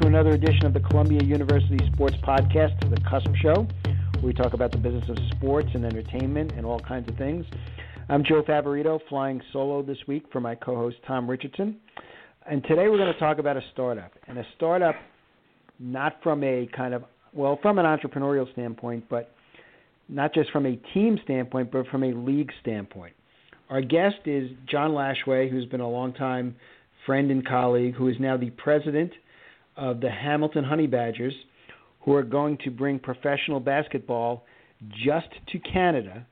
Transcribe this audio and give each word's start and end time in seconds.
to 0.00 0.06
another 0.06 0.30
edition 0.30 0.66
of 0.66 0.74
the 0.74 0.80
Columbia 0.80 1.22
University 1.22 1.78
Sports 1.94 2.16
Podcast, 2.22 2.78
The 2.90 3.00
Cusp 3.08 3.30
Show. 3.40 3.66
We 4.22 4.34
talk 4.34 4.52
about 4.52 4.70
the 4.70 4.76
business 4.76 5.08
of 5.08 5.16
sports 5.36 5.68
and 5.72 5.86
entertainment 5.86 6.52
and 6.52 6.66
all 6.66 6.78
kinds 6.80 7.08
of 7.08 7.16
things. 7.16 7.46
I'm 8.10 8.22
Joe 8.22 8.42
Favorito, 8.42 9.00
flying 9.08 9.40
solo 9.54 9.82
this 9.82 9.96
week 10.06 10.24
for 10.30 10.40
my 10.40 10.54
co 10.54 10.76
host 10.76 10.96
Tom 11.06 11.30
Richardson. 11.30 11.76
And 12.44 12.62
today 12.64 12.88
we're 12.88 12.98
going 12.98 13.12
to 13.12 13.18
talk 13.18 13.38
about 13.38 13.56
a 13.56 13.62
startup. 13.72 14.12
And 14.28 14.36
a 14.36 14.44
startup, 14.56 14.96
not 15.78 16.18
from 16.22 16.44
a 16.44 16.68
kind 16.76 16.92
of, 16.92 17.04
well, 17.32 17.58
from 17.62 17.78
an 17.78 17.86
entrepreneurial 17.86 18.52
standpoint, 18.52 19.04
but 19.08 19.32
not 20.10 20.34
just 20.34 20.50
from 20.50 20.66
a 20.66 20.76
team 20.92 21.18
standpoint, 21.24 21.72
but 21.72 21.86
from 21.86 22.04
a 22.04 22.12
league 22.12 22.50
standpoint. 22.60 23.14
Our 23.70 23.80
guest 23.80 24.16
is 24.26 24.50
John 24.70 24.90
Lashway, 24.90 25.50
who's 25.50 25.66
been 25.66 25.80
a 25.80 25.88
long 25.88 26.12
time 26.12 26.56
friend 27.06 27.30
and 27.30 27.46
colleague, 27.46 27.94
who 27.94 28.08
is 28.08 28.16
now 28.20 28.36
the 28.36 28.50
president 28.50 29.12
of 29.76 30.00
the 30.00 30.10
Hamilton 30.10 30.64
Honey 30.64 30.86
Badgers, 30.86 31.34
who 32.00 32.14
are 32.14 32.22
going 32.22 32.58
to 32.64 32.70
bring 32.70 32.98
professional 32.98 33.60
basketball 33.60 34.44
just 35.04 35.28
to 35.52 35.58
Canada 35.58 36.26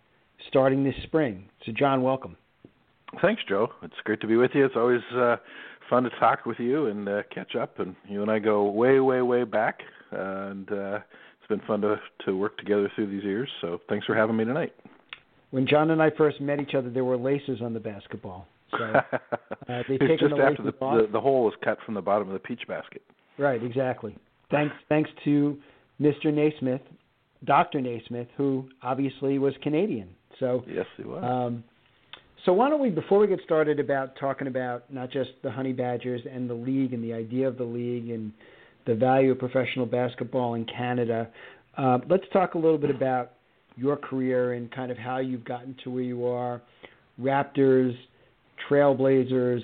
starting 0.48 0.84
this 0.84 0.94
spring. 1.04 1.44
So, 1.64 1.72
John, 1.72 2.02
welcome. 2.02 2.36
Thanks, 3.22 3.42
Joe. 3.48 3.68
It's 3.82 3.94
great 4.04 4.20
to 4.20 4.26
be 4.26 4.36
with 4.36 4.50
you. 4.54 4.64
It's 4.64 4.76
always 4.76 5.00
uh, 5.14 5.36
fun 5.88 6.04
to 6.04 6.10
talk 6.20 6.46
with 6.46 6.58
you 6.58 6.86
and 6.86 7.08
uh, 7.08 7.22
catch 7.32 7.54
up. 7.54 7.78
And 7.78 7.94
you 8.08 8.22
and 8.22 8.30
I 8.30 8.38
go 8.38 8.64
way, 8.64 9.00
way, 9.00 9.22
way 9.22 9.45
back, 9.45 9.80
uh, 10.12 10.16
and 10.16 10.70
uh, 10.70 10.98
it's 11.38 11.48
been 11.48 11.60
fun 11.66 11.80
to 11.82 12.00
to 12.26 12.36
work 12.36 12.56
together 12.58 12.90
through 12.95 13.10
these 13.10 13.24
years. 13.24 13.48
So, 13.60 13.80
thanks 13.88 14.06
for 14.06 14.14
having 14.14 14.36
me 14.36 14.45
tonight. 14.45 14.72
When 15.50 15.66
John 15.68 15.90
and 15.90 16.02
I 16.02 16.10
first 16.10 16.40
met 16.40 16.60
each 16.60 16.74
other, 16.74 16.90
there 16.90 17.04
were 17.04 17.16
laces 17.16 17.60
on 17.62 17.74
the 17.74 17.80
basketball. 17.80 18.48
So 18.73 18.84
uh, 19.68 19.82
taken 19.84 20.18
just 20.18 20.34
the 20.34 20.42
after 20.42 20.62
the, 20.64 20.73
the, 20.73 21.08
the 21.12 21.20
hole 21.20 21.45
was 21.45 21.54
cut 21.62 21.79
from 21.84 21.95
the 21.95 22.02
bottom 22.02 22.26
of 22.29 22.32
the 22.32 22.40
peach 22.40 22.62
basket. 22.66 23.02
Right, 23.38 23.63
exactly. 23.63 24.16
Thanks, 24.51 24.74
thanks 24.88 25.10
to 25.24 25.59
Mr. 26.01 26.32
Naismith, 26.32 26.82
Dr. 27.45 27.80
Naismith, 27.80 28.29
who 28.37 28.68
obviously 28.82 29.38
was 29.38 29.54
Canadian. 29.63 30.09
So 30.38 30.65
yes, 30.68 30.87
he 30.96 31.04
was. 31.04 31.23
Um, 31.24 31.65
so 32.45 32.52
why 32.52 32.68
don't 32.68 32.80
we, 32.80 32.91
before 32.91 33.18
we 33.18 33.26
get 33.26 33.41
started 33.45 33.80
about 33.80 34.16
talking 34.16 34.46
about 34.46 34.93
not 34.93 35.10
just 35.10 35.30
the 35.43 35.51
Honey 35.51 35.73
Badgers 35.73 36.21
and 36.30 36.49
the 36.49 36.54
league 36.54 36.93
and 36.93 37.02
the 37.02 37.13
idea 37.13 37.49
of 37.49 37.57
the 37.57 37.65
league 37.65 38.10
and 38.10 38.32
the 38.87 38.95
value 38.95 39.32
of 39.32 39.38
professional 39.38 39.87
basketball 39.87 40.54
in 40.54 40.66
Canada, 40.66 41.29
uh, 41.79 41.98
let's 42.09 42.24
talk 42.32 42.54
a 42.54 42.59
little 42.59 42.79
bit 42.79 42.91
about 42.91 43.32
your 43.76 43.96
career 43.96 44.52
and 44.52 44.71
kind 44.71 44.93
of 44.93 44.98
how 44.98 45.19
you've 45.19 45.45
gotten 45.45 45.74
to 45.85 45.91
where 45.91 46.02
you 46.02 46.26
are, 46.26 46.60
Raptors, 47.21 47.96
Trailblazers, 48.69 49.60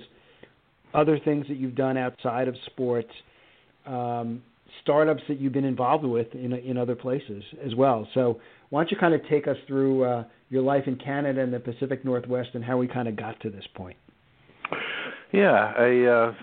other 0.95 1.19
things 1.19 1.47
that 1.49 1.57
you've 1.57 1.77
done 1.77 1.97
outside 1.97 2.49
of 2.49 2.57
sports, 2.67 3.11
um, 3.87 4.43
startups 4.83 5.23
that 5.29 5.41
you've 5.41 5.53
been 5.53 5.65
involved 5.65 6.05
with 6.05 6.33
in 6.35 6.53
in 6.53 6.77
other 6.77 6.95
places 6.95 7.43
as 7.65 7.75
well. 7.75 8.07
So 8.15 8.41
why 8.71 8.83
don't 8.83 8.91
you 8.91 8.97
kind 8.97 9.15
of 9.15 9.21
take 9.29 9.49
us 9.49 9.57
through 9.67 10.05
uh, 10.05 10.25
your 10.49 10.63
life 10.63 10.85
in 10.87 10.97
Canada 10.97 11.41
and 11.41 11.53
the 11.53 11.61
Pacific 11.61 12.05
Northwest 12.05 12.51
and 12.55 12.65
how 12.65 12.77
we 12.79 12.87
kind 12.87 13.09
of 13.09 13.17
got 13.17 13.41
to 13.41 13.51
this 13.51 13.65
point? 13.75 13.97
Yeah, 15.33 15.73
I 15.77 16.07
uh, 16.07 16.35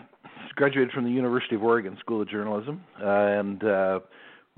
graduated 0.55 0.91
from 0.91 1.05
the 1.05 1.11
University 1.11 1.55
of 1.55 1.63
Oregon 1.63 1.97
School 1.99 2.21
of 2.21 2.29
Journalism 2.29 2.81
uh, 3.01 3.05
and 3.05 3.63
uh, 3.63 3.99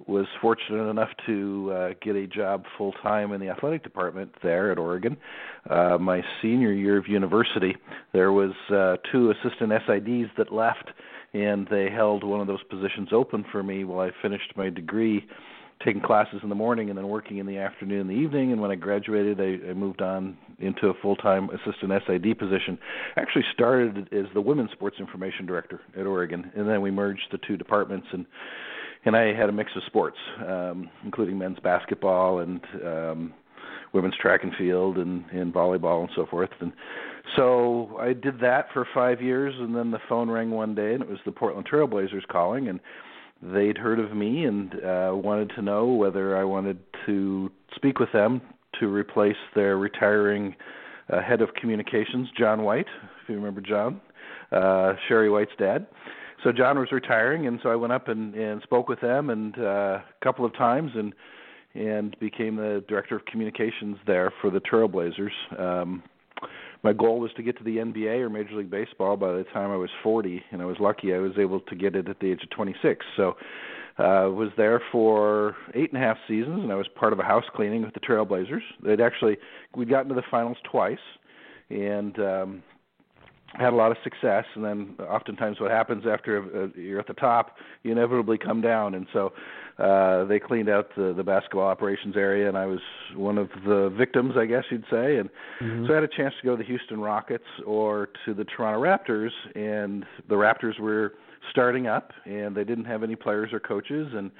was 0.08 0.25
fortunate 0.41 0.89
enough 0.89 1.09
to 1.25 1.71
uh, 1.73 1.89
get 2.02 2.16
a 2.16 2.27
job 2.27 2.64
full 2.77 2.93
time 3.03 3.31
in 3.33 3.41
the 3.41 3.49
athletic 3.49 3.83
department 3.83 4.33
there 4.41 4.71
at 4.71 4.77
Oregon. 4.77 5.17
Uh, 5.69 5.97
my 5.99 6.21
senior 6.41 6.71
year 6.71 6.97
of 6.97 7.08
university, 7.08 7.75
there 8.14 8.31
was 8.31 8.52
uh, 8.73 8.95
two 9.11 9.31
assistant 9.31 9.71
SIDs 9.71 10.30
that 10.38 10.53
left, 10.53 10.89
and 11.33 11.67
they 11.70 11.89
held 11.89 12.23
one 12.23 12.42
of 12.42 12.48
those 12.48 12.64
positions 12.70 13.09
open 13.11 13.45
for 13.52 13.64
me 13.64 13.83
while 13.83 13.99
I 13.99 14.11
finished 14.21 14.54
my 14.55 14.70
degree, 14.70 15.26
taking 15.86 16.02
classes 16.02 16.39
in 16.43 16.49
the 16.49 16.55
morning 16.55 16.89
and 16.89 16.98
then 16.98 17.08
working 17.08 17.37
in 17.37 17.45
the 17.45 17.58
afternoon 17.58 18.02
and 18.02 18.09
the 18.09 18.14
evening. 18.14 18.52
And 18.52 18.61
when 18.61 18.71
I 18.71 18.76
graduated, 18.76 19.39
I, 19.39 19.70
I 19.70 19.73
moved 19.73 20.02
on 20.02 20.37
into 20.59 20.87
a 20.87 20.93
full 21.02 21.15
time 21.15 21.49
assistant 21.49 21.92
SID 22.08 22.37
position. 22.37 22.77
Actually, 23.15 23.45
started 23.54 24.09
as 24.11 24.26
the 24.33 24.42
women's 24.42 24.71
sports 24.71 24.98
information 24.99 25.45
director 25.45 25.81
at 25.98 26.05
Oregon, 26.05 26.52
and 26.55 26.67
then 26.67 26.81
we 26.81 26.92
merged 26.92 27.27
the 27.31 27.39
two 27.48 27.58
departments 27.58 28.08
and 28.11 28.25
and 29.05 29.15
I 29.15 29.33
had 29.33 29.49
a 29.49 29.52
mix 29.52 29.71
of 29.75 29.83
sports, 29.86 30.17
um, 30.45 30.89
including 31.05 31.37
men's 31.37 31.59
basketball 31.59 32.39
and 32.39 32.61
um, 32.86 33.33
women's 33.93 34.15
track 34.17 34.43
and 34.43 34.54
field 34.55 34.98
and, 34.98 35.25
and 35.31 35.54
volleyball 35.54 36.02
and 36.02 36.09
so 36.15 36.25
forth. 36.25 36.49
And 36.59 36.73
so 37.36 37.98
I 38.00 38.14
did 38.14 38.40
that 38.42 38.67
for 38.73 38.88
five 38.94 39.22
years, 39.22 39.54
and 39.58 39.76
then 39.76 39.92
the 39.92 40.00
phone 40.08 40.30
rang 40.30 40.52
one 40.52 40.76
day, 40.76 40.94
and 40.94 41.02
it 41.02 41.10
was 41.10 41.20
the 41.26 41.32
Portland 41.32 41.67
Trailblazers 41.72 42.28
calling, 42.28 42.67
and 42.67 42.80
they'd 43.42 43.78
heard 43.78 44.00
of 44.00 44.16
me 44.16 44.45
and 44.45 44.73
uh, 44.76 45.12
wanted 45.14 45.52
to 45.56 45.62
know 45.62 45.88
whether 45.88 46.38
I 46.38 46.44
wanted 46.44 46.80
to 47.06 47.52
speak 47.76 48.00
with 48.00 48.12
them 48.12 48.42
to 48.80 48.88
replace 48.88 49.38
their 49.56 49.78
retiring 49.78 50.56
uh, 51.12 51.22
head 51.22 51.42
of 51.42 51.54
communications, 51.56 52.28
John 52.38 52.64
White, 52.64 52.88
if 53.23 53.30
you 53.30 53.36
remember 53.36 53.61
John, 53.61 54.02
uh, 54.52 54.94
Sherry 55.08 55.30
White's 55.30 55.52
dad 55.58 55.88
so 56.44 56.52
John 56.52 56.80
was 56.80 56.92
retiring, 56.92 57.48
and 57.48 57.60
so 57.61 57.70
I 57.70 57.76
went 57.76 57.94
up 57.94 58.08
and, 58.08 58.34
and 58.36 58.61
spoke 58.61 58.88
with 58.88 59.02
them 59.02 59.30
and 59.30 59.58
uh, 59.58 60.00
a 60.00 60.04
couple 60.23 60.46
of 60.46 60.54
times, 60.56 60.92
and 60.96 61.14
and 61.76 62.17
became 62.20 62.56
the 62.56 62.84
director 62.88 63.16
of 63.16 63.26
communications 63.26 63.98
there 64.08 64.34
for 64.42 64.50
the 64.50 64.60
Trailblazers. 64.60 65.60
Um, 65.60 66.02
my 66.84 66.94
goal 66.94 67.20
was 67.20 67.32
to 67.36 67.44
get 67.44 67.58
to 67.58 67.64
the 67.64 67.78
NBA 67.78 68.20
or 68.22 68.30
Major 68.30 68.56
League 68.56 68.70
Baseball 68.70 69.17
by 69.17 69.34
the 69.34 69.44
time 69.54 69.72
I 69.72 69.76
was 69.76 69.90
40, 70.02 70.44
and 70.52 70.62
I 70.62 70.66
was 70.66 70.78
lucky 70.80 71.14
I 71.14 71.20
was 71.20 71.34
able 71.38 71.60
to 71.60 71.76
get 71.76 71.95
it 71.95 72.08
at 72.08 72.20
the 72.20 72.32
age 72.32 72.44
of 72.44 72.50
26. 72.52 73.06
So 73.17 73.36
uh, 73.98 74.30
was 74.32 74.50
there 74.56 74.82
for 74.92 75.58
eight 75.73 75.92
and 75.92 76.02
a 76.02 76.06
half 76.06 76.17
seasons, 76.28 76.64
and 76.64 76.72
I 76.72 76.76
was 76.76 76.88
part 76.95 77.12
of 77.12 77.20
a 77.20 77.23
house 77.23 77.44
cleaning 77.54 77.84
with 77.84 77.94
the 77.94 78.00
Trailblazers. 78.00 78.62
They'd 78.84 79.02
actually 79.02 79.38
we'd 79.76 79.90
gotten 79.90 80.10
to 80.10 80.16
the 80.16 80.23
finals 80.32 80.58
twice, 80.72 80.98
and 81.70 82.17
um, 82.20 82.64
had 83.54 83.73
a 83.73 83.76
lot 83.76 83.92
of 83.92 83.98
success 84.04 84.46
and 84.56 84.64
then 84.64 84.96
oftentimes 85.08 85.60
what 85.60 85.72
happens 85.72 86.04
after 86.08 86.44
uh, 86.64 86.80
you're 86.80 87.00
at 87.00 87.08
the 87.08 87.14
top 87.14 87.58
you 87.84 87.92
inevitably 87.92 88.38
come 88.38 88.61
down 88.61 88.94
and 88.94 89.08
so 89.11 89.34
uh 89.80 90.26
they 90.26 90.40
cleaned 90.40 90.70
out 90.70 90.90
the 90.95 91.14
the 91.16 91.23
basketball 91.23 91.67
operations 91.67 92.16
area 92.17 92.48
and 92.48 92.58
I 92.58 92.66
was 92.66 92.80
one 93.16 93.38
of 93.38 93.50
the 93.66 93.94
victims 93.98 94.34
I 94.38 94.45
guess 94.45 94.64
you'd 94.70 94.86
say 94.92 95.17
and 95.17 95.30
mm-hmm. 95.62 95.86
so 95.88 95.92
I 95.92 95.95
had 95.95 96.04
a 96.04 96.08
chance 96.08 96.34
to 96.42 96.45
go 96.45 96.56
to 96.56 96.62
the 96.62 96.67
Houston 96.67 97.00
Rockets 97.00 97.45
or 97.66 98.10
to 98.26 98.34
the 98.34 98.45
Toronto 98.45 98.82
Raptors 98.82 99.32
and 99.56 100.06
the 100.28 100.36
Raptors 100.36 100.80
were 100.80 101.14
starting 101.52 101.88
up 101.88 102.12
and 102.26 102.56
they 102.56 102.64
didn't 102.64 102.86
have 102.86 103.04
any 103.04 103.16
players 103.16 103.52
or 103.54 103.60
coaches 103.60 104.10
and 104.14 104.32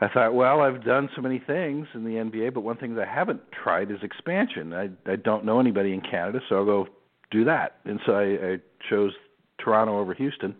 I 0.00 0.08
thought, 0.08 0.34
well, 0.34 0.60
I've 0.60 0.84
done 0.84 1.08
so 1.14 1.22
many 1.22 1.38
things 1.38 1.86
in 1.94 2.04
the 2.04 2.14
NBA, 2.14 2.52
but 2.52 2.62
one 2.62 2.76
thing 2.76 2.96
that 2.96 3.06
I 3.08 3.14
haven't 3.14 3.40
tried 3.52 3.92
is 3.92 3.98
expansion. 4.02 4.72
I 4.72 4.90
I 5.10 5.16
don't 5.16 5.44
know 5.44 5.60
anybody 5.60 5.92
in 5.92 6.00
Canada, 6.00 6.40
so 6.48 6.56
I'll 6.56 6.64
go 6.64 6.88
do 7.30 7.44
that. 7.44 7.76
And 7.84 8.00
so 8.04 8.12
I, 8.12 8.54
I 8.54 8.56
chose 8.90 9.12
Toronto 9.58 9.98
over 9.98 10.14
Houston. 10.14 10.54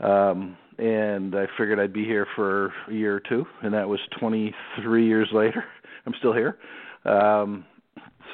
Um, 0.00 0.56
and 0.78 1.34
I 1.34 1.46
figured 1.58 1.78
I'd 1.78 1.92
be 1.92 2.04
here 2.04 2.26
for 2.34 2.72
a 2.88 2.92
year 2.92 3.16
or 3.16 3.20
two, 3.20 3.44
and 3.62 3.72
that 3.74 3.88
was 3.88 4.00
23 4.18 5.06
years 5.06 5.28
later. 5.32 5.64
I'm 6.06 6.14
still 6.18 6.32
here. 6.32 6.58
Um, 7.04 7.64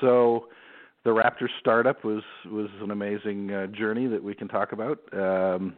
so 0.00 0.46
the 1.04 1.10
Raptors 1.10 1.50
startup 1.60 2.04
was 2.04 2.22
was 2.46 2.68
an 2.82 2.90
amazing 2.90 3.50
uh, 3.50 3.66
journey 3.68 4.06
that 4.06 4.22
we 4.22 4.34
can 4.34 4.48
talk 4.48 4.72
about. 4.72 4.98
Um, 5.12 5.74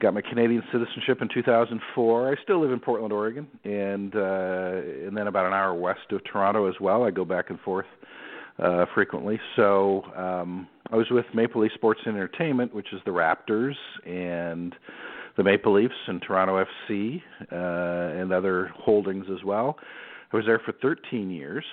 got 0.00 0.14
my 0.14 0.22
Canadian 0.22 0.62
citizenship 0.72 1.20
in 1.22 1.28
2004. 1.32 2.32
I 2.32 2.42
still 2.42 2.60
live 2.60 2.70
in 2.70 2.80
Portland, 2.80 3.12
Oregon, 3.12 3.46
and 3.64 4.14
uh, 4.14 5.06
and 5.06 5.16
then 5.16 5.26
about 5.26 5.46
an 5.46 5.52
hour 5.52 5.74
west 5.74 6.12
of 6.12 6.22
Toronto 6.24 6.68
as 6.68 6.74
well. 6.80 7.04
I 7.04 7.10
go 7.10 7.24
back 7.24 7.50
and 7.50 7.58
forth 7.60 7.86
uh, 8.58 8.86
frequently. 8.94 9.38
So 9.56 10.02
um, 10.16 10.68
I 10.90 10.96
was 10.96 11.06
with 11.10 11.26
Maple 11.34 11.62
Leaf 11.62 11.72
Sports 11.74 12.00
and 12.04 12.16
Entertainment, 12.16 12.74
which 12.74 12.92
is 12.92 13.00
the 13.04 13.10
Raptors 13.10 13.74
and 14.06 14.74
the 15.36 15.44
Maple 15.44 15.74
Leafs 15.74 15.94
and 16.06 16.20
Toronto 16.20 16.64
FC 16.64 17.22
uh, 17.52 18.20
and 18.20 18.32
other 18.32 18.70
holdings 18.74 19.26
as 19.32 19.44
well. 19.44 19.76
I 20.32 20.36
was 20.36 20.46
there 20.46 20.60
for 20.64 20.72
13 20.82 21.30
years, 21.30 21.64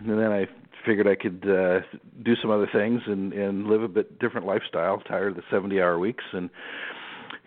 and 0.00 0.10
then 0.10 0.32
I 0.32 0.46
figured 0.86 1.06
I 1.06 1.16
could 1.16 1.44
uh, 1.44 1.80
do 2.24 2.34
some 2.40 2.50
other 2.50 2.68
things 2.72 3.02
and, 3.06 3.32
and 3.32 3.66
live 3.66 3.82
a 3.82 3.88
bit 3.88 4.18
different 4.18 4.46
lifestyle. 4.46 4.98
Tired 5.00 5.36
of 5.36 5.36
the 5.36 5.56
70-hour 5.56 5.98
weeks 5.98 6.24
and 6.32 6.48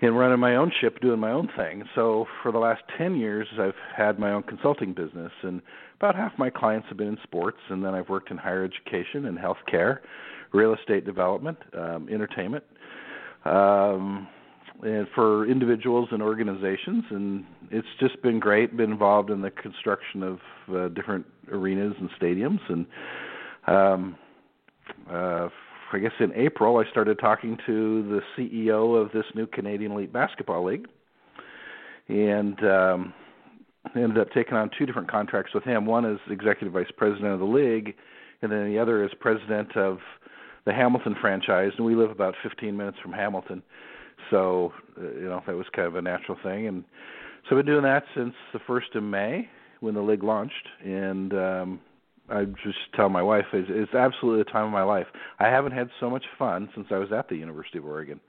and 0.01 0.17
running 0.17 0.39
my 0.39 0.55
own 0.55 0.71
ship, 0.81 0.99
doing 0.99 1.19
my 1.19 1.31
own 1.31 1.47
thing. 1.55 1.83
So 1.93 2.25
for 2.41 2.51
the 2.51 2.57
last 2.57 2.81
10 2.97 3.15
years, 3.15 3.47
I've 3.59 3.73
had 3.95 4.17
my 4.17 4.31
own 4.31 4.43
consulting 4.43 4.93
business, 4.93 5.31
and 5.43 5.61
about 5.97 6.15
half 6.15 6.31
my 6.37 6.49
clients 6.49 6.87
have 6.89 6.97
been 6.97 7.09
in 7.09 7.17
sports, 7.23 7.59
and 7.69 7.85
then 7.85 7.93
I've 7.93 8.09
worked 8.09 8.31
in 8.31 8.37
higher 8.37 8.63
education 8.63 9.25
and 9.25 9.37
healthcare, 9.37 9.99
real 10.53 10.73
estate 10.73 11.05
development, 11.05 11.57
um, 11.77 12.09
entertainment, 12.11 12.63
um, 13.45 14.27
and 14.81 15.07
for 15.13 15.47
individuals 15.47 16.09
and 16.11 16.23
organizations. 16.23 17.03
And 17.11 17.45
it's 17.69 17.87
just 17.99 18.19
been 18.23 18.39
great. 18.39 18.75
Been 18.75 18.91
involved 18.91 19.29
in 19.29 19.41
the 19.41 19.51
construction 19.51 20.23
of 20.23 20.39
uh, 20.75 20.87
different 20.89 21.27
arenas 21.51 21.93
and 21.99 22.09
stadiums, 22.19 22.59
and 22.69 22.85
um, 23.67 24.15
uh, 25.11 25.49
I 25.93 25.99
guess 25.99 26.11
in 26.19 26.33
April 26.33 26.77
I 26.77 26.89
started 26.89 27.19
talking 27.19 27.57
to 27.65 28.03
the 28.03 28.21
CEO 28.37 28.99
of 28.99 29.11
this 29.11 29.25
new 29.35 29.47
Canadian 29.47 29.91
Elite 29.91 30.13
Basketball 30.13 30.65
League 30.65 30.87
and 32.07 32.63
um, 32.63 33.13
ended 33.95 34.17
up 34.17 34.31
taking 34.33 34.55
on 34.55 34.69
two 34.77 34.85
different 34.85 35.09
contracts 35.09 35.53
with 35.53 35.63
him. 35.63 35.85
One 35.85 36.05
as 36.05 36.17
executive 36.29 36.73
vice 36.73 36.91
president 36.95 37.33
of 37.33 37.39
the 37.39 37.45
league, 37.45 37.95
and 38.41 38.51
then 38.51 38.67
the 38.67 38.79
other 38.79 39.03
as 39.03 39.11
president 39.19 39.75
of 39.75 39.99
the 40.65 40.73
Hamilton 40.73 41.15
franchise. 41.19 41.71
And 41.77 41.85
we 41.85 41.95
live 41.95 42.11
about 42.11 42.35
15 42.43 42.75
minutes 42.75 42.97
from 43.01 43.13
Hamilton, 43.13 43.63
so 44.29 44.73
uh, 44.97 45.03
you 45.03 45.29
know 45.29 45.41
that 45.45 45.55
was 45.55 45.65
kind 45.75 45.87
of 45.87 45.95
a 45.95 46.01
natural 46.01 46.37
thing. 46.43 46.67
And 46.67 46.83
so 47.49 47.57
I've 47.57 47.65
been 47.65 47.73
doing 47.73 47.83
that 47.83 48.03
since 48.15 48.33
the 48.53 48.59
first 48.67 48.95
of 48.95 49.03
May 49.03 49.49
when 49.79 49.95
the 49.95 50.01
league 50.01 50.23
launched, 50.23 50.67
and 50.83 51.33
um, 51.33 51.79
I 52.31 52.45
just 52.63 52.77
tell 52.95 53.09
my 53.09 53.21
wife 53.21 53.45
it's, 53.53 53.69
it's 53.69 53.93
absolutely 53.93 54.43
the 54.43 54.51
time 54.51 54.65
of 54.65 54.71
my 54.71 54.83
life. 54.83 55.07
I 55.39 55.47
haven't 55.47 55.73
had 55.73 55.89
so 55.99 56.09
much 56.09 56.23
fun 56.39 56.69
since 56.73 56.87
I 56.91 56.97
was 56.97 57.11
at 57.11 57.27
the 57.29 57.35
University 57.35 57.77
of 57.77 57.85
Oregon. 57.85 58.19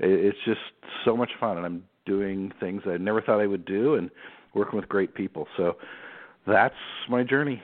It's 0.00 0.38
just 0.44 0.60
so 1.04 1.16
much 1.16 1.30
fun, 1.38 1.56
and 1.56 1.64
I'm 1.64 1.84
doing 2.04 2.52
things 2.58 2.82
I 2.86 2.96
never 2.96 3.22
thought 3.22 3.40
I 3.40 3.46
would 3.46 3.64
do, 3.64 3.94
and 3.94 4.10
working 4.54 4.78
with 4.78 4.88
great 4.88 5.14
people. 5.14 5.46
So 5.56 5.76
that's 6.46 6.74
my 7.08 7.22
journey. 7.22 7.62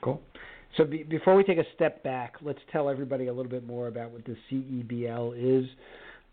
Cool. 0.00 0.20
So 0.76 0.84
be, 0.84 1.02
before 1.02 1.34
we 1.34 1.44
take 1.44 1.58
a 1.58 1.64
step 1.74 2.02
back, 2.02 2.34
let's 2.42 2.60
tell 2.72 2.88
everybody 2.88 3.26
a 3.26 3.32
little 3.32 3.50
bit 3.50 3.66
more 3.66 3.88
about 3.88 4.10
what 4.10 4.24
the 4.24 4.36
CEBL 4.50 5.34
is, 5.36 5.68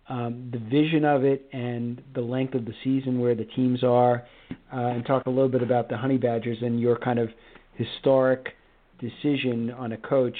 um, 0.09 0.49
the 0.51 0.59
vision 0.59 1.05
of 1.05 1.23
it, 1.23 1.47
and 1.53 2.01
the 2.13 2.21
length 2.21 2.53
of 2.53 2.65
the 2.65 2.73
season 2.83 3.19
where 3.19 3.35
the 3.35 3.45
teams 3.45 3.83
are, 3.83 4.25
uh, 4.73 4.77
and 4.77 5.05
talk 5.05 5.25
a 5.25 5.29
little 5.29 5.49
bit 5.49 5.63
about 5.63 5.89
the 5.89 5.97
Honey 5.97 6.17
Badgers 6.17 6.57
and 6.61 6.79
your 6.79 6.97
kind 6.97 7.19
of 7.19 7.29
historic 7.75 8.53
decision 8.99 9.71
on 9.71 9.91
a 9.91 9.97
coach 9.97 10.37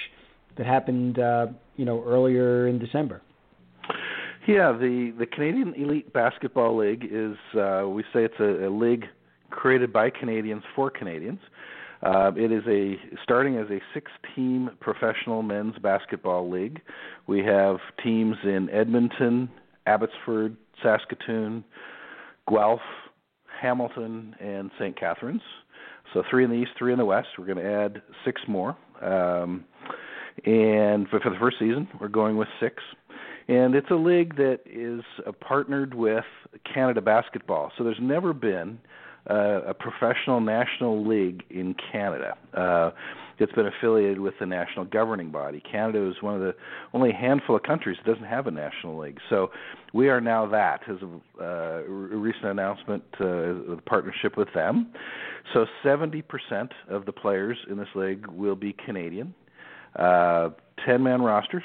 that 0.57 0.65
happened, 0.65 1.19
uh, 1.19 1.47
you 1.75 1.85
know, 1.85 2.03
earlier 2.05 2.67
in 2.67 2.79
December. 2.79 3.21
Yeah, 4.47 4.71
the 4.71 5.13
the 5.19 5.25
Canadian 5.25 5.73
Elite 5.75 6.11
Basketball 6.13 6.77
League 6.77 7.05
is 7.11 7.35
uh, 7.59 7.83
we 7.87 8.03
say 8.13 8.23
it's 8.23 8.39
a, 8.39 8.67
a 8.67 8.69
league 8.69 9.05
created 9.49 9.91
by 9.91 10.09
Canadians 10.09 10.63
for 10.75 10.89
Canadians. 10.89 11.39
Uh, 12.01 12.31
it 12.35 12.51
is 12.51 12.63
a 12.67 12.95
starting 13.23 13.57
as 13.57 13.67
a 13.69 13.81
six-team 13.93 14.69
professional 14.79 15.41
men's 15.41 15.77
basketball 15.79 16.49
league. 16.49 16.79
We 17.25 17.39
have 17.39 17.77
teams 18.03 18.37
in 18.43 18.69
Edmonton, 18.69 19.49
Abbotsford, 19.87 20.55
Saskatoon, 20.83 21.63
Guelph, 22.47 22.79
Hamilton, 23.59 24.35
and 24.39 24.69
St. 24.79 24.97
Catharines. 24.97 25.41
So 26.17 26.23
three 26.31 26.43
in 26.43 26.49
the 26.49 26.55
east, 26.55 26.71
three 26.79 26.91
in 26.91 26.97
the 26.97 27.05
west. 27.05 27.27
We're 27.37 27.45
going 27.45 27.59
to 27.59 27.71
add 27.71 28.01
six 28.25 28.41
more. 28.47 28.75
Um, 29.03 29.65
and 30.47 31.07
for, 31.09 31.19
for 31.19 31.29
the 31.29 31.35
first 31.39 31.57
season, 31.59 31.87
we're 32.01 32.07
going 32.07 32.37
with 32.37 32.47
six. 32.59 32.81
And 33.47 33.75
it's 33.75 33.91
a 33.91 33.95
league 33.95 34.35
that 34.37 34.61
is 34.65 35.03
uh, 35.27 35.31
partnered 35.33 35.93
with 35.93 36.25
Canada 36.73 37.01
Basketball. 37.01 37.71
So 37.77 37.83
there's 37.83 37.99
never 38.01 38.33
been 38.33 38.79
uh, 39.29 39.61
a 39.67 39.73
professional 39.73 40.39
national 40.39 41.07
league 41.07 41.43
in 41.49 41.75
Canada. 41.91 42.37
Uh, 42.53 42.91
it's 43.39 43.51
been 43.51 43.67
affiliated 43.67 44.19
with 44.19 44.33
the 44.39 44.45
national 44.45 44.85
governing 44.85 45.31
body. 45.31 45.61
Canada 45.71 46.09
is 46.09 46.15
one 46.21 46.33
of 46.33 46.41
the 46.41 46.55
only 46.93 47.11
handful 47.11 47.55
of 47.55 47.63
countries 47.63 47.97
that 48.03 48.11
doesn't 48.11 48.27
have 48.27 48.47
a 48.47 48.51
national 48.51 48.97
league. 48.97 49.19
So 49.29 49.51
we 49.93 50.09
are 50.09 50.19
now 50.19 50.47
that 50.47 50.81
as 50.89 50.97
a, 51.01 51.43
uh, 51.43 51.81
recent 51.87 52.45
announcement 52.45 53.03
uh, 53.21 53.25
of 53.25 53.85
partnership 53.85 54.37
with 54.37 54.47
them. 54.55 54.87
So 55.53 55.65
70% 55.83 56.23
of 56.89 57.05
the 57.05 57.11
players 57.11 57.57
in 57.69 57.77
this 57.77 57.89
league 57.95 58.25
will 58.27 58.55
be 58.55 58.73
Canadian. 58.73 59.35
Uh, 59.95 60.49
10 60.85 61.03
man 61.03 61.21
rosters, 61.21 61.63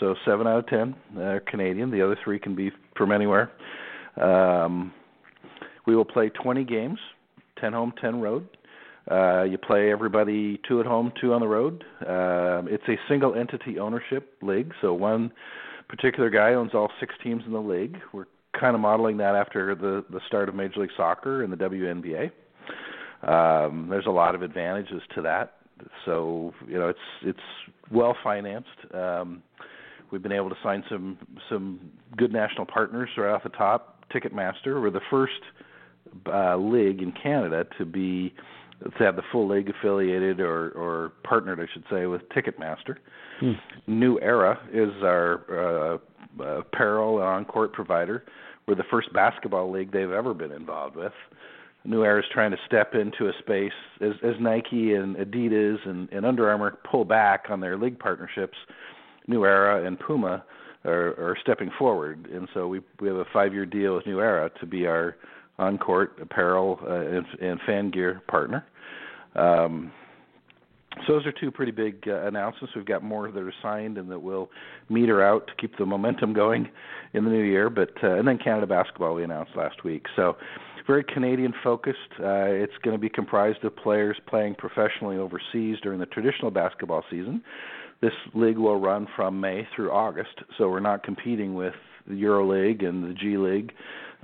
so 0.00 0.14
7 0.24 0.46
out 0.46 0.58
of 0.58 0.66
10 0.66 0.96
are 1.18 1.40
Canadian. 1.40 1.90
The 1.90 2.02
other 2.02 2.16
three 2.24 2.38
can 2.38 2.54
be 2.54 2.70
from 2.96 3.12
anywhere. 3.12 3.52
Um, 4.20 4.92
we 5.86 5.96
will 5.96 6.04
play 6.04 6.28
20 6.30 6.64
games, 6.64 6.98
10 7.60 7.72
home, 7.72 7.92
10 8.00 8.20
road. 8.20 8.48
Uh, 9.10 9.42
you 9.42 9.58
play 9.58 9.90
everybody 9.90 10.60
two 10.68 10.78
at 10.78 10.86
home, 10.86 11.12
two 11.20 11.32
on 11.32 11.40
the 11.40 11.48
road. 11.48 11.84
Uh, 12.00 12.62
it's 12.66 12.84
a 12.88 12.96
single 13.08 13.34
entity 13.34 13.78
ownership 13.78 14.36
league, 14.42 14.72
so 14.80 14.94
one 14.94 15.32
particular 15.88 16.30
guy 16.30 16.54
owns 16.54 16.70
all 16.72 16.88
six 17.00 17.12
teams 17.22 17.42
in 17.44 17.52
the 17.52 17.60
league. 17.60 17.98
We're 18.12 18.26
kind 18.58 18.74
of 18.74 18.80
modeling 18.80 19.16
that 19.16 19.34
after 19.34 19.74
the 19.74 20.04
the 20.08 20.20
start 20.28 20.48
of 20.48 20.54
Major 20.54 20.80
League 20.80 20.90
Soccer 20.96 21.42
and 21.42 21.52
the 21.52 21.56
WNBA. 21.56 22.30
Um, 23.28 23.88
there's 23.88 24.06
a 24.06 24.10
lot 24.10 24.34
of 24.34 24.42
advantages 24.42 25.02
to 25.14 25.22
that. 25.22 25.54
So 26.04 26.54
you 26.68 26.78
know 26.78 26.88
it's 26.88 26.98
it's 27.22 27.72
well 27.90 28.16
financed. 28.22 28.68
Um, 28.94 29.42
we've 30.10 30.22
been 30.22 30.32
able 30.32 30.50
to 30.50 30.56
sign 30.62 30.84
some 30.88 31.18
some 31.48 31.80
good 32.16 32.32
national 32.32 32.66
partners 32.66 33.08
right 33.16 33.32
off 33.32 33.42
the 33.42 33.48
top. 33.48 34.04
Ticketmaster, 34.14 34.80
we're 34.80 34.90
the 34.90 35.00
first 35.10 35.32
uh, 36.26 36.56
league 36.56 37.02
in 37.02 37.12
Canada 37.12 37.66
to 37.78 37.84
be 37.84 38.34
to 38.82 39.04
have 39.04 39.16
the 39.16 39.22
full 39.30 39.48
league 39.48 39.70
affiliated 39.70 40.40
or 40.40 40.70
or 40.70 41.12
partnered, 41.24 41.60
I 41.60 41.66
should 41.72 41.84
say, 41.90 42.06
with 42.06 42.22
Ticketmaster. 42.30 42.96
Hmm. 43.40 43.52
New 43.86 44.18
Era 44.20 44.58
is 44.72 44.90
our 45.02 45.98
uh, 46.42 46.44
apparel 46.44 47.18
and 47.18 47.26
on-court 47.26 47.72
provider. 47.72 48.24
We're 48.66 48.76
the 48.76 48.84
first 48.90 49.12
basketball 49.12 49.70
league 49.70 49.92
they've 49.92 50.10
ever 50.10 50.34
been 50.34 50.52
involved 50.52 50.96
with. 50.96 51.12
New 51.84 52.04
Era 52.04 52.20
is 52.20 52.26
trying 52.32 52.52
to 52.52 52.56
step 52.64 52.94
into 52.94 53.28
a 53.28 53.32
space 53.40 53.72
as, 54.00 54.12
as 54.22 54.34
Nike 54.40 54.94
and 54.94 55.16
Adidas 55.16 55.78
and, 55.84 56.08
and 56.10 56.24
Under 56.24 56.48
Armour 56.48 56.78
pull 56.88 57.04
back 57.04 57.46
on 57.50 57.58
their 57.60 57.76
league 57.76 57.98
partnerships. 57.98 58.56
New 59.26 59.44
Era 59.44 59.84
and 59.84 59.98
Puma 59.98 60.44
are, 60.84 61.08
are 61.18 61.36
stepping 61.40 61.70
forward, 61.78 62.28
and 62.32 62.48
so 62.54 62.68
we 62.68 62.80
we 63.00 63.08
have 63.08 63.16
a 63.16 63.24
five-year 63.32 63.66
deal 63.66 63.94
with 63.94 64.06
New 64.06 64.20
Era 64.20 64.50
to 64.60 64.66
be 64.66 64.86
our 64.86 65.16
on 65.62 65.78
court 65.78 66.18
apparel 66.20 66.78
uh, 66.82 66.94
and, 66.94 67.26
and 67.40 67.60
fan 67.66 67.90
gear 67.90 68.20
partner. 68.28 68.64
Um, 69.36 69.92
so 71.06 71.14
those 71.14 71.26
are 71.26 71.32
two 71.32 71.50
pretty 71.50 71.72
big 71.72 72.04
uh, 72.06 72.26
announcements. 72.26 72.74
We've 72.76 72.84
got 72.84 73.02
more 73.02 73.30
that 73.30 73.40
are 73.40 73.54
signed 73.62 73.96
and 73.96 74.10
that 74.10 74.20
will 74.20 74.50
meter 74.90 75.22
out 75.22 75.46
to 75.46 75.54
keep 75.58 75.76
the 75.78 75.86
momentum 75.86 76.34
going 76.34 76.68
in 77.14 77.24
the 77.24 77.30
new 77.30 77.42
year. 77.42 77.70
But 77.70 77.92
uh, 78.02 78.18
and 78.18 78.28
then 78.28 78.38
Canada 78.38 78.66
basketball 78.66 79.14
we 79.14 79.24
announced 79.24 79.52
last 79.56 79.84
week. 79.84 80.04
So 80.16 80.36
very 80.86 81.04
Canadian 81.04 81.54
focused. 81.62 81.98
Uh, 82.18 82.50
it's 82.50 82.76
going 82.82 82.94
to 82.94 83.00
be 83.00 83.08
comprised 83.08 83.64
of 83.64 83.74
players 83.76 84.16
playing 84.26 84.56
professionally 84.56 85.16
overseas 85.16 85.78
during 85.82 85.98
the 85.98 86.06
traditional 86.06 86.50
basketball 86.50 87.04
season. 87.10 87.42
This 88.02 88.12
league 88.34 88.58
will 88.58 88.80
run 88.80 89.06
from 89.14 89.40
May 89.40 89.66
through 89.74 89.92
August, 89.92 90.42
so 90.58 90.68
we're 90.68 90.80
not 90.80 91.04
competing 91.04 91.54
with 91.54 91.74
the 92.06 92.14
EuroLeague 92.14 92.84
and 92.84 93.04
the 93.04 93.14
G 93.14 93.36
League 93.36 93.72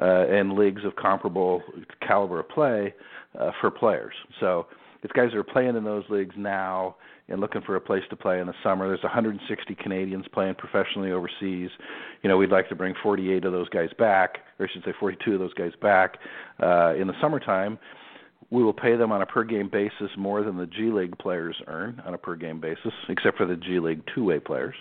uh, 0.00 0.26
and 0.28 0.54
leagues 0.54 0.84
of 0.84 0.96
comparable 0.96 1.62
caliber 2.06 2.40
of 2.40 2.48
play 2.48 2.94
uh, 3.38 3.50
for 3.60 3.70
players. 3.70 4.14
So 4.40 4.66
it's 5.02 5.12
guys 5.12 5.34
are 5.34 5.44
playing 5.44 5.76
in 5.76 5.84
those 5.84 6.04
leagues 6.08 6.34
now 6.36 6.96
and 7.28 7.40
looking 7.40 7.60
for 7.62 7.76
a 7.76 7.80
place 7.80 8.02
to 8.10 8.16
play 8.16 8.40
in 8.40 8.46
the 8.46 8.54
summer. 8.62 8.88
There's 8.88 9.02
160 9.02 9.74
Canadians 9.76 10.24
playing 10.32 10.54
professionally 10.54 11.12
overseas. 11.12 11.70
You 12.22 12.28
know, 12.28 12.36
we'd 12.36 12.50
like 12.50 12.68
to 12.70 12.74
bring 12.74 12.94
48 13.02 13.44
of 13.44 13.52
those 13.52 13.68
guys 13.68 13.90
back, 13.98 14.38
or 14.58 14.66
I 14.66 14.72
should 14.72 14.82
say 14.84 14.92
42 14.98 15.34
of 15.34 15.40
those 15.40 15.54
guys 15.54 15.72
back 15.80 16.18
uh, 16.62 16.94
in 16.94 17.06
the 17.06 17.14
summertime. 17.20 17.78
We 18.50 18.62
will 18.64 18.72
pay 18.72 18.96
them 18.96 19.12
on 19.12 19.20
a 19.20 19.26
per 19.26 19.44
game 19.44 19.68
basis 19.70 20.10
more 20.16 20.42
than 20.42 20.56
the 20.56 20.66
G 20.66 20.90
League 20.90 21.18
players 21.18 21.56
earn 21.66 22.00
on 22.06 22.14
a 22.14 22.18
per 22.18 22.34
game 22.34 22.60
basis, 22.60 22.92
except 23.10 23.36
for 23.36 23.44
the 23.44 23.56
G 23.56 23.78
League 23.78 24.02
two 24.14 24.24
way 24.24 24.40
players. 24.40 24.74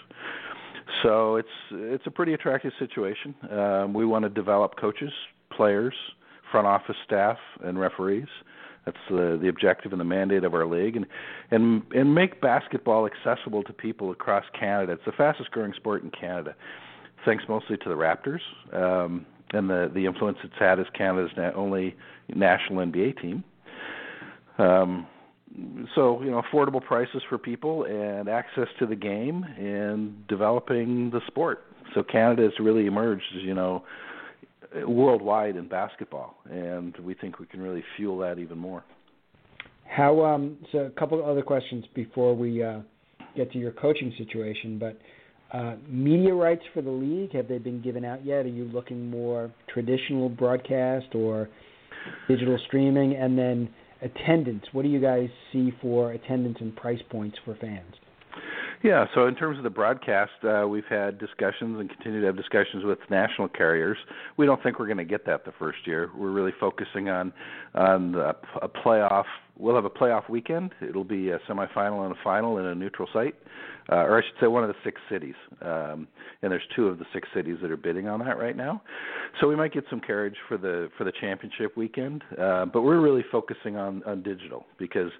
So 1.03 1.35
it's 1.35 1.47
it's 1.71 2.07
a 2.07 2.11
pretty 2.11 2.33
attractive 2.33 2.71
situation. 2.79 3.35
Um, 3.51 3.93
we 3.93 4.05
want 4.05 4.23
to 4.23 4.29
develop 4.29 4.77
coaches, 4.79 5.11
players, 5.51 5.93
front 6.51 6.67
office 6.67 6.95
staff, 7.05 7.37
and 7.63 7.79
referees. 7.79 8.27
That's 8.85 8.97
the 9.09 9.37
the 9.41 9.49
objective 9.49 9.91
and 9.91 9.99
the 9.99 10.05
mandate 10.05 10.43
of 10.43 10.53
our 10.53 10.65
league, 10.65 10.95
and 10.95 11.05
and 11.51 11.83
and 11.93 12.15
make 12.15 12.41
basketball 12.41 13.07
accessible 13.07 13.63
to 13.63 13.73
people 13.73 14.11
across 14.11 14.45
Canada. 14.57 14.93
It's 14.93 15.05
the 15.05 15.11
fastest 15.11 15.51
growing 15.51 15.73
sport 15.73 16.03
in 16.03 16.11
Canada, 16.11 16.55
thanks 17.25 17.43
mostly 17.49 17.77
to 17.77 17.89
the 17.89 17.95
Raptors 17.95 18.39
um, 18.73 19.25
and 19.51 19.69
the 19.69 19.91
the 19.93 20.05
influence 20.05 20.37
it's 20.43 20.53
had 20.57 20.79
as 20.79 20.87
Canada's 20.97 21.31
only 21.55 21.95
national 22.33 22.85
NBA 22.85 23.21
team. 23.21 23.43
Um, 24.57 25.05
so 25.95 26.21
you 26.21 26.31
know 26.31 26.41
affordable 26.41 26.83
prices 26.83 27.21
for 27.29 27.37
people 27.37 27.85
and 27.85 28.29
access 28.29 28.67
to 28.79 28.85
the 28.85 28.95
game 28.95 29.43
and 29.43 30.27
developing 30.27 31.09
the 31.11 31.21
sport. 31.27 31.63
So 31.95 32.03
Canada 32.03 32.43
has 32.43 32.51
really 32.59 32.85
emerged, 32.85 33.23
you 33.33 33.53
know, 33.53 33.83
worldwide 34.85 35.55
in 35.55 35.67
basketball, 35.67 36.35
and 36.49 36.95
we 36.97 37.13
think 37.13 37.39
we 37.39 37.45
can 37.45 37.61
really 37.61 37.83
fuel 37.95 38.17
that 38.19 38.39
even 38.39 38.57
more. 38.57 38.83
How 39.89 40.23
um, 40.25 40.57
so? 40.71 40.79
A 40.79 40.89
couple 40.91 41.19
of 41.19 41.25
other 41.25 41.41
questions 41.41 41.85
before 41.95 42.35
we 42.35 42.61
uh, 42.61 42.79
get 43.35 43.51
to 43.53 43.57
your 43.57 43.71
coaching 43.71 44.13
situation, 44.17 44.77
but. 44.79 44.99
Uh, 45.53 45.77
media 45.87 46.33
rights 46.33 46.63
for 46.73 46.81
the 46.81 46.91
league 46.91 47.31
have 47.31 47.47
they 47.47 47.57
been 47.57 47.81
given 47.81 48.03
out 48.03 48.25
yet? 48.25 48.45
Are 48.45 48.49
you 48.49 48.65
looking 48.65 49.09
more 49.09 49.49
traditional 49.73 50.27
broadcast 50.27 51.15
or 51.15 51.47
digital 52.27 52.59
streaming? 52.67 53.15
And 53.15 53.37
then 53.37 53.69
attendance. 54.01 54.63
What 54.71 54.83
do 54.83 54.89
you 54.89 54.99
guys 54.99 55.29
see 55.51 55.73
for 55.81 56.11
attendance 56.11 56.57
and 56.59 56.75
price 56.75 57.01
points 57.09 57.37
for 57.45 57.55
fans? 57.55 57.93
Yeah, 58.83 59.05
so 59.15 59.25
in 59.25 59.33
terms 59.33 59.57
of 59.57 59.63
the 59.63 59.71
broadcast, 59.71 60.31
uh, 60.43 60.67
we've 60.67 60.85
had 60.87 61.17
discussions 61.17 61.79
and 61.79 61.89
continue 61.89 62.21
to 62.21 62.27
have 62.27 62.37
discussions 62.37 62.85
with 62.85 62.99
national 63.09 63.47
carriers. 63.49 63.97
We 64.37 64.45
don't 64.45 64.61
think 64.61 64.77
we're 64.77 64.85
going 64.85 64.97
to 64.97 65.03
get 65.03 65.25
that 65.25 65.45
the 65.45 65.51
first 65.57 65.79
year. 65.85 66.11
We're 66.15 66.31
really 66.31 66.53
focusing 66.59 67.09
on 67.09 67.33
on 67.73 68.11
the, 68.11 68.35
a 68.61 68.69
playoff. 68.69 69.25
We'll 69.57 69.75
have 69.75 69.85
a 69.85 69.89
playoff 69.89 70.29
weekend. 70.29 70.73
It'll 70.87 71.03
be 71.03 71.31
a 71.31 71.39
semifinal 71.49 72.05
and 72.05 72.15
a 72.15 72.23
final 72.23 72.59
in 72.59 72.65
a 72.65 72.75
neutral 72.75 73.07
site, 73.11 73.33
uh, 73.91 73.95
or 73.95 74.19
I 74.19 74.21
should 74.21 74.39
say, 74.39 74.45
one 74.45 74.63
of 74.63 74.69
the 74.69 74.75
six 74.83 75.01
cities. 75.09 75.35
Um, 75.63 76.07
and 76.43 76.51
there's 76.51 76.61
two 76.75 76.87
of 76.87 76.99
the 76.99 77.05
six 77.13 77.27
cities 77.33 77.57
that 77.63 77.71
are 77.71 77.77
bidding 77.77 78.07
on 78.07 78.19
that 78.19 78.37
right 78.37 78.55
now. 78.55 78.83
So 79.41 79.47
we 79.47 79.55
might 79.55 79.73
get 79.73 79.85
some 79.89 79.99
carriage 79.99 80.35
for 80.47 80.57
the 80.57 80.89
for 80.99 81.03
the 81.03 81.13
championship 81.19 81.75
weekend. 81.75 82.23
Uh, 82.39 82.65
but 82.65 82.83
we're 82.83 83.01
really 83.01 83.25
focusing 83.31 83.75
on 83.75 84.03
on 84.03 84.21
digital 84.21 84.67
because 84.77 85.11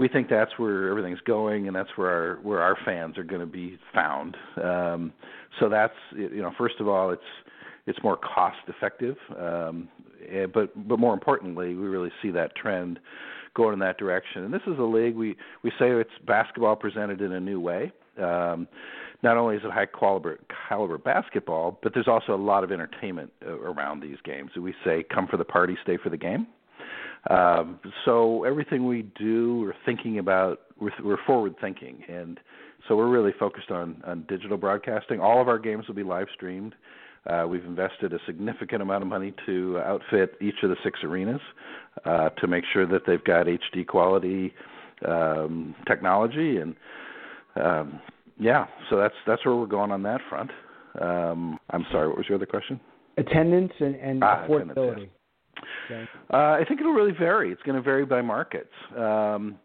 we 0.00 0.08
think 0.08 0.28
that's 0.28 0.58
where 0.58 0.88
everything's 0.88 1.20
going, 1.20 1.66
and 1.66 1.76
that's 1.76 1.90
where 1.96 2.10
our 2.10 2.38
where 2.42 2.60
our 2.60 2.76
fans 2.84 3.18
are 3.18 3.22
going 3.22 3.40
to 3.40 3.46
be 3.46 3.78
found. 3.94 4.36
Um, 4.62 5.12
so 5.60 5.68
that's 5.68 5.94
you 6.16 6.40
know, 6.40 6.52
first 6.56 6.76
of 6.80 6.88
all, 6.88 7.10
it's 7.10 7.22
it's 7.86 7.98
more 8.02 8.16
cost 8.16 8.58
effective, 8.66 9.16
um, 9.38 9.88
eh, 10.28 10.46
but 10.46 10.88
but 10.88 10.98
more 10.98 11.12
importantly, 11.12 11.74
we 11.74 11.86
really 11.86 12.10
see 12.22 12.30
that 12.30 12.56
trend 12.56 12.98
going 13.54 13.74
in 13.74 13.78
that 13.80 13.98
direction. 13.98 14.44
And 14.44 14.54
this 14.54 14.62
is 14.66 14.78
a 14.78 14.82
league 14.82 15.14
we 15.14 15.36
we 15.62 15.70
say 15.78 15.90
it's 15.90 16.10
basketball 16.26 16.76
presented 16.76 17.20
in 17.20 17.32
a 17.32 17.40
new 17.40 17.60
way. 17.60 17.92
Um, 18.18 18.66
not 19.22 19.36
only 19.36 19.56
is 19.56 19.62
it 19.64 19.70
high 19.70 19.86
caliber 19.86 20.38
caliber 20.68 20.96
basketball, 20.96 21.78
but 21.82 21.92
there's 21.92 22.08
also 22.08 22.34
a 22.34 22.42
lot 22.42 22.64
of 22.64 22.72
entertainment 22.72 23.30
uh, 23.46 23.58
around 23.58 24.02
these 24.02 24.16
games. 24.24 24.52
We 24.56 24.74
say, 24.82 25.04
"Come 25.14 25.26
for 25.26 25.36
the 25.36 25.44
party, 25.44 25.76
stay 25.82 25.98
for 25.98 26.08
the 26.08 26.16
game." 26.16 26.46
Um, 27.28 27.78
so 28.04 28.44
everything 28.44 28.86
we 28.86 29.02
do, 29.18 29.60
we're 29.60 29.74
thinking 29.84 30.18
about. 30.18 30.60
We're, 30.80 30.90
we're 31.04 31.22
forward 31.26 31.56
thinking, 31.60 32.02
and 32.08 32.40
so 32.88 32.96
we're 32.96 33.10
really 33.10 33.32
focused 33.38 33.70
on 33.70 34.02
on 34.06 34.24
digital 34.28 34.56
broadcasting. 34.56 35.20
All 35.20 35.40
of 35.40 35.48
our 35.48 35.58
games 35.58 35.86
will 35.86 35.94
be 35.94 36.02
live 36.02 36.28
streamed. 36.34 36.74
Uh, 37.26 37.46
we've 37.46 37.64
invested 37.66 38.14
a 38.14 38.18
significant 38.24 38.80
amount 38.80 39.02
of 39.02 39.08
money 39.08 39.34
to 39.44 39.78
outfit 39.84 40.36
each 40.40 40.54
of 40.62 40.70
the 40.70 40.76
six 40.82 41.00
arenas 41.04 41.40
uh, 42.06 42.30
to 42.30 42.46
make 42.46 42.64
sure 42.72 42.86
that 42.86 43.02
they've 43.06 43.24
got 43.24 43.44
HD 43.46 43.86
quality 43.86 44.54
um, 45.06 45.74
technology, 45.86 46.56
and 46.56 46.74
um, 47.56 48.00
yeah, 48.38 48.66
so 48.88 48.96
that's 48.96 49.14
that's 49.26 49.44
where 49.44 49.54
we're 49.54 49.66
going 49.66 49.90
on 49.90 50.02
that 50.04 50.20
front. 50.30 50.50
Um, 51.00 51.58
I'm 51.68 51.84
sorry, 51.92 52.08
what 52.08 52.16
was 52.16 52.26
your 52.28 52.36
other 52.36 52.46
question? 52.46 52.80
Attendance 53.18 53.72
and, 53.80 53.94
and 53.96 54.24
ah, 54.24 54.46
affordability. 54.46 54.72
Attendance, 54.72 55.00
yes. 55.00 55.19
Okay. 55.86 56.08
Uh, 56.32 56.36
I 56.36 56.64
think 56.66 56.80
it'll 56.80 56.92
really 56.92 57.12
vary. 57.16 57.52
It's 57.52 57.62
going 57.62 57.76
to 57.76 57.82
vary 57.82 58.04
by 58.04 58.22
markets. 58.22 58.72
Um, 58.96 59.58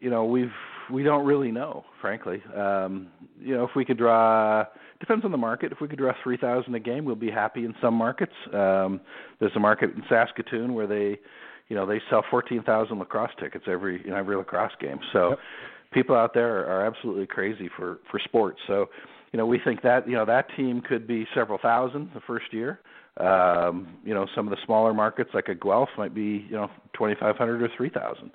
you 0.00 0.10
know, 0.10 0.24
we've 0.24 0.52
we 0.90 1.02
don't 1.02 1.24
really 1.24 1.52
know, 1.52 1.84
frankly. 2.00 2.42
Um, 2.56 3.08
you 3.40 3.54
know, 3.54 3.64
if 3.64 3.70
we 3.76 3.84
could 3.84 3.98
draw 3.98 4.64
depends 5.02 5.24
on 5.24 5.32
the 5.32 5.36
market. 5.36 5.72
If 5.72 5.80
we 5.80 5.88
could 5.88 5.98
draw 5.98 6.12
three 6.22 6.36
thousand 6.36 6.74
a 6.74 6.80
game, 6.80 7.04
we'll 7.04 7.16
be 7.16 7.30
happy 7.30 7.64
in 7.64 7.74
some 7.82 7.94
markets. 7.94 8.32
Um, 8.52 9.00
there's 9.40 9.54
a 9.56 9.60
market 9.60 9.90
in 9.90 10.02
Saskatoon 10.08 10.74
where 10.74 10.86
they, 10.86 11.18
you 11.68 11.76
know, 11.76 11.84
they 11.84 12.00
sell 12.08 12.24
fourteen 12.30 12.62
thousand 12.62 12.98
lacrosse 12.98 13.32
tickets 13.38 13.64
every 13.66 14.00
you 14.04 14.10
know, 14.10 14.16
every 14.16 14.36
lacrosse 14.36 14.72
game. 14.80 15.00
So, 15.12 15.30
yep. 15.30 15.38
people 15.92 16.16
out 16.16 16.34
there 16.34 16.66
are 16.66 16.86
absolutely 16.86 17.26
crazy 17.26 17.68
for 17.76 17.98
for 18.10 18.20
sports. 18.20 18.60
So, 18.68 18.86
you 19.32 19.38
know, 19.38 19.46
we 19.46 19.58
think 19.64 19.82
that 19.82 20.08
you 20.08 20.14
know 20.14 20.24
that 20.24 20.46
team 20.56 20.80
could 20.80 21.06
be 21.06 21.26
several 21.34 21.58
thousand 21.58 22.10
the 22.14 22.20
first 22.20 22.52
year. 22.52 22.78
Um, 23.18 23.98
you 24.04 24.14
know, 24.14 24.26
some 24.34 24.46
of 24.46 24.50
the 24.50 24.56
smaller 24.64 24.94
markets 24.94 25.30
like 25.34 25.48
a 25.48 25.54
Guelph 25.54 25.90
might 25.98 26.14
be, 26.14 26.46
you 26.48 26.56
know, 26.56 26.70
2500 26.94 27.62
or 27.62 27.68
3000. 27.76 28.30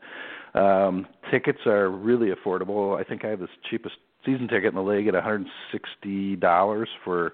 Um, 0.54 1.08
tickets 1.32 1.60
are 1.66 1.90
really 1.90 2.32
affordable. 2.32 3.00
I 3.00 3.04
think 3.04 3.26
I 3.26 3.30
have 3.30 3.40
the 3.40 3.48
cheapest 3.70 3.96
season 4.26 4.48
ticket 4.48 4.66
in 4.66 4.76
the 4.76 4.82
league 4.82 5.08
at 5.08 5.14
$160 5.14 6.86
for 7.04 7.34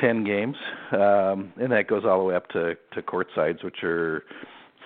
10 0.00 0.24
games. 0.24 0.56
Um, 0.92 1.52
and 1.60 1.72
that 1.72 1.86
goes 1.88 2.04
all 2.04 2.18
the 2.18 2.24
way 2.24 2.34
up 2.34 2.48
to 2.48 2.74
to 2.92 3.02
court 3.02 3.28
sides 3.34 3.62
which 3.62 3.82
are 3.82 4.24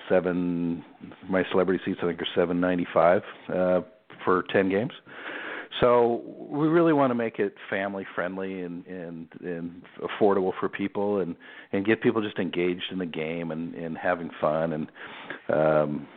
7 0.09 0.85
my 1.29 1.45
celebrity 1.51 1.83
seats 1.85 2.01
I 2.03 2.07
think 2.07 2.21
are 2.21 2.29
795 2.35 3.23
uh 3.55 3.81
for 4.25 4.45
10 4.53 4.69
games. 4.69 4.93
So 5.81 6.23
we 6.51 6.67
really 6.67 6.93
want 6.93 7.11
to 7.11 7.15
make 7.15 7.39
it 7.39 7.55
family 7.71 8.07
friendly 8.15 8.63
and 8.63 8.87
and 8.87 9.29
and 9.41 9.83
affordable 10.03 10.53
for 10.59 10.69
people 10.69 11.21
and 11.21 11.37
and 11.73 11.85
get 11.85 12.03
people 12.03 12.23
just 12.23 12.39
engaged 12.39 12.91
in 12.91 12.99
the 12.99 13.07
game 13.07 13.51
and 13.51 13.75
and 13.75 13.97
having 13.97 14.31
fun 14.41 14.73
and 14.73 14.89
um 15.49 16.09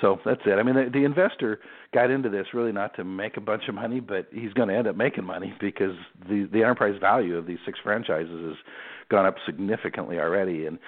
so 0.00 0.20
that's 0.24 0.42
it. 0.44 0.58
I 0.58 0.62
mean, 0.62 0.74
the, 0.74 0.90
the 0.92 1.04
investor 1.04 1.60
got 1.94 2.10
into 2.10 2.28
this 2.28 2.48
really 2.52 2.72
not 2.72 2.94
to 2.96 3.04
make 3.04 3.36
a 3.36 3.40
bunch 3.40 3.64
of 3.68 3.74
money, 3.74 4.00
but 4.00 4.26
he's 4.32 4.52
going 4.52 4.68
to 4.68 4.74
end 4.74 4.86
up 4.86 4.96
making 4.96 5.24
money 5.24 5.54
because 5.60 5.96
the 6.28 6.48
the 6.52 6.62
enterprise 6.62 6.96
value 7.00 7.36
of 7.36 7.46
these 7.46 7.58
six 7.64 7.78
franchises 7.82 8.44
has 8.44 8.56
gone 9.08 9.26
up 9.26 9.36
significantly 9.46 10.18
already. 10.18 10.66
And 10.66 10.78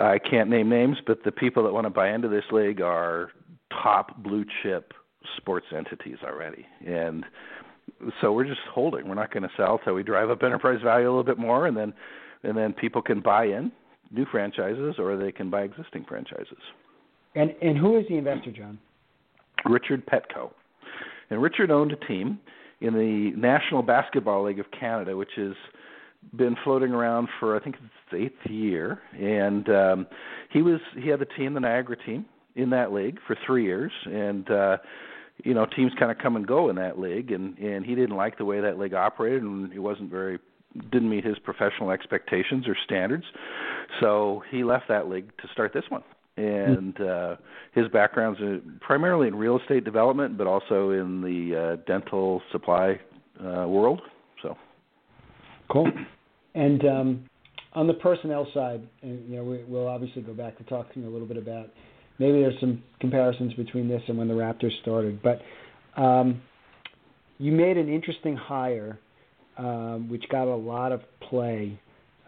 I 0.00 0.18
can't 0.18 0.48
name 0.48 0.68
names, 0.68 0.96
but 1.06 1.24
the 1.24 1.32
people 1.32 1.62
that 1.64 1.72
want 1.72 1.84
to 1.84 1.90
buy 1.90 2.10
into 2.10 2.28
this 2.28 2.44
league 2.50 2.80
are 2.80 3.30
top 3.70 4.22
blue 4.22 4.44
chip 4.62 4.94
sports 5.36 5.66
entities 5.76 6.18
already, 6.24 6.66
and 6.86 7.24
so 8.20 8.32
we're 8.32 8.44
just 8.44 8.60
holding. 8.72 9.08
We're 9.08 9.14
not 9.14 9.32
going 9.32 9.42
to 9.42 9.50
sell 9.56 9.78
till 9.84 9.94
we 9.94 10.02
drive 10.02 10.30
up 10.30 10.42
enterprise 10.42 10.80
value 10.82 11.06
a 11.06 11.10
little 11.10 11.24
bit 11.24 11.38
more, 11.38 11.66
and 11.66 11.76
then 11.76 11.92
and 12.42 12.56
then 12.56 12.72
people 12.72 13.02
can 13.02 13.20
buy 13.20 13.46
in 13.46 13.72
new 14.10 14.24
franchises 14.30 14.94
or 14.98 15.16
they 15.16 15.32
can 15.32 15.50
buy 15.50 15.62
existing 15.62 16.04
franchises. 16.08 16.58
And 17.34 17.54
and 17.62 17.76
who 17.76 17.98
is 17.98 18.06
the 18.08 18.16
investor, 18.16 18.52
John? 18.52 18.78
Richard 19.64 20.06
Petko, 20.06 20.50
and 21.30 21.42
Richard 21.42 21.70
owned 21.70 21.92
a 21.92 21.96
team 22.06 22.38
in 22.80 22.94
the 22.94 23.32
National 23.36 23.82
Basketball 23.82 24.44
League 24.44 24.60
of 24.60 24.66
Canada, 24.78 25.16
which 25.16 25.30
has 25.36 25.54
been 26.36 26.56
floating 26.64 26.92
around 26.92 27.28
for 27.40 27.56
I 27.56 27.60
think 27.60 27.76
it's 27.76 27.92
the 28.10 28.16
eighth 28.18 28.50
year, 28.50 29.00
and 29.12 29.68
um, 29.68 30.06
he 30.50 30.62
was 30.62 30.80
he 30.98 31.08
had 31.08 31.20
the 31.20 31.26
team, 31.26 31.54
the 31.54 31.60
Niagara 31.60 31.96
team, 31.96 32.26
in 32.54 32.70
that 32.70 32.92
league 32.92 33.18
for 33.26 33.36
three 33.46 33.64
years, 33.64 33.92
and 34.06 34.50
uh, 34.50 34.76
you 35.44 35.54
know 35.54 35.66
teams 35.66 35.92
kind 35.98 36.10
of 36.10 36.18
come 36.18 36.36
and 36.36 36.46
go 36.46 36.68
in 36.68 36.76
that 36.76 36.98
league, 36.98 37.32
and 37.32 37.56
and 37.58 37.84
he 37.84 37.94
didn't 37.94 38.16
like 38.16 38.38
the 38.38 38.44
way 38.44 38.60
that 38.60 38.78
league 38.78 38.94
operated, 38.94 39.42
and 39.42 39.72
he 39.72 39.78
wasn't 39.78 40.10
very 40.10 40.38
didn't 40.90 41.08
meet 41.08 41.24
his 41.24 41.38
professional 41.38 41.90
expectations 41.90 42.68
or 42.68 42.76
standards, 42.84 43.24
so 44.00 44.42
he 44.50 44.64
left 44.64 44.88
that 44.88 45.08
league 45.08 45.30
to 45.38 45.48
start 45.52 45.72
this 45.72 45.84
one. 45.88 46.02
And 46.36 47.00
uh, 47.00 47.36
his 47.72 47.88
background's 47.88 48.38
primarily 48.80 49.26
in 49.26 49.36
real 49.36 49.58
estate 49.58 49.84
development, 49.84 50.36
but 50.36 50.46
also 50.46 50.90
in 50.90 51.22
the 51.22 51.78
uh, 51.78 51.82
dental 51.86 52.42
supply 52.52 53.00
uh, 53.40 53.66
world. 53.66 54.02
So 54.42 54.56
cool. 55.70 55.90
And 56.54 56.82
um, 56.86 57.24
on 57.74 57.86
the 57.86 57.92
personnel 57.92 58.48
side, 58.54 58.80
and 59.02 59.28
you 59.28 59.36
know, 59.36 59.44
we, 59.44 59.62
we'll 59.64 59.88
obviously 59.88 60.22
go 60.22 60.32
back 60.32 60.56
to 60.56 60.64
talking 60.64 61.04
a 61.04 61.08
little 61.08 61.26
bit 61.26 61.36
about 61.36 61.68
maybe 62.18 62.40
there's 62.40 62.58
some 62.60 62.82
comparisons 63.00 63.54
between 63.54 63.88
this 63.88 64.02
and 64.08 64.16
when 64.18 64.28
the 64.28 64.34
Raptors 64.34 64.78
started. 64.82 65.20
But 65.22 65.42
um, 66.00 66.40
you 67.38 67.52
made 67.52 67.76
an 67.76 67.88
interesting 67.88 68.36
hire, 68.36 68.98
um, 69.58 70.08
which 70.08 70.24
got 70.30 70.48
a 70.48 70.56
lot 70.56 70.92
of 70.92 71.02
play 71.20 71.78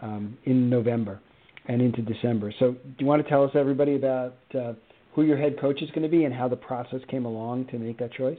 um, 0.02 0.36
in 0.44 0.68
November 0.70 1.20
and 1.66 1.82
into 1.82 2.02
December. 2.02 2.52
So, 2.58 2.72
do 2.72 2.94
you 2.98 3.06
want 3.06 3.22
to 3.22 3.28
tell 3.28 3.44
us 3.44 3.50
everybody 3.54 3.96
about 3.96 4.36
uh, 4.58 4.72
who 5.14 5.22
your 5.22 5.36
head 5.36 5.60
coach 5.60 5.82
is 5.82 5.90
going 5.90 6.02
to 6.02 6.08
be 6.08 6.24
and 6.24 6.34
how 6.34 6.48
the 6.48 6.56
process 6.56 7.00
came 7.10 7.24
along 7.24 7.66
to 7.66 7.78
make 7.78 7.98
that 7.98 8.12
choice? 8.12 8.38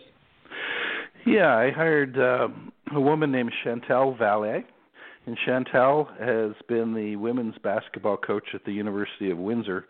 Yeah, 1.25 1.55
I 1.55 1.69
hired 1.71 2.17
uh, 2.17 2.47
a 2.93 2.99
woman 2.99 3.31
named 3.31 3.51
Chantal 3.63 4.15
Vallée 4.15 4.63
and 5.29 5.37
Chantal 5.45 6.07
has 6.19 6.53
been 6.67 6.95
the 6.95 7.15
women's 7.15 7.53
basketball 7.59 8.17
coach 8.17 8.45
at 8.55 8.65
the 8.65 8.71
University 8.71 9.29
of 9.29 9.37
Windsor 9.37 9.85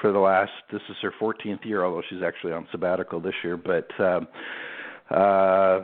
for 0.00 0.12
the 0.12 0.18
last. 0.18 0.50
This 0.72 0.80
is 0.88 0.96
her 1.02 1.12
14th 1.20 1.62
year, 1.66 1.84
although 1.84 2.00
she's 2.08 2.22
actually 2.22 2.52
on 2.52 2.66
sabbatical 2.72 3.20
this 3.20 3.34
year. 3.44 3.58
But 3.58 3.88
um, 4.02 4.28
uh, 5.10 5.80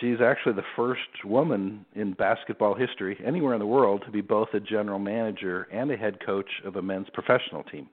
she's 0.00 0.16
actually 0.20 0.54
the 0.54 0.64
first 0.74 1.24
woman 1.24 1.86
in 1.94 2.14
basketball 2.14 2.74
history 2.74 3.16
anywhere 3.24 3.54
in 3.54 3.60
the 3.60 3.66
world 3.66 4.02
to 4.06 4.10
be 4.10 4.20
both 4.20 4.48
a 4.54 4.60
general 4.60 4.98
manager 4.98 5.68
and 5.72 5.92
a 5.92 5.96
head 5.96 6.18
coach 6.26 6.50
of 6.64 6.74
a 6.74 6.82
men's 6.82 7.06
professional 7.12 7.62
team. 7.62 7.88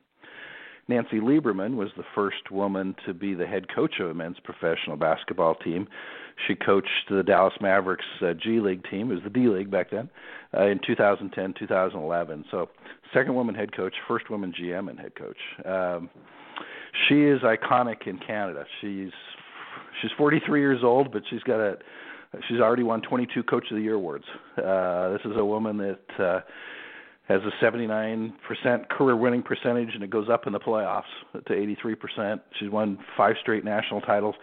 Nancy 0.87 1.19
Lieberman 1.19 1.75
was 1.75 1.89
the 1.95 2.03
first 2.15 2.49
woman 2.49 2.95
to 3.05 3.13
be 3.13 3.35
the 3.35 3.45
head 3.45 3.67
coach 3.73 3.99
of 3.99 4.09
a 4.09 4.13
men's 4.15 4.39
professional 4.43 4.97
basketball 4.97 5.53
team. 5.53 5.87
She 6.47 6.55
coached 6.55 7.09
the 7.09 7.23
Dallas 7.23 7.53
Mavericks 7.61 8.05
uh, 8.21 8.33
G 8.33 8.59
League 8.59 8.83
team, 8.89 9.11
it 9.11 9.15
was 9.15 9.23
the 9.23 9.29
D 9.29 9.47
League 9.47 9.69
back 9.69 9.91
then, 9.91 10.09
uh, 10.57 10.65
in 10.65 10.79
2010, 10.85 11.53
2011. 11.59 12.45
So, 12.49 12.69
second 13.13 13.35
woman 13.35 13.55
head 13.55 13.75
coach, 13.75 13.93
first 14.07 14.29
woman 14.29 14.53
GM 14.59 14.89
and 14.89 14.99
head 14.99 15.13
coach. 15.15 15.37
Um, 15.65 16.09
she 17.07 17.23
is 17.23 17.41
iconic 17.41 18.07
in 18.07 18.19
Canada. 18.19 18.65
She's 18.81 19.11
she's 20.01 20.11
43 20.17 20.59
years 20.59 20.83
old, 20.83 21.11
but 21.11 21.23
she's 21.29 21.43
got 21.43 21.59
a 21.59 21.77
she's 22.47 22.59
already 22.59 22.83
won 22.83 23.01
22 23.01 23.43
Coach 23.43 23.65
of 23.71 23.77
the 23.77 23.83
Year 23.83 23.95
awards. 23.95 24.25
Uh, 24.57 25.09
this 25.09 25.21
is 25.25 25.33
a 25.35 25.45
woman 25.45 25.77
that 25.77 26.23
uh, 26.23 26.41
has 27.29 27.41
a 27.43 27.63
79% 27.63 28.33
career 28.89 29.15
winning 29.15 29.43
percentage, 29.43 29.93
and 29.93 30.03
it 30.03 30.09
goes 30.09 30.29
up 30.29 30.47
in 30.47 30.53
the 30.53 30.59
playoffs 30.59 31.03
to 31.33 31.53
83%. 31.53 32.39
She's 32.59 32.71
won 32.71 32.97
five 33.15 33.35
straight 33.39 33.63
national 33.63 34.01
titles. 34.01 34.33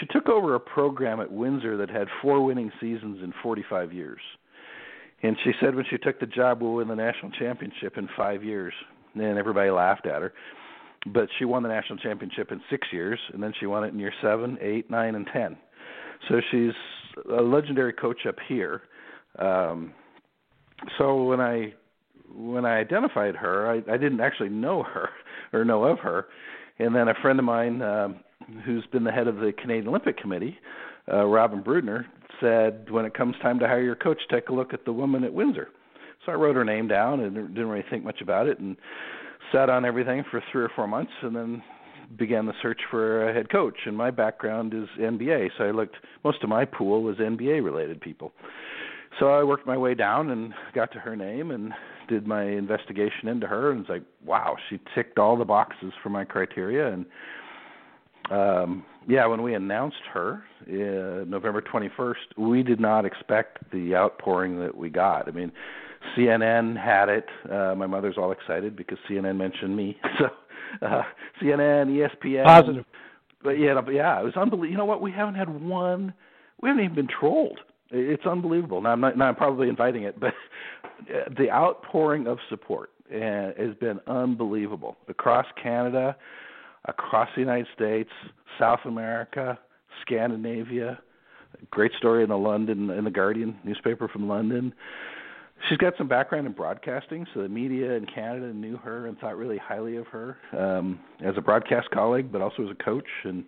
She 0.00 0.06
took 0.06 0.28
over 0.28 0.56
a 0.56 0.60
program 0.60 1.20
at 1.20 1.30
Windsor 1.30 1.76
that 1.76 1.88
had 1.88 2.08
four 2.20 2.44
winning 2.44 2.72
seasons 2.80 3.22
in 3.22 3.32
45 3.44 3.92
years. 3.92 4.18
And 5.22 5.36
she 5.44 5.52
said 5.60 5.76
when 5.76 5.84
she 5.88 5.98
took 5.98 6.18
the 6.18 6.26
job, 6.26 6.60
we'll 6.60 6.74
win 6.74 6.88
the 6.88 6.96
national 6.96 7.30
championship 7.30 7.96
in 7.96 8.08
five 8.16 8.42
years. 8.42 8.74
And 9.14 9.38
everybody 9.38 9.70
laughed 9.70 10.06
at 10.06 10.20
her. 10.20 10.34
But 11.06 11.28
she 11.38 11.44
won 11.44 11.62
the 11.62 11.68
national 11.68 12.00
championship 12.00 12.50
in 12.50 12.60
six 12.68 12.88
years, 12.92 13.20
and 13.32 13.40
then 13.40 13.52
she 13.60 13.66
won 13.66 13.84
it 13.84 13.92
in 13.92 14.00
year 14.00 14.12
seven, 14.20 14.58
eight, 14.60 14.90
nine, 14.90 15.14
and 15.14 15.28
ten. 15.32 15.56
So 16.28 16.40
she's 16.50 16.72
a 17.38 17.40
legendary 17.40 17.92
coach 17.92 18.26
up 18.26 18.34
here. 18.48 18.82
Um, 19.38 19.92
so 20.98 21.22
when 21.22 21.40
I 21.40 21.72
when 22.34 22.64
I 22.64 22.78
identified 22.78 23.36
her, 23.36 23.70
I, 23.70 23.76
I 23.92 23.96
didn't 23.96 24.20
actually 24.20 24.48
know 24.48 24.82
her 24.82 25.10
or 25.52 25.64
know 25.64 25.84
of 25.84 25.98
her. 26.00 26.26
And 26.78 26.94
then 26.94 27.08
a 27.08 27.14
friend 27.22 27.38
of 27.38 27.44
mine, 27.44 27.82
um, 27.82 28.20
who's 28.64 28.84
been 28.92 29.04
the 29.04 29.12
head 29.12 29.28
of 29.28 29.36
the 29.36 29.52
Canadian 29.52 29.88
Olympic 29.88 30.18
Committee, 30.18 30.58
uh, 31.12 31.24
Robin 31.24 31.62
Brudner, 31.62 32.04
said, 32.40 32.90
"When 32.90 33.06
it 33.06 33.14
comes 33.14 33.34
time 33.40 33.58
to 33.60 33.66
hire 33.66 33.80
your 33.80 33.94
coach, 33.94 34.20
take 34.30 34.50
a 34.50 34.52
look 34.52 34.74
at 34.74 34.84
the 34.84 34.92
woman 34.92 35.24
at 35.24 35.32
Windsor." 35.32 35.68
So 36.24 36.32
I 36.32 36.34
wrote 36.34 36.56
her 36.56 36.64
name 36.64 36.88
down 36.88 37.20
and 37.20 37.34
didn't 37.34 37.68
really 37.68 37.84
think 37.88 38.04
much 38.04 38.20
about 38.20 38.46
it, 38.46 38.58
and 38.58 38.76
sat 39.52 39.70
on 39.70 39.84
everything 39.84 40.24
for 40.30 40.42
three 40.52 40.64
or 40.64 40.68
four 40.74 40.86
months, 40.86 41.12
and 41.22 41.34
then 41.34 41.62
began 42.18 42.46
the 42.46 42.52
search 42.60 42.80
for 42.90 43.28
a 43.28 43.32
head 43.32 43.48
coach. 43.48 43.78
And 43.86 43.96
my 43.96 44.10
background 44.10 44.74
is 44.74 44.88
NBA, 44.98 45.50
so 45.56 45.64
I 45.64 45.70
looked. 45.70 45.96
Most 46.24 46.42
of 46.42 46.50
my 46.50 46.64
pool 46.64 47.02
was 47.02 47.16
NBA 47.16 47.64
related 47.64 48.00
people. 48.00 48.32
So 49.18 49.32
I 49.32 49.44
worked 49.44 49.66
my 49.66 49.78
way 49.78 49.94
down 49.94 50.30
and 50.30 50.52
got 50.74 50.92
to 50.92 50.98
her 50.98 51.16
name 51.16 51.50
and 51.50 51.72
did 52.08 52.26
my 52.26 52.44
investigation 52.44 53.28
into 53.28 53.46
her 53.46 53.70
and 53.70 53.80
was 53.80 53.88
like, 53.88 54.02
wow, 54.24 54.56
she 54.68 54.80
ticked 54.94 55.18
all 55.18 55.36
the 55.36 55.44
boxes 55.44 55.92
for 56.02 56.08
my 56.08 56.24
criteria 56.24 56.92
and 56.92 57.06
um 58.30 58.84
yeah, 59.08 59.26
when 59.26 59.42
we 59.42 59.54
announced 59.54 60.02
her 60.12 60.42
uh, 60.68 61.24
November 61.26 61.62
21st, 61.62 62.14
we 62.36 62.62
did 62.62 62.80
not 62.80 63.04
expect 63.04 63.58
the 63.70 63.94
outpouring 63.94 64.58
that 64.60 64.76
we 64.76 64.90
got. 64.90 65.28
I 65.28 65.30
mean, 65.30 65.52
CNN 66.16 66.76
had 66.76 67.08
it. 67.08 67.26
Uh, 67.50 67.74
my 67.76 67.86
mother's 67.86 68.16
all 68.18 68.32
excited 68.32 68.76
because 68.76 68.98
CNN 69.08 69.36
mentioned 69.36 69.76
me. 69.76 69.98
So, 70.80 70.86
uh, 70.86 71.02
CNN, 71.40 71.86
ESPN, 71.88 72.44
positive. 72.44 72.84
But 73.42 73.52
yeah, 73.52 73.80
yeah, 73.90 74.20
it 74.20 74.24
was 74.24 74.34
unbelievable. 74.36 74.68
You 74.68 74.76
know 74.76 74.84
what? 74.84 75.00
We 75.00 75.12
haven't 75.12 75.36
had 75.36 75.48
one. 75.48 76.12
We 76.60 76.68
haven't 76.68 76.84
even 76.84 76.96
been 76.96 77.08
trolled. 77.08 77.60
It's 77.90 78.26
unbelievable. 78.26 78.80
Now 78.80 78.90
I'm 78.90 79.00
not. 79.00 79.16
Now 79.16 79.26
I'm 79.26 79.36
probably 79.36 79.68
inviting 79.68 80.02
it, 80.02 80.18
but 80.18 80.34
the 81.38 81.50
outpouring 81.50 82.26
of 82.26 82.38
support 82.48 82.90
uh, 83.14 83.52
has 83.56 83.74
been 83.80 84.00
unbelievable 84.06 84.96
across 85.08 85.46
Canada, 85.62 86.16
across 86.86 87.28
the 87.34 87.40
United 87.40 87.68
States, 87.74 88.10
South 88.58 88.80
America, 88.84 89.58
Scandinavia. 90.02 90.98
Great 91.70 91.92
story 91.96 92.22
in 92.22 92.28
the 92.28 92.36
London 92.36 92.90
in 92.90 93.04
the 93.04 93.10
Guardian 93.10 93.56
newspaper 93.64 94.08
from 94.08 94.28
London. 94.28 94.74
She's 95.68 95.78
got 95.78 95.94
some 95.96 96.06
background 96.06 96.46
in 96.46 96.52
broadcasting, 96.52 97.26
so 97.32 97.42
the 97.42 97.48
media 97.48 97.92
in 97.92 98.04
Canada 98.06 98.52
knew 98.52 98.76
her 98.76 99.06
and 99.06 99.18
thought 99.18 99.38
really 99.38 99.56
highly 99.56 99.96
of 99.96 100.06
her 100.08 100.36
um, 100.52 101.00
as 101.24 101.34
a 101.38 101.40
broadcast 101.40 101.90
colleague, 101.90 102.30
but 102.30 102.42
also 102.42 102.64
as 102.64 102.70
a 102.70 102.84
coach. 102.84 103.08
And 103.24 103.42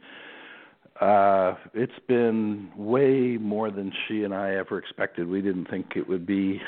uh, 1.00 1.54
it's 1.74 1.92
been 2.08 2.70
way 2.76 3.36
more 3.40 3.70
than 3.70 3.92
she 4.06 4.24
and 4.24 4.34
I 4.34 4.56
ever 4.56 4.78
expected. 4.78 5.28
We 5.28 5.40
didn't 5.40 5.70
think 5.70 5.92
it 5.96 6.08
would 6.08 6.26
be, 6.26 6.60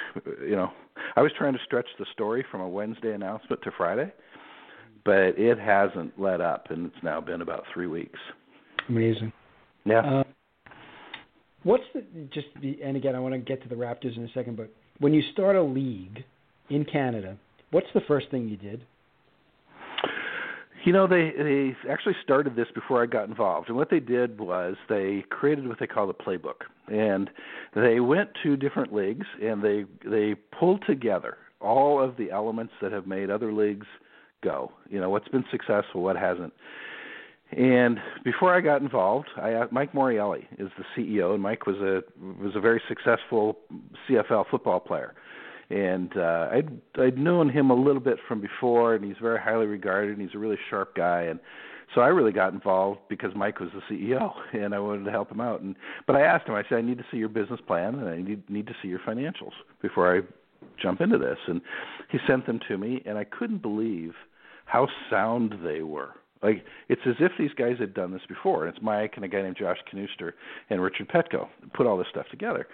you 0.43 0.57
know, 0.57 0.71
I 1.17 1.23
was 1.23 1.33
trying 1.37 1.55
to 1.55 1.59
stretch 1.65 1.89
the 1.99 2.07
story 2.13 2.45
from 2.51 2.61
a 2.61 2.69
Wednesday 2.69 3.13
announcement 3.13 3.63
to 3.63 3.71
Friday, 3.77 4.13
but 5.05 5.39
it 5.39 5.59
hasn't 5.59 6.19
let 6.21 6.41
up, 6.41 6.71
and 6.71 6.87
it's 6.87 7.03
now 7.03 7.21
been 7.21 7.43
about 7.43 7.65
three 7.73 7.87
weeks. 7.87 8.19
Amazing. 8.89 9.33
Yeah. 9.85 10.21
Uh, 10.21 10.25
what's 11.65 11.85
the 11.95 12.03
just 12.33 12.49
the, 12.61 12.79
and 12.85 12.97
again, 12.97 13.17
I 13.17 13.19
want 13.19 13.35
to 13.35 13.39
get 13.39 13.63
to 13.63 13.69
the 13.69 13.75
Raptors 13.75 14.17
in 14.17 14.25
a 14.25 14.33
second, 14.33 14.57
but 14.57 14.71
when 14.99 15.13
you 15.15 15.23
start 15.33 15.57
a 15.57 15.63
league 15.63 16.23
in 16.69 16.85
Canada, 16.85 17.37
what's 17.71 17.89
the 17.95 18.03
first 18.07 18.31
thing 18.31 18.49
you 18.49 18.57
did? 18.57 18.85
You 20.85 20.95
know, 20.95 21.07
they 21.07 21.33
they 21.37 21.77
actually 21.91 22.17
started 22.23 22.57
this 22.57 22.69
before 22.75 23.03
I 23.03 23.07
got 23.07 23.29
involved, 23.29 23.69
and 23.69 23.77
what 23.77 23.91
they 23.91 24.01
did 24.01 24.41
was 24.41 24.77
they 24.89 25.25
created 25.29 25.69
what 25.69 25.79
they 25.79 25.87
call 25.87 26.07
the 26.07 26.15
playbook, 26.15 26.63
and 26.89 27.29
they 27.75 28.01
went 28.01 28.31
to 28.43 28.57
different 28.57 28.93
leagues 28.93 29.27
and 29.43 29.63
they 29.63 29.85
they 30.09 30.35
pulled 30.59 30.85
together 30.87 31.37
all 31.61 32.03
of 32.03 32.17
the 32.17 32.31
elements 32.31 32.73
that 32.81 32.93
have 32.93 33.07
made 33.07 33.31
other 33.31 33.53
leagues 33.53 33.87
go. 34.43 34.73
You 34.89 35.01
know, 35.01 35.11
what's 35.11 35.29
been 35.29 35.45
successful, 35.51 36.03
what 36.03 36.17
hasn't. 36.17 36.53
And 37.53 37.99
before 38.25 38.55
I 38.55 38.61
got 38.61 38.81
involved, 38.81 39.29
I 39.37 39.65
Mike 39.71 39.93
Morreale 39.93 40.47
is 40.59 40.71
the 40.79 40.85
CEO, 40.97 41.35
and 41.35 41.43
Mike 41.43 41.67
was 41.67 41.77
a 41.77 42.03
was 42.43 42.53
a 42.55 42.61
very 42.61 42.81
successful 42.89 43.59
CFL 44.09 44.47
football 44.51 44.81
player 44.81 45.15
and 45.71 46.17
uh, 46.17 46.49
I'd 46.53 46.81
I'd 46.99 47.19
known 47.19 47.49
him 47.49 47.71
a 47.71 47.75
little 47.75 48.01
bit 48.01 48.19
from 48.27 48.41
before, 48.41 48.95
and 48.95 49.05
he's 49.05 49.17
very 49.21 49.39
highly 49.39 49.67
regarded, 49.67 50.19
and 50.19 50.21
he's 50.21 50.35
a 50.35 50.39
really 50.39 50.59
sharp 50.69 50.95
guy, 50.97 51.23
and 51.23 51.39
so 51.95 52.01
I 52.01 52.09
really 52.09 52.33
got 52.33 52.53
involved 52.53 53.01
because 53.09 53.31
Mike 53.35 53.61
was 53.61 53.71
the 53.75 53.95
CEO, 53.95 54.33
and 54.53 54.75
I 54.75 54.79
wanted 54.79 55.05
to 55.05 55.11
help 55.11 55.31
him 55.31 55.41
out. 55.41 55.61
And 55.61 55.77
but 56.07 56.17
I 56.17 56.23
asked 56.23 56.49
him, 56.49 56.55
I 56.55 56.63
said, 56.69 56.79
I 56.79 56.83
need 56.83 56.99
to 56.99 57.05
see 57.11 57.17
your 57.17 57.29
business 57.29 57.61
plan, 57.67 57.95
and 57.97 58.09
I 58.09 58.17
need 58.21 58.49
need 58.51 58.67
to 58.67 58.75
see 58.83 58.89
your 58.89 59.01
financials 59.01 59.53
before 59.81 60.17
I 60.17 60.21
jump 60.81 61.01
into 61.01 61.19
this. 61.19 61.39
And 61.47 61.61
he 62.11 62.19
sent 62.27 62.47
them 62.47 62.61
to 62.69 62.77
me, 62.77 63.03
and 63.07 63.17
I 63.17 63.25
couldn't 63.25 63.63
believe 63.63 64.13
how 64.65 64.89
sound 65.09 65.55
they 65.65 65.83
were. 65.83 66.11
Like 66.43 66.65
it's 66.89 67.03
as 67.07 67.17
if 67.21 67.33
these 67.39 67.51
guys 67.57 67.77
had 67.79 67.93
done 67.93 68.13
this 68.13 68.23
before. 68.29 68.67
And 68.67 68.75
it's 68.75 68.83
Mike 68.83 69.13
and 69.17 69.25
a 69.25 69.29
guy 69.29 69.43
named 69.43 69.57
Josh 69.59 69.79
Knuster 69.93 70.33
and 70.71 70.81
Richard 70.81 71.09
Petko 71.09 71.49
put 71.75 71.87
all 71.87 71.99
this 71.99 72.07
stuff 72.11 72.27
together. 72.31 72.67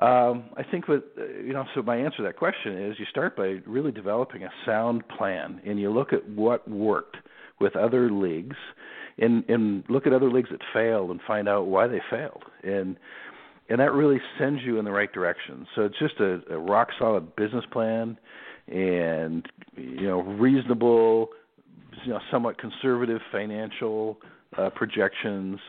Um, 0.00 0.46
I 0.56 0.64
think 0.68 0.88
what 0.88 1.04
you 1.16 1.52
know. 1.52 1.64
So 1.74 1.82
my 1.82 1.96
answer 1.96 2.18
to 2.18 2.22
that 2.24 2.36
question 2.36 2.82
is: 2.82 2.96
you 2.98 3.06
start 3.10 3.36
by 3.36 3.60
really 3.64 3.92
developing 3.92 4.42
a 4.42 4.50
sound 4.66 5.06
plan, 5.08 5.60
and 5.64 5.78
you 5.78 5.90
look 5.90 6.12
at 6.12 6.28
what 6.28 6.68
worked 6.68 7.16
with 7.60 7.76
other 7.76 8.10
leagues, 8.10 8.56
and 9.18 9.44
and 9.48 9.84
look 9.88 10.06
at 10.06 10.12
other 10.12 10.30
leagues 10.30 10.48
that 10.50 10.60
failed, 10.72 11.10
and 11.10 11.20
find 11.26 11.48
out 11.48 11.68
why 11.68 11.86
they 11.86 12.00
failed, 12.10 12.42
and 12.64 12.96
and 13.68 13.78
that 13.78 13.92
really 13.92 14.18
sends 14.36 14.62
you 14.62 14.80
in 14.80 14.84
the 14.84 14.90
right 14.90 15.12
direction. 15.12 15.64
So 15.76 15.82
it's 15.82 15.98
just 15.98 16.18
a, 16.18 16.40
a 16.50 16.58
rock 16.58 16.88
solid 16.98 17.36
business 17.36 17.64
plan, 17.70 18.18
and 18.66 19.46
you 19.76 20.08
know 20.08 20.22
reasonable, 20.22 21.28
you 22.04 22.12
know 22.12 22.20
somewhat 22.32 22.58
conservative 22.58 23.20
financial 23.30 24.18
uh, 24.58 24.70
projections. 24.70 25.60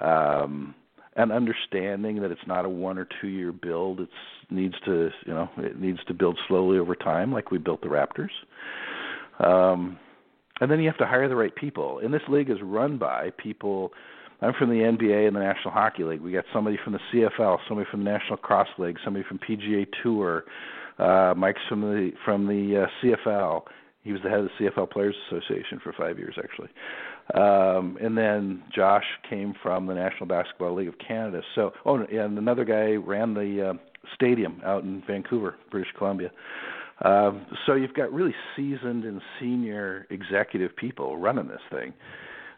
Um, 0.00 0.76
an 1.16 1.30
understanding 1.30 2.20
that 2.22 2.30
it's 2.30 2.46
not 2.46 2.64
a 2.64 2.68
one 2.68 2.98
or 2.98 3.06
two 3.20 3.28
year 3.28 3.52
build. 3.52 4.00
It 4.00 4.08
needs 4.50 4.74
to 4.84 5.10
you 5.26 5.34
know 5.34 5.48
it 5.58 5.78
needs 5.80 5.98
to 6.08 6.14
build 6.14 6.38
slowly 6.48 6.78
over 6.78 6.94
time, 6.94 7.32
like 7.32 7.50
we 7.50 7.58
built 7.58 7.82
the 7.82 7.88
Raptors. 7.88 8.30
Um, 9.44 9.98
and 10.60 10.70
then 10.70 10.80
you 10.80 10.86
have 10.88 10.98
to 10.98 11.06
hire 11.06 11.28
the 11.28 11.36
right 11.36 11.54
people. 11.54 11.98
And 11.98 12.14
this 12.14 12.22
league 12.28 12.50
is 12.50 12.58
run 12.62 12.98
by 12.98 13.30
people. 13.38 13.92
I'm 14.40 14.52
from 14.58 14.68
the 14.68 14.76
NBA 14.76 15.26
and 15.26 15.34
the 15.34 15.40
National 15.40 15.72
Hockey 15.72 16.04
League. 16.04 16.20
We 16.20 16.32
got 16.32 16.44
somebody 16.52 16.78
from 16.82 16.92
the 16.92 17.00
CFL, 17.12 17.58
somebody 17.66 17.88
from 17.90 18.04
the 18.04 18.10
National 18.10 18.36
Lacrosse 18.36 18.68
League, 18.78 18.96
somebody 19.04 19.24
from 19.28 19.38
PGA 19.38 19.86
Tour. 20.02 20.44
Uh, 20.98 21.34
Mike's 21.36 21.60
from 21.68 21.80
the 21.80 22.10
from 22.24 22.46
the 22.46 22.84
uh, 22.84 22.86
CFL. 23.02 23.62
He 24.02 24.12
was 24.12 24.20
the 24.22 24.28
head 24.28 24.40
of 24.40 24.48
the 24.58 24.64
CFL 24.66 24.90
Players 24.90 25.14
Association 25.28 25.80
for 25.82 25.92
five 25.94 26.18
years, 26.18 26.36
actually. 26.38 26.68
Um, 27.32 27.96
and 28.02 28.18
then 28.18 28.62
Josh 28.74 29.04
came 29.28 29.54
from 29.62 29.86
the 29.86 29.94
National 29.94 30.26
Basketball 30.26 30.74
League 30.74 30.88
of 30.88 30.98
Canada. 30.98 31.40
So, 31.54 31.72
oh, 31.86 31.96
and 31.96 32.38
another 32.38 32.64
guy 32.64 32.92
ran 32.92 33.32
the 33.32 33.70
uh, 33.70 33.72
stadium 34.14 34.60
out 34.64 34.84
in 34.84 35.02
Vancouver, 35.06 35.54
British 35.70 35.90
Columbia. 35.96 36.30
Um, 37.02 37.46
so 37.66 37.74
you've 37.74 37.94
got 37.94 38.12
really 38.12 38.34
seasoned 38.54 39.04
and 39.04 39.20
senior 39.40 40.06
executive 40.10 40.76
people 40.76 41.16
running 41.16 41.48
this 41.48 41.60
thing, 41.70 41.92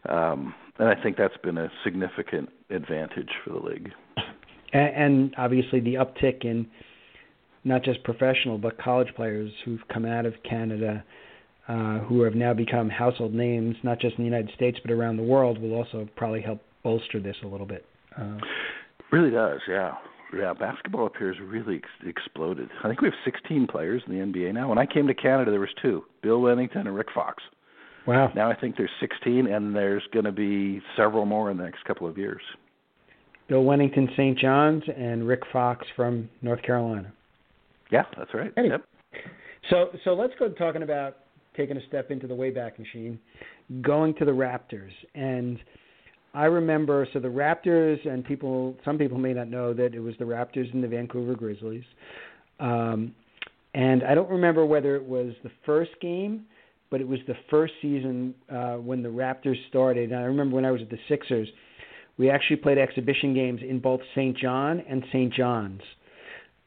um, 0.09 0.53
and 0.77 0.89
I 0.89 1.01
think 1.01 1.17
that's 1.17 1.37
been 1.37 1.57
a 1.57 1.71
significant 1.83 2.49
advantage 2.69 3.29
for 3.43 3.51
the 3.51 3.59
league. 3.59 3.91
And, 4.73 4.95
and 4.95 5.35
obviously, 5.37 5.79
the 5.79 5.95
uptick 5.95 6.45
in 6.45 6.67
not 7.63 7.83
just 7.83 8.03
professional 8.03 8.57
but 8.57 8.77
college 8.79 9.13
players 9.15 9.51
who've 9.65 9.85
come 9.91 10.05
out 10.05 10.25
of 10.25 10.33
Canada 10.47 11.03
uh, 11.67 11.99
who 11.99 12.21
have 12.21 12.35
now 12.35 12.53
become 12.53 12.89
household 12.89 13.33
names, 13.33 13.75
not 13.83 13.99
just 13.99 14.17
in 14.17 14.23
the 14.23 14.29
United 14.29 14.53
States 14.55 14.79
but 14.81 14.91
around 14.91 15.17
the 15.17 15.23
world, 15.23 15.59
will 15.61 15.73
also 15.73 16.07
probably 16.15 16.41
help 16.41 16.61
bolster 16.83 17.19
this 17.19 17.35
a 17.43 17.47
little 17.47 17.65
bit. 17.65 17.85
Uh, 18.17 18.37
really 19.11 19.31
does, 19.31 19.59
yeah. 19.67 19.93
Yeah, 20.37 20.53
basketball 20.53 21.05
up 21.05 21.13
here 21.17 21.33
has 21.33 21.41
really 21.41 21.77
ex- 21.77 22.05
exploded. 22.05 22.69
I 22.83 22.87
think 22.87 23.01
we 23.01 23.07
have 23.07 23.17
16 23.23 23.67
players 23.67 24.01
in 24.07 24.13
the 24.13 24.25
NBA 24.25 24.53
now. 24.53 24.67
When 24.67 24.77
I 24.77 24.85
came 24.85 25.07
to 25.07 25.13
Canada, 25.13 25.51
there 25.51 25.59
was 25.59 25.69
two: 25.81 26.03
Bill 26.21 26.41
Wennington 26.41 26.81
and 26.81 26.95
Rick 26.95 27.07
Fox. 27.15 27.41
Wow. 28.05 28.31
Now 28.35 28.49
I 28.49 28.55
think 28.55 28.75
there's 28.77 28.89
16, 28.99 29.47
and 29.47 29.75
there's 29.75 30.03
going 30.13 30.25
to 30.25 30.31
be 30.31 30.81
several 30.95 31.25
more 31.25 31.51
in 31.51 31.57
the 31.57 31.63
next 31.63 31.83
couple 31.85 32.07
of 32.07 32.17
years. 32.17 32.41
Bill 33.47 33.63
Wennington, 33.63 34.11
St. 34.13 34.37
John's, 34.37 34.83
and 34.97 35.25
Rick 35.27 35.41
Fox 35.51 35.85
from 35.95 36.29
North 36.41 36.61
Carolina. 36.61 37.13
Yeah, 37.89 38.03
that's 38.17 38.33
right. 38.33 38.51
Yep. 38.57 38.83
So 39.69 39.89
so 40.03 40.13
let's 40.13 40.33
go 40.39 40.49
talking 40.49 40.83
about 40.83 41.17
taking 41.57 41.75
a 41.75 41.85
step 41.87 42.11
into 42.11 42.27
the 42.27 42.33
Wayback 42.33 42.79
Machine, 42.79 43.19
going 43.81 44.13
to 44.15 44.25
the 44.25 44.31
Raptors, 44.31 44.91
and 45.15 45.59
I 46.33 46.45
remember 46.45 47.07
so 47.13 47.19
the 47.19 47.27
Raptors 47.27 48.05
and 48.07 48.23
people 48.23 48.77
some 48.85 48.97
people 48.97 49.17
may 49.17 49.33
not 49.33 49.49
know 49.49 49.73
that 49.73 49.95
it 49.95 49.99
was 49.99 50.13
the 50.19 50.25
Raptors 50.25 50.71
and 50.71 50.83
the 50.83 50.87
Vancouver 50.87 51.33
Grizzlies. 51.33 51.83
Um, 52.59 53.15
and 53.73 54.03
I 54.03 54.15
don't 54.15 54.29
remember 54.29 54.65
whether 54.65 54.95
it 54.95 55.03
was 55.03 55.33
the 55.43 55.51
first 55.65 55.91
game, 56.01 56.45
but 56.89 57.01
it 57.01 57.07
was 57.07 57.19
the 57.27 57.35
first 57.49 57.73
season 57.81 58.33
uh, 58.51 58.75
when 58.75 59.01
the 59.01 59.09
Raptors 59.09 59.57
started. 59.69 60.11
And 60.11 60.19
I 60.19 60.23
remember 60.23 60.55
when 60.55 60.65
I 60.65 60.71
was 60.71 60.81
at 60.81 60.89
the 60.89 60.99
Sixers, 61.07 61.47
we 62.17 62.29
actually 62.29 62.57
played 62.57 62.77
exhibition 62.77 63.33
games 63.33 63.61
in 63.67 63.79
both 63.79 64.01
St. 64.13 64.37
John 64.37 64.83
and 64.87 65.03
St. 65.09 65.33
John's, 65.33 65.81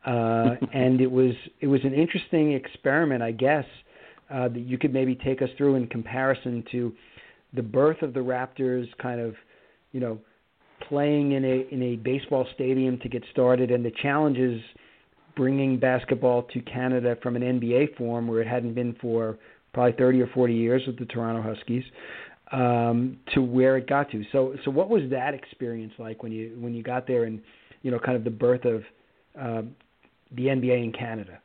uh, 0.05 0.55
and 0.73 1.01
it 1.01 1.11
was 1.11 1.35
it 1.61 1.67
was 1.67 1.81
an 1.85 1.95
interesting 1.95 2.53
experiment, 2.53 3.23
I 3.23 3.33
guess, 3.33 3.67
uh, 4.31 4.49
that 4.49 4.61
you 4.61 4.79
could 4.79 4.93
maybe 4.93 5.15
take 5.15 5.43
us 5.43 5.49
through 5.57 5.75
in 5.77 5.87
comparison 5.87 6.65
to 6.71 6.93
the 7.55 7.63
birth 7.63 8.03
of 8.03 8.15
the 8.15 8.21
Raptors, 8.21 8.87
kind 9.03 9.21
of, 9.21 9.35
you 9.93 10.01
know, 10.01 10.19
playing 10.89 11.33
in 11.33 11.45
a 11.45 11.67
in 11.75 11.83
a 11.83 11.97
baseball 11.97 12.47
stadium 12.55 12.99
to 13.01 13.09
get 13.09 13.23
started, 13.33 13.71
and 13.71 13.85
the 13.85 13.93
challenges 14.03 14.61
bringing 15.37 15.79
basketball 15.79 16.43
to 16.45 16.61
Canada 16.61 17.17
from 17.23 17.37
an 17.37 17.43
NBA 17.43 17.97
form 17.97 18.27
where 18.29 18.41
it 18.41 18.47
hadn't 18.47 18.75
been 18.75 18.95
for 19.01 19.39
probably 19.73 19.93
30 19.93 20.23
or 20.23 20.27
40 20.29 20.55
years 20.55 20.83
with 20.87 20.99
the 20.99 21.05
Toronto 21.07 21.43
Huskies 21.43 21.85
um, 22.53 23.19
to 23.35 23.41
where 23.41 23.77
it 23.77 23.87
got 23.89 24.11
to. 24.11 24.25
So, 24.33 24.55
so 24.65 24.71
what 24.71 24.89
was 24.89 25.03
that 25.11 25.35
experience 25.35 25.93
like 25.99 26.23
when 26.23 26.33
you 26.33 26.57
when 26.59 26.75
you 26.75 26.83
got 26.83 27.07
there 27.07 27.25
and 27.25 27.41
you 27.83 27.91
know 27.91 27.99
kind 27.99 28.17
of 28.17 28.25
the 28.25 28.31
birth 28.31 28.65
of 28.65 28.83
uh, 29.41 29.63
the 30.33 30.47
NBA 30.47 30.85
in 30.85 30.93
Canada? 30.93 31.41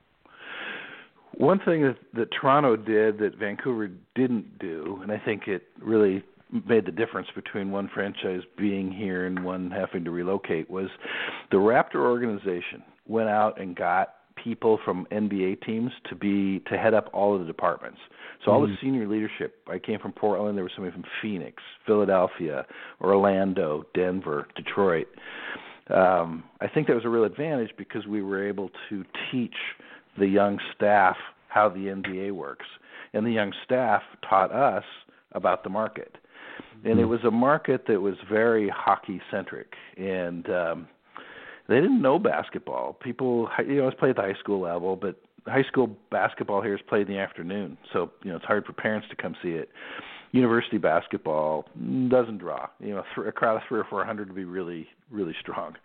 One 1.38 1.60
thing 1.60 1.82
that, 1.82 1.98
that 2.14 2.30
Toronto 2.32 2.76
did 2.76 3.20
that 3.20 3.38
Vancouver 3.38 3.90
didn't 4.16 4.58
do, 4.60 5.00
and 5.02 5.12
I 5.12 5.20
think 5.20 5.48
it 5.48 5.64
really 5.82 6.24
made 6.68 6.86
the 6.86 6.92
difference 6.92 7.28
between 7.36 7.72
one 7.72 7.90
franchise 7.94 8.42
being 8.58 8.92
here 8.92 9.26
and 9.26 9.44
one 9.44 9.72
having 9.72 10.06
to 10.06 10.12
relocate, 10.12 10.70
was 10.70 10.90
the 11.52 11.58
Raptor 11.58 11.96
organization 11.96 12.84
went 13.08 13.30
out 13.30 13.60
and 13.60 13.76
got 13.76 14.16
people 14.42 14.80
from 14.86 15.08
NBA 15.12 15.66
teams 15.66 15.92
to 16.10 16.16
be 16.16 16.60
to 16.70 16.78
head 16.78 16.94
up 16.94 17.10
all 17.14 17.34
of 17.34 17.42
the 17.42 17.48
departments. 17.48 18.00
So 18.44 18.52
all 18.52 18.62
mm-hmm. 18.62 18.72
the 18.72 18.78
senior 18.82 19.08
leadership. 19.08 19.56
I 19.68 19.80
came 19.80 20.00
from 20.00 20.12
Portland. 20.12 20.58
There 20.58 20.64
was 20.64 20.74
somebody 20.76 20.94
from 20.94 21.06
Phoenix, 21.22 21.62
Philadelphia, 21.86 22.66
Orlando, 23.02 23.86
Denver, 23.94 24.48
Detroit. 24.56 25.08
Um, 25.90 26.44
I 26.62 26.68
think 26.68 26.88
that 26.88 26.96
was 26.96 27.06
a 27.06 27.10
real 27.10 27.26
advantage 27.26 27.72
because 27.78 28.06
we 28.08 28.22
were 28.22 28.48
able 28.48 28.70
to 28.90 29.04
teach 29.32 29.56
the 30.18 30.28
young 30.28 30.60
staff 30.76 31.18
how 31.48 31.70
the 31.70 31.80
NBA 31.80 32.34
works, 32.34 32.66
and 33.14 33.26
the 33.26 33.32
young 33.32 33.54
staff 33.64 34.02
taught 34.30 34.52
us 34.52 34.84
about 35.32 35.64
the 35.64 35.70
market. 35.70 36.18
And 36.84 37.00
it 37.00 37.04
mm-hmm. 37.04 37.12
was 37.12 37.24
a 37.24 37.32
market 37.32 37.86
that 37.88 38.02
was 38.02 38.16
very 38.30 38.70
hockey 38.70 39.22
centric, 39.32 39.74
and 39.98 40.50
um, 40.50 40.88
they 41.68 41.76
didn't 41.76 42.02
know 42.02 42.20
basketball. 42.20 42.94
People, 42.94 43.50
you 43.66 43.76
know, 43.76 43.88
it's 43.88 43.98
played 43.98 44.12
at 44.12 44.16
the 44.18 44.22
high 44.22 44.40
school 44.40 44.62
level, 44.62 44.98
but 44.98 45.16
high 45.48 45.64
school 45.64 45.96
basketball 46.12 46.62
here 46.62 46.76
is 46.76 46.82
played 46.88 47.08
in 47.08 47.14
the 47.14 47.20
afternoon, 47.20 47.78
so 47.94 48.12
you 48.24 48.32
know 48.32 48.38
it's 48.38 48.46
hard 48.46 48.66
for 48.66 48.74
parents 48.74 49.08
to 49.10 49.16
come 49.16 49.36
see 49.42 49.50
it. 49.50 49.70
University 50.32 50.78
basketball 50.78 51.66
doesn't 52.10 52.40
draw. 52.40 52.68
You 52.80 52.96
know, 52.96 53.04
a 53.26 53.32
crowd 53.32 53.56
of 53.56 53.62
three 53.68 53.80
or 53.80 53.86
four 53.90 54.04
hundred 54.06 54.28
would 54.28 54.36
be 54.36 54.44
really, 54.44 54.88
really 55.10 55.36
strong. 55.40 55.76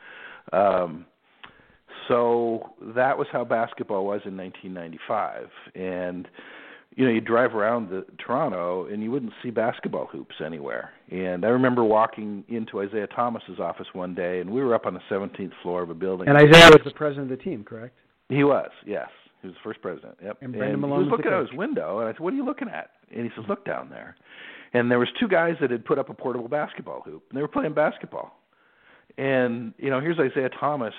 Um, 0.53 1.07
so 2.11 2.71
that 2.95 3.17
was 3.17 3.29
how 3.31 3.45
basketball 3.45 4.05
was 4.05 4.21
in 4.25 4.37
1995, 4.37 5.47
and 5.75 6.29
you 6.97 7.05
know, 7.05 7.11
you 7.13 7.21
drive 7.21 7.55
around 7.55 7.89
the 7.89 8.05
Toronto 8.19 8.87
and 8.87 9.03
you 9.03 9.11
wouldn't 9.13 9.33
see 9.43 9.51
basketball 9.51 10.07
hoops 10.07 10.35
anywhere. 10.45 10.91
And 11.11 11.45
I 11.45 11.49
remember 11.49 11.85
walking 11.85 12.45
into 12.49 12.83
Isiah 12.83 13.07
Thomas's 13.07 13.61
office 13.61 13.87
one 13.93 14.15
day, 14.15 14.41
and 14.41 14.51
we 14.51 14.61
were 14.61 14.75
up 14.75 14.87
on 14.87 14.95
the 14.95 15.01
17th 15.09 15.53
floor 15.63 15.83
of 15.83 15.91
a 15.91 15.95
building. 15.95 16.29
And 16.29 16.37
Isiah 16.37 16.71
was 16.71 16.81
the 16.85 16.91
president 16.91 17.31
of 17.31 17.39
the 17.39 17.45
team, 17.45 17.63
correct? 17.63 17.97
He 18.29 18.43
was, 18.43 18.71
yes. 18.85 19.09
He 19.41 19.49
was 19.49 19.55
the 19.55 19.61
first 19.63 19.81
president. 19.81 20.17
Yep. 20.23 20.39
And 20.43 20.53
Brendan 20.53 20.73
and 20.73 20.81
Malone 20.81 21.05
he 21.05 21.11
was 21.11 21.17
looking 21.17 21.33
out 21.33 21.49
his 21.49 21.57
window, 21.57 22.01
and 22.01 22.09
I 22.09 22.13
said, 22.13 22.21
"What 22.21 22.35
are 22.35 22.37
you 22.37 22.45
looking 22.45 22.69
at?" 22.69 22.91
And 23.15 23.25
he 23.25 23.31
says, 23.35 23.47
"Look 23.49 23.65
down 23.65 23.89
there." 23.89 24.17
And 24.75 24.91
there 24.91 24.99
was 24.99 25.09
two 25.19 25.29
guys 25.29 25.55
that 25.63 25.71
had 25.71 25.85
put 25.85 25.99
up 25.99 26.11
a 26.11 26.15
portable 26.15 26.49
basketball 26.49 27.01
hoop, 27.01 27.25
and 27.31 27.39
they 27.39 27.41
were 27.41 27.49
playing 27.49 27.73
basketball. 27.73 28.39
And 29.17 29.73
you 29.79 29.89
know, 29.89 29.99
here's 29.99 30.19
Isiah 30.19 30.51
Thomas 30.51 30.93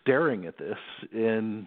staring 0.00 0.46
at 0.46 0.58
this, 0.58 0.78
and 1.12 1.66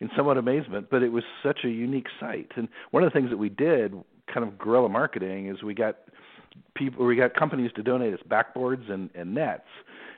in 0.00 0.10
somewhat 0.16 0.36
amazement, 0.36 0.88
but 0.90 1.02
it 1.02 1.10
was 1.10 1.22
such 1.42 1.60
a 1.64 1.68
unique 1.68 2.08
sight. 2.18 2.50
And 2.56 2.68
one 2.90 3.04
of 3.04 3.12
the 3.12 3.16
things 3.18 3.30
that 3.30 3.36
we 3.36 3.48
did, 3.48 3.94
kind 4.32 4.46
of 4.46 4.58
guerrilla 4.58 4.88
marketing, 4.88 5.46
is 5.46 5.62
we 5.62 5.74
got 5.74 5.98
people, 6.74 7.06
we 7.06 7.14
got 7.14 7.34
companies 7.34 7.70
to 7.76 7.82
donate 7.82 8.12
us 8.12 8.20
backboards 8.28 8.90
and, 8.90 9.10
and 9.14 9.32
nets, 9.32 9.68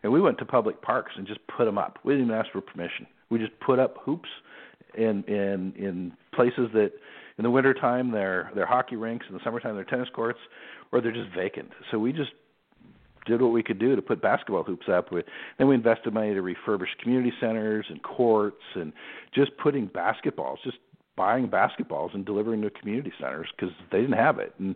and 0.02 0.10
we 0.10 0.20
went 0.20 0.38
to 0.38 0.46
public 0.46 0.80
parks 0.80 1.12
and 1.16 1.26
just 1.26 1.40
put 1.54 1.66
them 1.66 1.76
up. 1.76 1.98
We 2.02 2.14
didn't 2.14 2.28
even 2.28 2.38
ask 2.38 2.50
for 2.50 2.62
permission. 2.62 3.06
We 3.28 3.38
just 3.38 3.58
put 3.60 3.78
up 3.78 3.98
hoops 4.00 4.28
in 4.96 5.24
in 5.24 5.74
in 5.76 6.12
places 6.34 6.68
that 6.72 6.92
in 7.36 7.42
the 7.42 7.50
wintertime 7.50 8.10
they're 8.10 8.50
they're 8.54 8.66
hockey 8.66 8.96
rinks, 8.96 9.26
in 9.28 9.34
the 9.34 9.40
summertime 9.44 9.74
they're 9.74 9.84
tennis 9.84 10.08
courts, 10.14 10.38
or 10.92 11.00
they're 11.00 11.12
just 11.12 11.34
vacant. 11.34 11.70
So 11.90 11.98
we 11.98 12.12
just 12.12 12.32
did 13.24 13.42
what 13.42 13.52
we 13.52 13.62
could 13.62 13.78
do 13.78 13.96
to 13.96 14.02
put 14.02 14.22
basketball 14.22 14.62
hoops 14.62 14.86
up. 14.88 15.12
With 15.12 15.26
then 15.58 15.68
we 15.68 15.74
invested 15.74 16.12
money 16.12 16.34
to 16.34 16.40
refurbish 16.40 16.96
community 17.02 17.32
centers 17.40 17.86
and 17.88 18.02
courts, 18.02 18.62
and 18.74 18.92
just 19.34 19.56
putting 19.56 19.88
basketballs, 19.88 20.56
just 20.64 20.78
buying 21.16 21.48
basketballs 21.48 22.14
and 22.14 22.24
delivering 22.24 22.62
to 22.62 22.70
community 22.70 23.12
centers 23.20 23.48
because 23.56 23.74
they 23.92 24.00
didn't 24.00 24.16
have 24.16 24.38
it. 24.38 24.54
And 24.58 24.74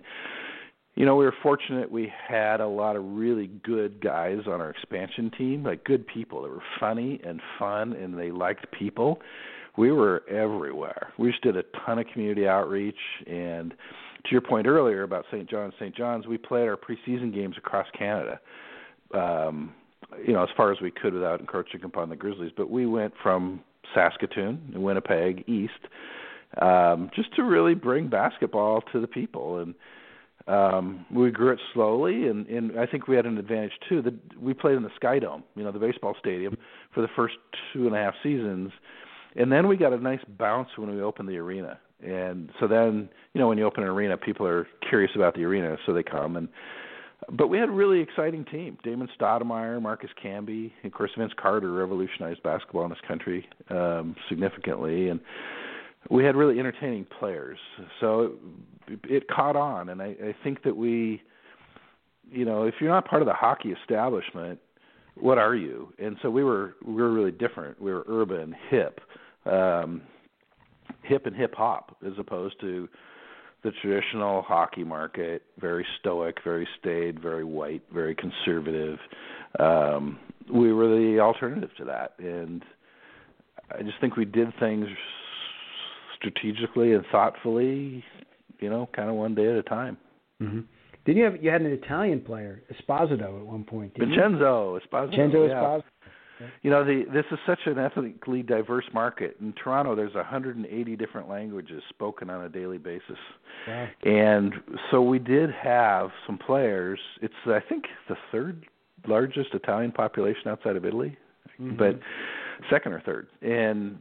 you 0.95 1.07
know, 1.07 1.15
we 1.15 1.25
were 1.25 1.35
fortunate 1.45 1.93
we 1.93 2.13
had 2.29 2.61
a 2.61 2.67
lot 2.67 2.97
of 2.97 3.05
really 3.05 3.47
good 3.63 4.01
guys 4.01 4.39
on 4.47 4.61
our 4.61 4.71
expansion 4.71 5.31
team, 5.39 5.63
like 5.63 5.85
good 5.85 6.05
people 6.07 6.43
that 6.43 6.51
were 6.51 6.63
funny 6.81 7.21
and 7.25 7.41
fun 7.57 7.93
and 7.93 8.19
they 8.19 8.33
liked 8.33 8.67
people. 8.77 9.21
We 9.77 9.93
were 9.93 10.25
everywhere. 10.29 11.13
We 11.17 11.31
just 11.31 11.43
did 11.45 11.57
a 11.57 11.63
ton 11.87 12.01
of 12.01 12.07
community 12.13 12.49
outreach 12.49 12.99
and 13.29 13.75
to 14.29 14.33
your 14.33 14.41
point 14.41 14.67
earlier 14.67 15.03
about 15.03 15.25
St. 15.31 15.49
John's, 15.49 15.75
St. 15.79 15.95
John's, 15.95 16.27
we 16.27 16.39
played 16.39 16.69
our 16.69 16.77
preseason 16.77 17.35
games 17.35 17.57
across 17.57 17.87
Canada. 17.97 18.41
Um, 19.15 19.75
you 20.25 20.33
know, 20.33 20.43
as 20.43 20.49
far 20.57 20.73
as 20.73 20.81
we 20.81 20.91
could 20.91 21.15
without 21.15 21.41
encroaching 21.41 21.85
upon 21.85 22.09
the 22.09 22.17
Grizzlies, 22.17 22.53
but 22.57 22.71
we 22.71 22.87
went 22.87 23.13
from 23.23 23.61
Saskatoon 23.95 24.71
and 24.75 24.83
Winnipeg 24.83 25.45
east 25.49 25.73
um, 26.61 27.11
just 27.15 27.35
to 27.37 27.43
really 27.43 27.75
bring 27.75 28.09
basketball 28.09 28.83
to 28.93 29.01
the 29.01 29.07
people 29.07 29.59
and 29.59 29.75
um 30.47 31.05
we 31.13 31.31
grew 31.31 31.51
it 31.51 31.59
slowly 31.75 32.27
and 32.27 32.47
and 32.47 32.79
I 32.79 32.87
think 32.87 33.07
we 33.07 33.17
had 33.17 33.27
an 33.27 33.37
advantage 33.37 33.73
too 33.87 34.01
that 34.01 34.15
we 34.41 34.55
played 34.55 34.77
in 34.77 34.83
the 34.83 34.91
Sky 34.97 35.19
Dome, 35.19 35.45
you 35.55 35.63
know, 35.63 35.71
the 35.71 35.79
baseball 35.79 36.15
stadium 36.19 36.57
for 36.95 37.03
the 37.03 37.09
first 37.15 37.35
two 37.73 37.87
and 37.87 37.95
a 37.95 37.99
half 37.99 38.15
seasons. 38.23 38.73
And 39.37 39.53
then 39.53 39.69
we 39.69 39.77
got 39.77 39.93
a 39.93 39.99
nice 39.99 40.23
bounce 40.39 40.71
when 40.77 40.91
we 40.91 41.03
opened 41.03 41.29
the 41.29 41.37
arena. 41.37 41.79
And 42.05 42.51
so 42.61 42.69
then, 42.69 43.09
you 43.35 43.41
know, 43.41 43.49
when 43.49 43.59
you 43.59 43.65
open 43.65 43.83
an 43.83 43.89
arena, 43.89 44.17
people 44.17 44.47
are 44.47 44.69
curious 44.89 45.11
about 45.17 45.35
the 45.35 45.45
arena, 45.45 45.77
so 45.85 45.93
they 45.93 46.03
come. 46.03 46.37
And 46.37 46.49
but 47.31 47.49
we 47.49 47.59
had 47.59 47.69
a 47.69 47.73
really 47.73 48.01
exciting 48.01 48.45
team: 48.45 48.79
Damon 48.85 49.09
Stoudamire, 49.19 49.83
Marcus 49.83 50.11
Camby, 50.23 50.73
of 50.85 50.93
course, 50.93 51.11
Vince 51.19 51.33
Carter 51.41 51.73
revolutionized 51.73 52.43
basketball 52.43 52.85
in 52.85 52.91
this 52.91 53.01
country 53.07 53.49
um, 53.71 54.15
significantly, 54.29 55.09
and 55.09 55.19
we 56.11 56.25
had 56.25 56.37
really 56.37 56.59
entertaining 56.61 57.07
players. 57.19 57.59
So 58.01 58.35
it, 58.87 59.01
it 59.05 59.29
caught 59.29 59.57
on, 59.57 59.89
and 59.89 60.01
I, 60.01 60.15
I 60.23 60.35
think 60.45 60.63
that 60.63 60.77
we, 60.77 61.21
you 62.31 62.45
know, 62.45 62.63
if 62.63 62.75
you're 62.81 62.91
not 62.91 63.07
part 63.09 63.21
of 63.21 63.27
the 63.27 63.35
hockey 63.35 63.75
establishment, 63.83 64.61
what 65.17 65.39
are 65.39 65.57
you? 65.57 65.93
And 65.99 66.17
so 66.23 66.31
we 66.31 66.45
were 66.45 66.77
we 66.87 66.95
were 66.95 67.13
really 67.13 67.33
different. 67.33 67.83
We 67.83 67.93
were 67.93 68.05
urban, 68.07 68.55
hip. 68.71 69.01
Um, 69.45 70.03
hip 71.09 71.27
and 71.27 71.35
hip 71.35 71.55
hop 71.55 71.97
as 72.07 72.13
opposed 72.19 72.61
to 72.61 72.89
the 73.65 73.73
traditional 73.83 74.43
hockey 74.43 74.85
market, 74.85 75.43
very 75.59 75.85
stoic, 75.99 76.37
very 76.45 76.69
staid, 76.79 77.21
very 77.21 77.45
white, 77.45 77.83
very 77.93 78.15
conservative. 78.15 78.99
Um, 79.59 80.19
we 80.53 80.73
were 80.73 80.89
the 80.89 81.19
alternative 81.21 81.71
to 81.79 81.85
that, 81.87 82.15
and 82.19 82.65
I 83.77 83.83
just 83.83 84.01
think 84.01 84.17
we 84.17 84.25
did 84.25 84.49
things 84.61 84.87
strategically 86.17 86.93
and 86.93 87.05
thoughtfully, 87.11 88.05
you 88.61 88.71
know, 88.71 88.89
kind 88.95 89.09
of 89.09 89.17
one 89.17 89.35
day 89.35 89.49
at 89.49 89.57
a 89.57 89.63
time. 89.63 89.97
Mm-hmm. 90.41 90.61
Did 91.05 91.17
you 91.17 91.25
have 91.25 91.43
you 91.43 91.51
had 91.51 91.63
an 91.63 91.73
Italian 91.73 92.21
player, 92.21 92.63
Esposito, 92.71 93.41
at 93.41 93.47
one 93.47 93.65
point? 93.65 93.93
Vincenzo 93.99 94.79
Esposito. 94.79 95.11
Vincenzo 95.11 95.47
yeah. 95.47 95.55
Esposito. 95.55 95.83
You 96.63 96.71
know, 96.71 96.85
the 96.85 97.05
this 97.13 97.25
is 97.31 97.39
such 97.47 97.61
an 97.67 97.79
ethnically 97.79 98.43
diverse 98.43 98.85
market. 98.93 99.37
In 99.41 99.53
Toronto, 99.53 99.95
there's 99.95 100.15
180 100.15 100.97
different 100.97 101.29
languages 101.29 101.83
spoken 101.89 102.31
on 102.31 102.45
a 102.45 102.49
daily 102.49 102.79
basis. 102.79 103.19
Wow. 103.67 103.89
And 104.05 104.55
so 104.91 105.03
we 105.03 105.19
did 105.19 105.51
have 105.51 106.11
some 106.27 106.39
players. 106.39 107.01
It's 107.23 107.35
I 107.47 107.61
think 107.69 107.85
the 108.09 108.17
third 108.31 108.67
largest 109.07 109.55
Italian 109.55 109.93
population 109.93 110.49
outside 110.49 110.77
of 110.77 110.85
Italy, 110.85 111.17
mm-hmm. 111.61 111.77
but 111.77 111.99
second 112.71 112.93
or 112.93 113.01
third. 113.01 113.29
And 113.43 113.99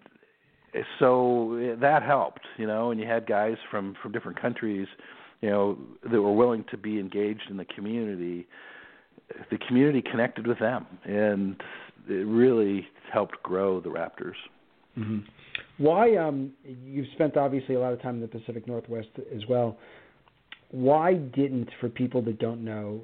so 1.00 1.76
that 1.80 2.04
helped, 2.04 2.46
you 2.58 2.68
know, 2.68 2.92
and 2.92 3.00
you 3.00 3.08
had 3.08 3.26
guys 3.26 3.58
from 3.70 3.96
from 4.02 4.12
different 4.12 4.40
countries, 4.40 4.88
you 5.42 5.50
know, 5.50 5.78
that 6.10 6.22
were 6.22 6.34
willing 6.34 6.66
to 6.72 6.78
be 6.78 7.00
engaged 7.00 7.50
in 7.50 7.58
the 7.58 7.66
community. 7.66 8.48
The 9.52 9.58
community 9.58 10.02
connected 10.02 10.48
with 10.48 10.60
them, 10.60 10.86
and 11.04 11.62
it 12.10 12.26
really 12.26 12.88
helped 13.12 13.42
grow 13.44 13.80
the 13.80 13.90
Raptors. 13.90 14.36
Mm-hmm. 14.98 15.20
Why? 15.78 16.16
Um, 16.16 16.52
you've 16.86 17.08
spent 17.14 17.38
obviously 17.38 17.76
a 17.76 17.80
lot 17.80 17.94
of 17.94 18.02
time 18.02 18.16
in 18.16 18.22
the 18.22 18.28
Pacific 18.28 18.68
Northwest 18.68 19.10
as 19.34 19.42
well. 19.48 19.78
Why 20.72 21.14
didn't, 21.14 21.70
for 21.80 21.88
people 21.90 22.22
that 22.24 22.40
don't 22.40 22.66
know, 22.66 23.02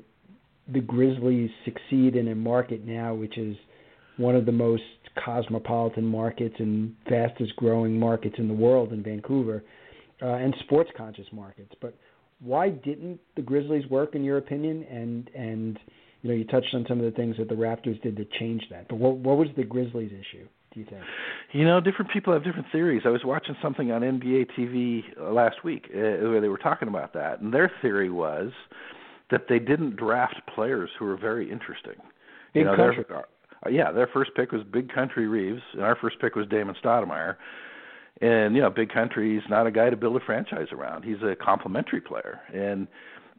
the 0.71 0.81
Grizzlies 0.81 1.49
succeed 1.65 2.15
in 2.15 2.29
a 2.29 2.35
market 2.35 2.85
now, 2.85 3.13
which 3.13 3.37
is 3.37 3.55
one 4.17 4.35
of 4.35 4.45
the 4.45 4.51
most 4.51 4.83
cosmopolitan 5.23 6.05
markets 6.05 6.55
and 6.59 6.95
fastest 7.07 7.55
growing 7.55 7.99
markets 7.99 8.35
in 8.37 8.47
the 8.47 8.53
world 8.53 8.91
in 8.91 9.03
Vancouver, 9.03 9.63
uh, 10.21 10.25
and 10.25 10.55
sports 10.65 10.89
conscious 10.97 11.27
markets. 11.31 11.73
But 11.81 11.95
why 12.39 12.69
didn't 12.69 13.19
the 13.35 13.41
Grizzlies 13.41 13.87
work, 13.89 14.15
in 14.15 14.23
your 14.23 14.37
opinion? 14.37 14.83
And 14.83 15.29
and 15.35 15.79
you 16.23 16.29
know, 16.29 16.35
you 16.35 16.45
touched 16.45 16.73
on 16.73 16.85
some 16.87 16.99
of 16.99 17.05
the 17.05 17.11
things 17.11 17.35
that 17.37 17.49
the 17.49 17.55
Raptors 17.55 18.01
did 18.01 18.15
to 18.15 18.25
change 18.39 18.63
that. 18.71 18.87
But 18.87 18.95
what 18.95 19.17
what 19.17 19.37
was 19.37 19.49
the 19.55 19.63
Grizzlies' 19.63 20.11
issue? 20.11 20.47
Do 20.73 20.79
you 20.79 20.85
think? 20.85 21.01
You 21.51 21.65
know, 21.65 21.79
different 21.81 22.11
people 22.11 22.33
have 22.33 22.43
different 22.43 22.67
theories. 22.71 23.03
I 23.05 23.09
was 23.09 23.21
watching 23.23 23.55
something 23.61 23.91
on 23.91 24.01
NBA 24.01 24.47
TV 24.57 25.03
uh, 25.19 25.31
last 25.31 25.63
week 25.63 25.85
uh, 25.93 25.99
where 25.99 26.41
they 26.41 26.47
were 26.47 26.57
talking 26.57 26.87
about 26.87 27.13
that, 27.13 27.41
and 27.41 27.53
their 27.53 27.71
theory 27.81 28.09
was 28.09 28.51
that 29.31 29.47
they 29.49 29.59
didn't 29.59 29.97
draft 29.97 30.41
players 30.55 30.89
who 30.97 31.05
were 31.05 31.17
very 31.17 31.51
interesting. 31.51 31.95
Big 32.53 32.61
you 32.61 32.65
know, 32.65 32.75
country. 32.77 33.05
Their, 33.07 33.17
uh, 33.17 33.69
yeah, 33.69 33.91
their 33.91 34.07
first 34.07 34.31
pick 34.35 34.53
was 34.53 34.61
Big 34.71 34.91
Country 34.93 35.27
Reeves, 35.27 35.61
and 35.73 35.83
our 35.83 35.97
first 35.97 36.19
pick 36.21 36.35
was 36.35 36.47
Damon 36.47 36.75
Stoudamire. 36.83 37.35
And 38.21 38.55
you 38.55 38.61
know, 38.61 38.69
Big 38.69 38.93
Country's 38.93 39.43
not 39.49 39.67
a 39.67 39.71
guy 39.71 39.89
to 39.89 39.97
build 39.97 40.15
a 40.15 40.25
franchise 40.25 40.67
around. 40.71 41.03
He's 41.03 41.21
a 41.21 41.35
complementary 41.35 41.99
player, 41.99 42.39
and 42.53 42.87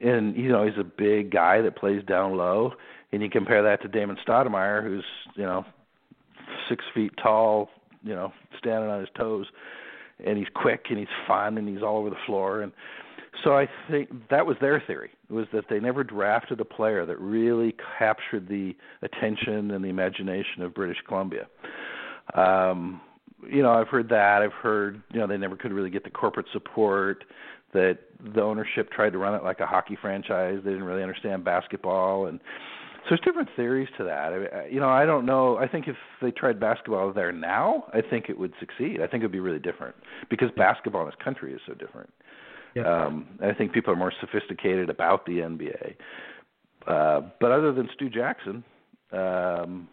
and 0.01 0.37
you 0.37 0.49
know 0.49 0.65
he's 0.67 0.79
a 0.79 0.85
big 0.85 1.31
guy 1.31 1.61
that 1.61 1.77
plays 1.77 2.03
down 2.05 2.37
low. 2.37 2.73
And 3.13 3.23
you 3.23 3.31
compare 3.31 3.63
that 3.63 3.81
to 3.83 3.89
Damon 3.89 4.17
Stoudamire, 4.27 4.83
who's 4.83 5.05
you 5.37 5.45
know 5.45 5.65
six 6.69 6.85
feet 6.95 7.13
tall, 7.23 7.71
you 8.03 8.15
know, 8.15 8.33
standing 8.59 8.91
on 8.91 9.01
his 9.01 9.09
toes, 9.17 9.47
and 10.25 10.39
he's 10.39 10.49
quick 10.55 10.87
and 10.91 10.99
he's 10.99 11.09
fun 11.27 11.59
and 11.59 11.69
he's 11.69 11.83
all 11.83 11.99
over 11.99 12.11
the 12.11 12.17
floor. 12.27 12.63
And 12.63 12.73
so 13.43 13.57
I 13.57 13.69
think 13.91 14.11
that 14.31 14.47
was 14.47 14.57
their 14.61 14.83
theory 14.87 15.11
was 15.31 15.47
that 15.53 15.65
they 15.69 15.81
never 15.81 16.05
drafted 16.05 16.61
a 16.61 16.65
player 16.65 17.05
that 17.07 17.19
really 17.19 17.75
captured 17.99 18.49
the 18.49 18.77
attention 19.03 19.71
and 19.71 19.85
the 19.85 19.89
imagination 19.89 20.63
of 20.63 20.75
British 20.75 20.99
Columbia. 21.07 21.47
Um, 22.35 23.01
you 23.51 23.63
know, 23.63 23.73
I've 23.73 23.89
heard 23.89 24.09
that. 24.11 24.43
I've 24.43 24.53
heard, 24.53 25.03
you 25.13 25.21
know, 25.21 25.27
they 25.27 25.37
never 25.37 25.57
could 25.57 25.73
really 25.73 25.91
get 25.91 26.05
the 26.05 26.11
corporate 26.11 26.47
support. 26.53 27.25
That 27.75 27.99
the 28.35 28.41
ownership 28.41 28.91
tried 28.91 29.11
to 29.11 29.19
run 29.19 29.35
it 29.35 29.45
like 29.45 29.61
a 29.61 29.67
hockey 29.67 29.99
franchise. 30.01 30.61
They 30.65 30.71
didn't 30.71 30.85
really 30.85 31.03
understand 31.03 31.45
basketball, 31.45 32.27
and 32.27 32.41
so 33.05 33.11
there's 33.11 33.21
different 33.21 33.51
theories 33.55 33.89
to 33.99 34.05
that. 34.05 34.33
I, 34.33 34.67
you 34.67 34.81
know, 34.81 34.89
I 34.89 35.05
don't 35.05 35.27
know. 35.27 35.59
I 35.59 35.69
think 35.69 35.89
if 35.89 35.97
they 36.23 36.31
tried 36.31 36.59
basketball 36.59 37.13
there 37.13 37.33
now, 37.33 37.85
I 37.93 38.01
think 38.01 38.31
it 38.31 38.39
would 38.39 38.55
succeed. 38.59 39.03
I 39.03 39.07
think 39.07 39.23
it 39.23 39.27
would 39.27 39.33
be 39.33 39.41
really 39.41 39.59
different 39.59 39.95
because 40.31 40.49
basketball 40.57 41.03
in 41.03 41.09
this 41.09 41.17
country 41.23 41.53
is 41.53 41.61
so 41.67 41.75
different. 41.75 42.11
Yeah. 42.75 42.85
Um, 42.85 43.27
I 43.43 43.53
think 43.53 43.73
people 43.73 43.93
are 43.93 43.97
more 43.97 44.13
sophisticated 44.21 44.89
about 44.89 45.27
the 45.27 45.33
NBA. 45.33 45.97
Uh, 46.87 47.29
but 47.41 47.53
other 47.53 47.73
than 47.73 47.91
Stu 47.95 48.09
Jackson, 48.09 48.65
um, 49.13 49.87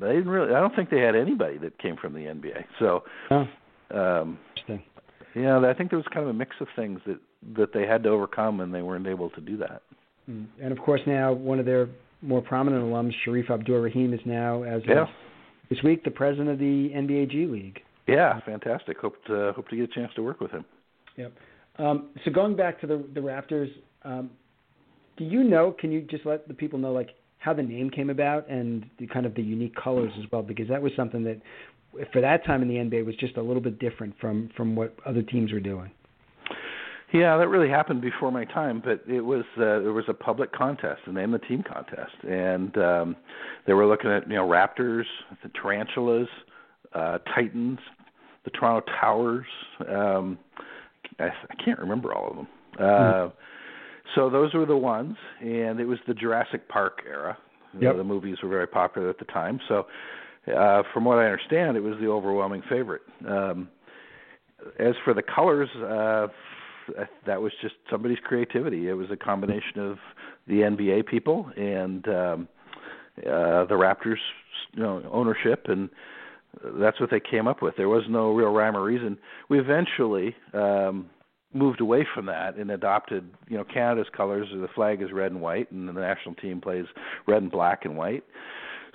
they 0.00 0.08
didn't 0.08 0.30
really. 0.30 0.54
I 0.54 0.60
don't 0.60 0.74
think 0.74 0.88
they 0.88 1.00
had 1.00 1.14
anybody 1.14 1.58
that 1.58 1.78
came 1.78 1.96
from 1.96 2.14
the 2.14 2.20
NBA. 2.20 2.64
So, 2.78 3.04
oh, 3.30 3.46
um, 3.90 4.38
interesting. 4.56 4.82
Yeah, 5.34 5.58
I 5.58 5.74
think 5.74 5.90
there 5.90 5.98
was 5.98 6.06
kind 6.12 6.24
of 6.24 6.28
a 6.30 6.34
mix 6.34 6.56
of 6.60 6.68
things 6.76 7.00
that 7.06 7.18
that 7.56 7.72
they 7.72 7.86
had 7.86 8.02
to 8.04 8.08
overcome, 8.08 8.60
and 8.60 8.72
they 8.72 8.82
weren't 8.82 9.06
able 9.06 9.30
to 9.30 9.40
do 9.40 9.56
that. 9.58 9.82
Mm. 10.30 10.46
And 10.62 10.72
of 10.72 10.78
course, 10.78 11.00
now 11.06 11.32
one 11.32 11.58
of 11.58 11.66
their 11.66 11.88
more 12.22 12.40
prominent 12.40 12.82
alums, 12.84 13.12
Shareef 13.26 13.50
Abdur-Rahim, 13.50 14.14
is 14.14 14.20
now, 14.24 14.62
as 14.62 14.82
Yeah. 14.86 15.02
of 15.02 15.08
this 15.68 15.82
week, 15.82 16.04
the 16.04 16.10
president 16.10 16.48
of 16.48 16.58
the 16.58 16.90
NBA 16.94 17.26
G 17.26 17.46
League. 17.46 17.82
Yeah, 18.06 18.40
fantastic. 18.40 18.98
Hope 18.98 19.22
to 19.26 19.52
hope 19.54 19.68
to 19.68 19.76
get 19.76 19.90
a 19.90 19.94
chance 19.94 20.12
to 20.14 20.22
work 20.22 20.40
with 20.40 20.50
him. 20.50 20.64
Yep. 21.16 21.32
Um, 21.78 22.08
so 22.24 22.30
going 22.30 22.54
back 22.56 22.80
to 22.80 22.86
the 22.86 22.98
the 23.14 23.20
Raptors, 23.20 23.70
um, 24.04 24.30
do 25.16 25.24
you 25.24 25.42
know? 25.42 25.72
Can 25.72 25.90
you 25.90 26.02
just 26.02 26.24
let 26.26 26.46
the 26.48 26.54
people 26.54 26.78
know 26.78 26.92
like 26.92 27.10
how 27.38 27.52
the 27.52 27.62
name 27.62 27.90
came 27.90 28.10
about 28.10 28.48
and 28.48 28.88
the 28.98 29.06
kind 29.06 29.26
of 29.26 29.34
the 29.34 29.42
unique 29.42 29.74
colors 29.74 30.12
as 30.18 30.30
well? 30.30 30.42
Because 30.42 30.68
that 30.68 30.80
was 30.80 30.92
something 30.96 31.24
that, 31.24 31.40
for 32.12 32.20
that 32.20 32.44
time 32.44 32.62
in 32.62 32.68
the 32.68 32.74
NBA, 32.74 33.04
was 33.04 33.16
just 33.16 33.36
a 33.36 33.42
little 33.42 33.62
bit 33.62 33.78
different 33.78 34.14
from 34.20 34.50
from 34.56 34.76
what 34.76 34.96
other 35.06 35.22
teams 35.22 35.52
were 35.52 35.60
doing. 35.60 35.90
Yeah, 37.12 37.36
that 37.36 37.48
really 37.48 37.68
happened 37.68 38.00
before 38.00 38.32
my 38.32 38.44
time, 38.44 38.82
but 38.84 39.04
it 39.08 39.20
was 39.20 39.44
uh, 39.56 39.78
there 39.80 39.92
was 39.92 40.06
a 40.08 40.14
public 40.14 40.52
contest, 40.52 41.02
a 41.06 41.12
name 41.12 41.30
the 41.30 41.38
team 41.38 41.62
contest, 41.62 42.16
and 42.28 42.76
um, 42.78 43.16
they 43.66 43.72
were 43.72 43.86
looking 43.86 44.10
at 44.10 44.28
you 44.28 44.36
know 44.36 44.46
Raptors, 44.48 45.04
the 45.42 45.50
Tarantulas, 45.50 46.28
uh, 46.92 47.18
Titans, 47.34 47.78
the 48.44 48.50
Toronto 48.50 48.84
Towers. 49.00 49.46
Um, 49.88 50.38
I, 51.20 51.26
I 51.26 51.64
can't 51.64 51.78
remember 51.78 52.12
all 52.12 52.30
of 52.30 52.36
them. 52.36 52.48
Uh, 52.78 53.30
So 54.14 54.28
those 54.28 54.52
were 54.54 54.66
the 54.66 54.76
ones, 54.76 55.16
and 55.40 55.80
it 55.80 55.86
was 55.86 55.98
the 56.06 56.14
Jurassic 56.14 56.68
Park 56.68 57.02
era. 57.08 57.38
You 57.72 57.80
know, 57.88 57.96
the 57.96 58.04
movies 58.04 58.36
were 58.42 58.48
very 58.48 58.66
popular 58.66 59.08
at 59.08 59.18
the 59.18 59.24
time. 59.24 59.58
So, 59.68 59.86
uh, 60.48 60.82
from 60.92 61.04
what 61.04 61.18
I 61.18 61.24
understand, 61.24 61.76
it 61.76 61.82
was 61.82 61.94
the 62.00 62.08
overwhelming 62.08 62.62
favorite. 62.68 63.02
Um, 63.28 63.68
as 64.78 64.94
for 65.04 65.14
the 65.14 65.22
colors, 65.22 65.68
uh, 65.76 66.28
that 67.26 67.40
was 67.40 67.52
just 67.62 67.74
somebody's 67.90 68.18
creativity. 68.24 68.88
It 68.88 68.94
was 68.94 69.10
a 69.10 69.16
combination 69.16 69.78
of 69.78 69.98
the 70.46 70.60
NBA 70.60 71.06
people 71.06 71.50
and 71.56 72.06
um, 72.08 72.48
uh, 73.18 73.64
the 73.64 73.74
Raptors, 73.74 74.18
you 74.72 74.82
know, 74.82 75.02
ownership, 75.10 75.66
and 75.68 75.88
that's 76.62 77.00
what 77.00 77.10
they 77.10 77.20
came 77.20 77.48
up 77.48 77.62
with. 77.62 77.74
There 77.76 77.88
was 77.88 78.04
no 78.08 78.32
real 78.32 78.50
rhyme 78.50 78.76
or 78.76 78.84
reason. 78.84 79.18
We 79.48 79.58
eventually 79.58 80.34
um, 80.52 81.10
moved 81.52 81.80
away 81.80 82.06
from 82.14 82.26
that 82.26 82.56
and 82.56 82.70
adopted, 82.70 83.28
you 83.48 83.56
know, 83.56 83.64
Canada's 83.64 84.08
colors. 84.14 84.48
The 84.52 84.68
flag 84.74 85.02
is 85.02 85.12
red 85.12 85.32
and 85.32 85.40
white, 85.40 85.70
and 85.70 85.88
the 85.88 85.92
national 85.92 86.34
team 86.36 86.60
plays 86.60 86.84
red 87.26 87.42
and 87.42 87.50
black 87.50 87.84
and 87.84 87.96
white. 87.96 88.24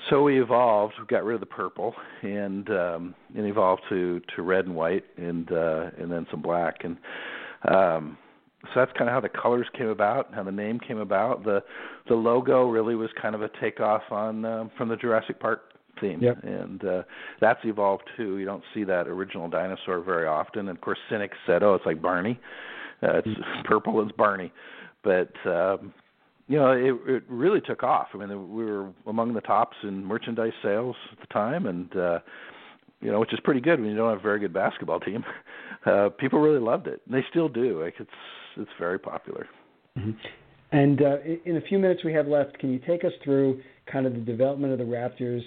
So 0.09 0.23
we 0.23 0.41
evolved. 0.41 0.93
We 0.99 1.05
got 1.05 1.23
rid 1.23 1.35
of 1.35 1.39
the 1.41 1.45
purple 1.45 1.93
and 2.21 2.69
um, 2.69 3.15
and 3.35 3.45
evolved 3.45 3.81
to 3.89 4.21
to 4.35 4.41
red 4.41 4.65
and 4.65 4.75
white 4.75 5.05
and 5.17 5.51
uh, 5.51 5.89
and 5.97 6.11
then 6.11 6.25
some 6.31 6.41
black 6.41 6.83
and 6.83 6.97
um, 7.67 8.17
so 8.63 8.71
that's 8.75 8.91
kind 8.97 9.09
of 9.09 9.13
how 9.13 9.21
the 9.21 9.29
colors 9.29 9.67
came 9.77 9.87
about, 9.87 10.33
how 10.33 10.43
the 10.43 10.51
name 10.51 10.79
came 10.79 10.97
about. 10.99 11.43
The 11.43 11.63
the 12.07 12.15
logo 12.15 12.67
really 12.67 12.95
was 12.95 13.09
kind 13.21 13.35
of 13.35 13.41
a 13.41 13.49
takeoff 13.61 14.03
on 14.11 14.45
um, 14.45 14.71
from 14.77 14.89
the 14.89 14.95
Jurassic 14.97 15.39
Park 15.39 15.61
theme, 16.01 16.21
Yep. 16.21 16.43
and 16.43 16.85
uh, 16.85 17.03
that's 17.41 17.59
evolved 17.63 18.03
too. 18.17 18.37
You 18.37 18.45
don't 18.45 18.63
see 18.73 18.83
that 18.85 19.07
original 19.07 19.47
dinosaur 19.49 20.01
very 20.01 20.27
often. 20.27 20.61
And 20.67 20.77
of 20.77 20.81
course, 20.81 20.99
cynics 21.09 21.37
said, 21.45 21.63
"Oh, 21.63 21.73
it's 21.75 21.85
like 21.85 22.01
Barney. 22.01 22.39
Uh, 23.01 23.17
it's 23.23 23.39
purple. 23.65 24.01
It's 24.01 24.11
Barney," 24.17 24.51
but 25.03 25.31
um, 25.45 25.93
you 26.49 26.57
know, 26.57 26.71
it, 26.71 26.95
it 27.07 27.23
really 27.29 27.61
took 27.61 27.83
off. 27.83 28.07
I 28.13 28.17
mean, 28.17 28.51
we 28.51 28.65
were 28.65 28.91
among 29.05 29.35
the 29.35 29.41
tops 29.41 29.77
in 29.83 30.03
merchandise 30.03 30.51
sales 30.63 30.95
at 31.11 31.19
the 31.19 31.27
time, 31.27 31.67
and 31.67 31.95
uh, 31.95 32.19
you 33.01 33.11
know, 33.11 33.19
which 33.19 33.31
is 33.31 33.39
pretty 33.43 33.61
good 33.61 33.79
when 33.79 33.91
you 33.91 33.95
don't 33.95 34.09
have 34.09 34.19
a 34.19 34.23
very 34.23 34.39
good 34.39 34.53
basketball 34.53 34.99
team. 34.99 35.23
Uh, 35.85 36.09
people 36.09 36.41
really 36.41 36.59
loved 36.59 36.87
it, 36.87 37.01
and 37.05 37.15
they 37.15 37.23
still 37.29 37.47
do. 37.47 37.81
Like 37.81 37.93
it's 37.99 38.09
it's 38.57 38.69
very 38.77 38.99
popular. 38.99 39.47
Mhm. 39.97 40.13
And 40.73 41.01
uh, 41.01 41.17
in 41.45 41.55
a 41.55 41.61
few 41.61 41.79
minutes 41.79 42.03
we 42.03 42.11
have 42.11 42.27
left, 42.27 42.59
can 42.59 42.73
you 42.73 42.79
take 42.79 43.05
us 43.05 43.13
through 43.23 43.61
kind 43.89 44.05
of 44.05 44.11
the 44.11 44.19
development 44.19 44.73
of 44.73 44.79
the 44.79 44.83
Raptors 44.83 45.39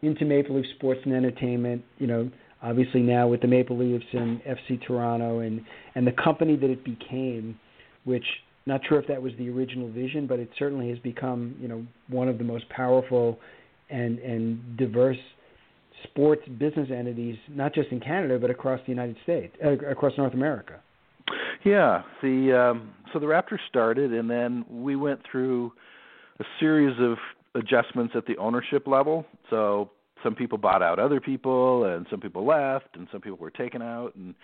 into 0.00 0.24
Maple 0.24 0.56
Leaf 0.56 0.64
Sports 0.76 1.00
and 1.04 1.12
Entertainment? 1.12 1.84
You 1.98 2.06
know, 2.06 2.30
obviously 2.62 3.02
now 3.02 3.28
with 3.28 3.42
the 3.42 3.48
Maple 3.48 3.76
Leafs 3.76 4.06
and 4.14 4.40
FC 4.44 4.80
Toronto, 4.86 5.40
and 5.40 5.60
and 5.94 6.06
the 6.06 6.12
company 6.12 6.56
that 6.56 6.70
it 6.70 6.82
became, 6.82 7.60
which 8.04 8.24
not 8.66 8.80
sure 8.88 8.98
if 8.98 9.06
that 9.08 9.20
was 9.20 9.32
the 9.38 9.48
original 9.48 9.90
vision, 9.90 10.26
but 10.26 10.38
it 10.38 10.50
certainly 10.58 10.88
has 10.90 10.98
become 10.98 11.54
you 11.60 11.68
know 11.68 11.86
one 12.08 12.28
of 12.28 12.38
the 12.38 12.44
most 12.44 12.68
powerful 12.68 13.38
and 13.88 14.18
and 14.18 14.76
diverse 14.76 15.18
sports 16.04 16.42
business 16.58 16.88
entities, 16.90 17.36
not 17.48 17.74
just 17.74 17.90
in 17.90 18.00
Canada 18.00 18.38
but 18.38 18.50
across 18.50 18.80
the 18.86 18.90
United 18.90 19.16
States, 19.22 19.54
uh, 19.64 19.70
across 19.88 20.12
North 20.16 20.34
America. 20.34 20.80
Yeah, 21.64 22.02
the 22.22 22.70
um, 22.72 22.90
so 23.12 23.18
the 23.18 23.26
Raptors 23.26 23.58
started, 23.68 24.12
and 24.12 24.30
then 24.30 24.64
we 24.68 24.96
went 24.96 25.20
through 25.30 25.72
a 26.38 26.44
series 26.58 26.96
of 27.00 27.18
adjustments 27.54 28.14
at 28.16 28.26
the 28.26 28.36
ownership 28.38 28.86
level. 28.86 29.26
So 29.50 29.90
some 30.22 30.34
people 30.34 30.58
bought 30.58 30.82
out 30.82 30.98
other 30.98 31.20
people, 31.20 31.84
and 31.84 32.06
some 32.10 32.20
people 32.20 32.46
left, 32.46 32.96
and 32.96 33.08
some 33.12 33.20
people 33.20 33.38
were 33.38 33.50
taken 33.50 33.82
out, 33.82 34.14
and 34.14 34.34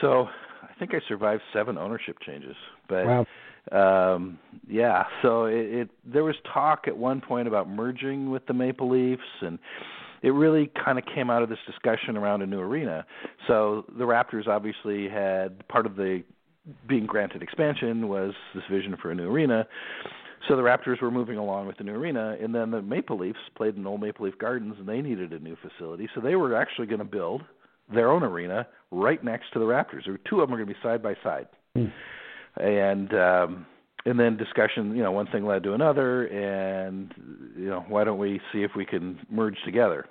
so 0.00 0.28
I 0.62 0.78
think 0.78 0.94
I 0.94 1.00
survived 1.08 1.42
seven 1.52 1.78
ownership 1.78 2.16
changes. 2.24 2.56
But 2.88 3.06
Wow. 3.06 3.26
um 3.70 4.38
yeah 4.66 5.04
so 5.20 5.44
it, 5.44 5.54
it 5.56 5.90
there 6.04 6.24
was 6.24 6.36
talk 6.54 6.84
at 6.86 6.96
one 6.96 7.20
point 7.20 7.46
about 7.46 7.68
merging 7.68 8.30
with 8.30 8.46
the 8.46 8.54
maple 8.54 8.88
leafs 8.88 9.20
and 9.42 9.58
it 10.22 10.30
really 10.30 10.70
kind 10.84 10.98
of 10.98 11.04
came 11.14 11.30
out 11.30 11.42
of 11.42 11.48
this 11.48 11.58
discussion 11.66 12.16
around 12.16 12.42
a 12.42 12.46
new 12.46 12.58
arena. 12.60 13.06
So 13.46 13.84
the 13.96 14.04
Raptors 14.04 14.48
obviously 14.48 15.08
had 15.08 15.66
part 15.68 15.86
of 15.86 15.96
the 15.96 16.24
being 16.88 17.06
granted 17.06 17.42
expansion 17.42 18.08
was 18.08 18.32
this 18.54 18.64
vision 18.70 18.96
for 19.00 19.10
a 19.10 19.14
new 19.14 19.30
arena. 19.30 19.66
So 20.48 20.56
the 20.56 20.62
Raptors 20.62 21.00
were 21.00 21.10
moving 21.10 21.36
along 21.36 21.66
with 21.66 21.78
the 21.78 21.84
new 21.84 21.94
arena, 21.94 22.36
and 22.40 22.54
then 22.54 22.70
the 22.70 22.80
Maple 22.80 23.18
Leafs 23.18 23.38
played 23.56 23.76
in 23.76 23.86
old 23.86 24.00
Maple 24.00 24.24
Leaf 24.24 24.38
Gardens, 24.38 24.76
and 24.78 24.88
they 24.88 25.00
needed 25.00 25.32
a 25.32 25.38
new 25.38 25.56
facility, 25.56 26.08
so 26.14 26.20
they 26.20 26.36
were 26.36 26.54
actually 26.54 26.86
going 26.86 27.00
to 27.00 27.04
build 27.04 27.42
their 27.92 28.10
own 28.10 28.22
arena 28.22 28.66
right 28.90 29.22
next 29.22 29.52
to 29.52 29.58
the 29.58 29.64
Raptors. 29.64 30.06
Or 30.08 30.18
two 30.28 30.40
of 30.40 30.48
them 30.48 30.54
are 30.54 30.62
going 30.62 30.68
to 30.68 30.74
be 30.74 30.80
side 30.82 31.02
by 31.02 31.14
side, 31.22 31.48
mm. 31.76 31.92
and 32.56 33.14
um, 33.14 33.66
and 34.04 34.18
then 34.18 34.36
discussion. 34.36 34.96
You 34.96 35.02
know, 35.02 35.12
one 35.12 35.26
thing 35.26 35.44
led 35.44 35.62
to 35.64 35.74
another, 35.74 36.26
and 36.26 37.12
you 37.56 37.68
know, 37.68 37.84
why 37.88 38.04
don't 38.04 38.18
we 38.18 38.40
see 38.52 38.62
if 38.62 38.72
we 38.76 38.84
can 38.84 39.18
merge 39.30 39.56
together? 39.64 40.06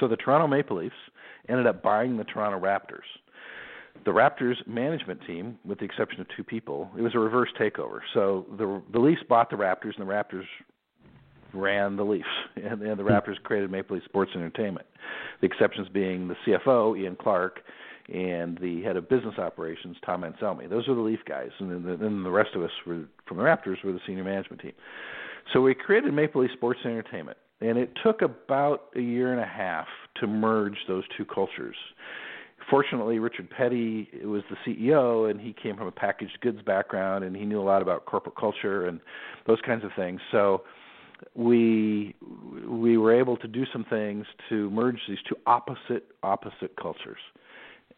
So 0.00 0.08
the 0.08 0.16
Toronto 0.16 0.46
Maple 0.46 0.78
Leafs 0.78 0.94
ended 1.48 1.66
up 1.66 1.82
buying 1.82 2.16
the 2.16 2.24
Toronto 2.24 2.58
Raptors 2.58 3.04
the 4.04 4.10
Raptors 4.10 4.56
management 4.66 5.20
team, 5.26 5.58
with 5.64 5.78
the 5.78 5.84
exception 5.84 6.20
of 6.20 6.26
two 6.36 6.44
people, 6.44 6.90
it 6.96 7.02
was 7.02 7.14
a 7.14 7.18
reverse 7.18 7.48
takeover. 7.58 8.00
So 8.12 8.46
the 8.58 8.82
the 8.92 8.98
Leafs 8.98 9.22
bought 9.28 9.50
the 9.50 9.56
Raptors, 9.56 9.98
and 9.98 10.06
the 10.06 10.12
Raptors 10.12 10.44
ran 11.52 11.96
the 11.96 12.04
Leafs, 12.04 12.26
and, 12.56 12.82
and 12.82 12.98
the 12.98 13.02
hmm. 13.02 13.08
Raptors 13.08 13.42
created 13.42 13.70
Maple 13.70 13.96
Leaf 13.96 14.04
Sports 14.04 14.32
Entertainment. 14.34 14.86
The 15.40 15.46
exceptions 15.46 15.88
being 15.88 16.28
the 16.28 16.36
CFO 16.46 16.98
Ian 16.98 17.16
Clarke 17.16 17.60
and 18.12 18.58
the 18.58 18.82
head 18.82 18.96
of 18.96 19.08
business 19.08 19.38
operations 19.38 19.96
Tom 20.04 20.22
Anselmi. 20.22 20.68
Those 20.68 20.88
are 20.88 20.94
the 20.94 21.00
Leaf 21.00 21.20
guys, 21.26 21.50
and 21.58 21.70
then 21.70 21.82
the, 21.82 21.96
then 21.96 22.22
the 22.22 22.30
rest 22.30 22.50
of 22.54 22.62
us 22.62 22.70
were 22.86 23.04
from 23.26 23.38
the 23.38 23.42
Raptors 23.42 23.82
were 23.84 23.92
the 23.92 24.00
senior 24.06 24.24
management 24.24 24.62
team. 24.62 24.72
So 25.52 25.60
we 25.60 25.74
created 25.74 26.12
Maple 26.12 26.42
Leaf 26.42 26.50
Sports 26.52 26.80
and 26.84 26.92
Entertainment, 26.92 27.38
and 27.60 27.78
it 27.78 27.92
took 28.02 28.22
about 28.22 28.88
a 28.96 29.00
year 29.00 29.32
and 29.32 29.40
a 29.40 29.46
half 29.46 29.86
to 30.20 30.26
merge 30.26 30.76
those 30.88 31.04
two 31.16 31.24
cultures 31.24 31.76
fortunately, 32.70 33.18
Richard 33.18 33.50
Peddie 33.50 34.08
was 34.24 34.42
the 34.50 34.56
CEO, 34.66 35.30
and 35.30 35.40
he 35.40 35.52
came 35.52 35.76
from 35.76 35.86
a 35.86 35.92
packaged 35.92 36.38
goods 36.40 36.60
background, 36.62 37.24
and 37.24 37.36
he 37.36 37.44
knew 37.44 37.60
a 37.60 37.62
lot 37.62 37.82
about 37.82 38.04
corporate 38.04 38.36
culture 38.36 38.86
and 38.86 39.00
those 39.46 39.58
kinds 39.64 39.84
of 39.84 39.90
things. 39.96 40.20
So 40.30 40.62
we 41.34 42.14
we 42.68 42.96
were 42.98 43.14
able 43.14 43.36
to 43.38 43.48
do 43.48 43.64
some 43.72 43.84
things 43.88 44.26
to 44.48 44.70
merge 44.70 45.00
these 45.08 45.18
two 45.28 45.36
opposite 45.46 46.06
opposite 46.22 46.76
cultures, 46.80 47.18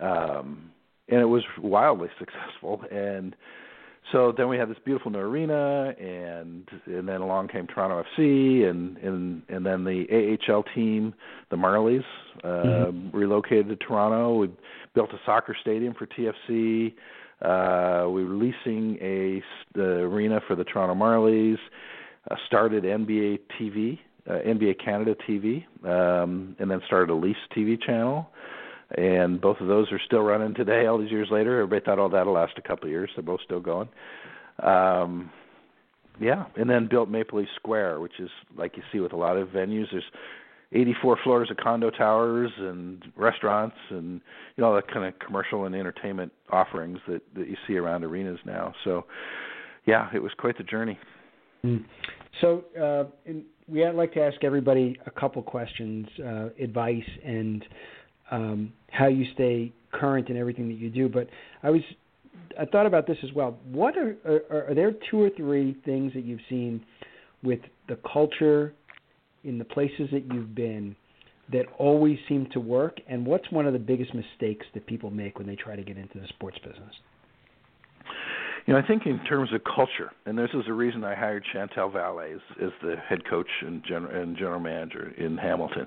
um, 0.00 0.70
and 1.08 1.20
it 1.20 1.26
was 1.26 1.42
wildly 1.60 2.08
successful. 2.18 2.82
And 2.90 3.36
so 4.12 4.32
then 4.36 4.48
we 4.48 4.56
had 4.56 4.70
this 4.70 4.76
beautiful 4.84 5.10
new 5.10 5.18
arena, 5.18 5.94
and 5.98 6.68
and 6.86 7.08
then 7.08 7.20
along 7.20 7.48
came 7.48 7.66
Toronto 7.66 8.04
FC, 8.16 8.68
and 8.68 8.96
and 8.98 9.42
and 9.48 9.66
then 9.66 9.84
the 9.84 10.38
AHL 10.48 10.62
team, 10.74 11.12
the 11.50 11.56
Marlies, 11.56 12.04
uh, 12.44 12.48
mm-hmm. 12.48 13.16
relocated 13.16 13.68
to 13.68 13.76
Toronto. 13.76 14.36
We 14.36 14.50
built 14.94 15.10
a 15.12 15.18
soccer 15.26 15.56
stadium 15.60 15.94
for 15.94 16.06
TFC. 16.06 16.94
Uh, 17.42 18.08
we 18.08 18.24
were 18.24 18.34
leasing 18.34 18.96
a 19.00 19.42
the 19.74 20.00
arena 20.02 20.40
for 20.46 20.54
the 20.54 20.64
Toronto 20.64 20.94
Marlies. 20.94 21.58
Uh, 22.30 22.36
started 22.46 22.84
NBA 22.84 23.40
TV, 23.60 23.98
uh, 24.28 24.38
NBA 24.46 24.84
Canada 24.84 25.14
TV, 25.28 25.64
um, 25.84 26.56
and 26.58 26.70
then 26.70 26.80
started 26.86 27.10
a 27.10 27.14
Leafs 27.14 27.38
TV 27.56 27.80
channel 27.80 28.28
and 28.90 29.40
both 29.40 29.60
of 29.60 29.66
those 29.66 29.90
are 29.92 30.00
still 30.06 30.20
running 30.20 30.54
today. 30.54 30.86
All 30.86 30.98
these 30.98 31.10
years 31.10 31.28
later, 31.30 31.60
everybody 31.60 31.84
thought, 31.84 31.98
"Oh, 31.98 32.08
that'll 32.08 32.32
last 32.32 32.54
a 32.56 32.62
couple 32.62 32.84
of 32.84 32.90
years." 32.90 33.10
They're 33.14 33.22
both 33.22 33.40
still 33.42 33.60
going. 33.60 33.88
Um, 34.60 35.30
yeah, 36.20 36.46
and 36.56 36.68
then 36.70 36.86
built 36.86 37.08
Maple 37.08 37.40
Leaf 37.40 37.48
Square, 37.56 38.00
which 38.00 38.18
is 38.18 38.30
like 38.56 38.76
you 38.76 38.82
see 38.92 39.00
with 39.00 39.12
a 39.12 39.16
lot 39.16 39.36
of 39.36 39.48
venues. 39.48 39.86
There's 39.90 40.04
84 40.72 41.18
floors 41.22 41.50
of 41.50 41.56
condo 41.58 41.90
towers 41.90 42.50
and 42.58 43.04
restaurants 43.16 43.76
and 43.90 44.20
you 44.56 44.62
know 44.62 44.74
that 44.74 44.88
kind 44.88 45.04
of 45.06 45.18
commercial 45.18 45.64
and 45.64 45.74
entertainment 45.74 46.32
offerings 46.50 46.98
that 47.06 47.22
that 47.34 47.48
you 47.48 47.56
see 47.66 47.76
around 47.76 48.04
arenas 48.04 48.40
now. 48.44 48.72
So, 48.84 49.04
yeah, 49.86 50.08
it 50.14 50.22
was 50.22 50.32
quite 50.38 50.58
the 50.58 50.64
journey. 50.64 50.98
Mm. 51.64 51.84
So, 52.40 52.64
uh, 52.80 53.04
in, 53.24 53.44
we 53.68 53.80
would 53.84 53.94
like 53.94 54.12
to 54.14 54.22
ask 54.22 54.44
everybody 54.44 54.96
a 55.06 55.10
couple 55.10 55.42
questions, 55.42 56.06
uh, 56.24 56.48
advice, 56.60 57.08
and 57.24 57.64
um, 58.30 58.72
how 58.90 59.08
you 59.08 59.26
stay 59.34 59.72
current 59.92 60.28
in 60.28 60.36
everything 60.36 60.68
that 60.68 60.78
you 60.78 60.90
do. 60.90 61.08
But 61.08 61.28
I 61.62 61.70
was 61.70 61.80
I 62.58 62.64
thought 62.64 62.86
about 62.86 63.06
this 63.06 63.18
as 63.22 63.32
well. 63.32 63.58
What 63.70 63.96
are, 63.96 64.16
are 64.24 64.68
are 64.70 64.74
there 64.74 64.92
two 65.10 65.20
or 65.20 65.30
three 65.30 65.76
things 65.84 66.12
that 66.14 66.24
you've 66.24 66.40
seen 66.48 66.84
with 67.42 67.60
the 67.88 67.98
culture 68.12 68.72
in 69.44 69.58
the 69.58 69.64
places 69.64 70.08
that 70.12 70.24
you've 70.32 70.54
been 70.54 70.96
that 71.52 71.66
always 71.78 72.18
seem 72.28 72.48
to 72.52 72.60
work? 72.60 72.98
And 73.08 73.26
what's 73.26 73.50
one 73.50 73.66
of 73.66 73.72
the 73.72 73.78
biggest 73.78 74.12
mistakes 74.14 74.66
that 74.74 74.86
people 74.86 75.10
make 75.10 75.38
when 75.38 75.46
they 75.46 75.56
try 75.56 75.76
to 75.76 75.82
get 75.82 75.96
into 75.96 76.18
the 76.18 76.26
sports 76.28 76.58
business? 76.58 76.94
You 78.66 78.72
know, 78.72 78.80
I 78.80 78.86
think 78.86 79.06
in 79.06 79.20
terms 79.24 79.52
of 79.52 79.60
culture, 79.62 80.10
and 80.26 80.36
this 80.36 80.50
is 80.52 80.64
the 80.66 80.72
reason 80.72 81.04
I 81.04 81.14
hired 81.14 81.44
Chantal 81.52 81.88
Vallée 81.88 82.34
as, 82.34 82.40
as 82.60 82.70
the 82.82 82.96
head 82.96 83.20
coach 83.24 83.46
and 83.60 83.80
general, 83.86 84.20
and 84.20 84.36
general 84.36 84.58
manager 84.58 85.14
in 85.16 85.36
Hamilton, 85.36 85.86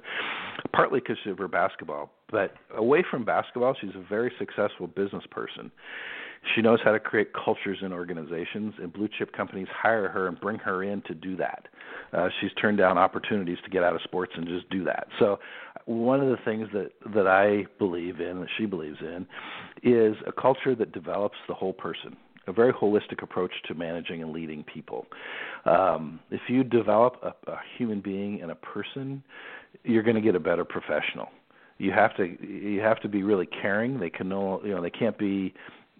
partly 0.72 1.02
because 1.02 1.18
of 1.26 1.38
her 1.40 1.50
basketball, 1.50 2.10
but 2.32 2.54
away 2.78 3.04
from 3.12 3.26
basketball, 3.26 3.76
she's 3.82 3.96
a 3.96 4.08
very 4.08 4.32
successful 4.40 4.88
business 4.88 5.26
person. 5.30 5.70
She 6.56 6.62
knows 6.62 6.80
how 6.82 6.94
to 6.94 7.02
create 7.02 7.34
cultures 7.34 7.80
in 7.82 7.92
organizations, 7.92 8.74
and 8.82 8.94
blue 8.94 9.10
chip 9.18 9.34
companies 9.34 9.68
hire 9.76 10.08
her 10.08 10.28
and 10.28 10.40
bring 10.40 10.58
her 10.60 10.82
in 10.82 11.02
to 11.02 11.14
do 11.14 11.36
that. 11.36 11.68
Uh, 12.14 12.30
she's 12.40 12.52
turned 12.62 12.78
down 12.78 12.98
opportunities 12.98 13.58
to 13.66 13.70
get 13.70 13.84
out 13.84 13.94
of 13.94 14.02
sports 14.04 14.32
and 14.38 14.48
just 14.48 14.70
do 14.70 14.86
that. 14.86 15.08
So, 15.20 15.40
one 15.84 16.22
of 16.22 16.30
the 16.30 16.38
things 16.46 16.70
that 16.72 16.92
that 17.14 17.28
I 17.28 17.66
believe 17.78 18.22
in, 18.22 18.40
that 18.40 18.50
she 18.58 18.66
believes 18.66 19.00
in, 19.02 19.28
is 19.84 20.16
a 20.26 20.32
culture 20.32 20.76
that 20.76 20.94
develops 20.94 21.38
the 21.50 21.54
whole 21.54 21.74
person 21.74 22.16
a 22.48 22.54
very 22.54 22.74
holistic 22.74 23.22
approach 23.22 23.52
to 23.68 23.74
managing 23.74 24.22
and 24.22 24.32
leading 24.32 24.64
people. 24.64 25.06
Um, 25.66 26.20
if 26.32 26.42
you 26.48 26.64
develop 26.64 27.16
a, 27.24 27.52
a 27.52 27.60
human 27.78 28.02
being 28.02 28.42
and 28.42 28.52
a 28.52 28.56
person, 28.56 29.24
you're 29.84 30.04
going 30.04 30.16
to 30.16 30.22
get 30.22 30.36
a 30.36 30.40
better 30.40 30.66
professional. 30.66 31.30
You 31.78 31.92
have 31.92 32.16
to 32.18 32.26
you 32.46 32.82
have 32.82 33.00
to 33.02 33.08
be 33.08 33.24
really 33.24 33.46
caring. 33.46 34.00
They 34.00 34.10
can 34.10 34.28
know 34.28 34.62
you 34.64 34.72
know 34.76 34.82
they 34.82 34.90
can't 34.90 35.18
be 35.18 35.54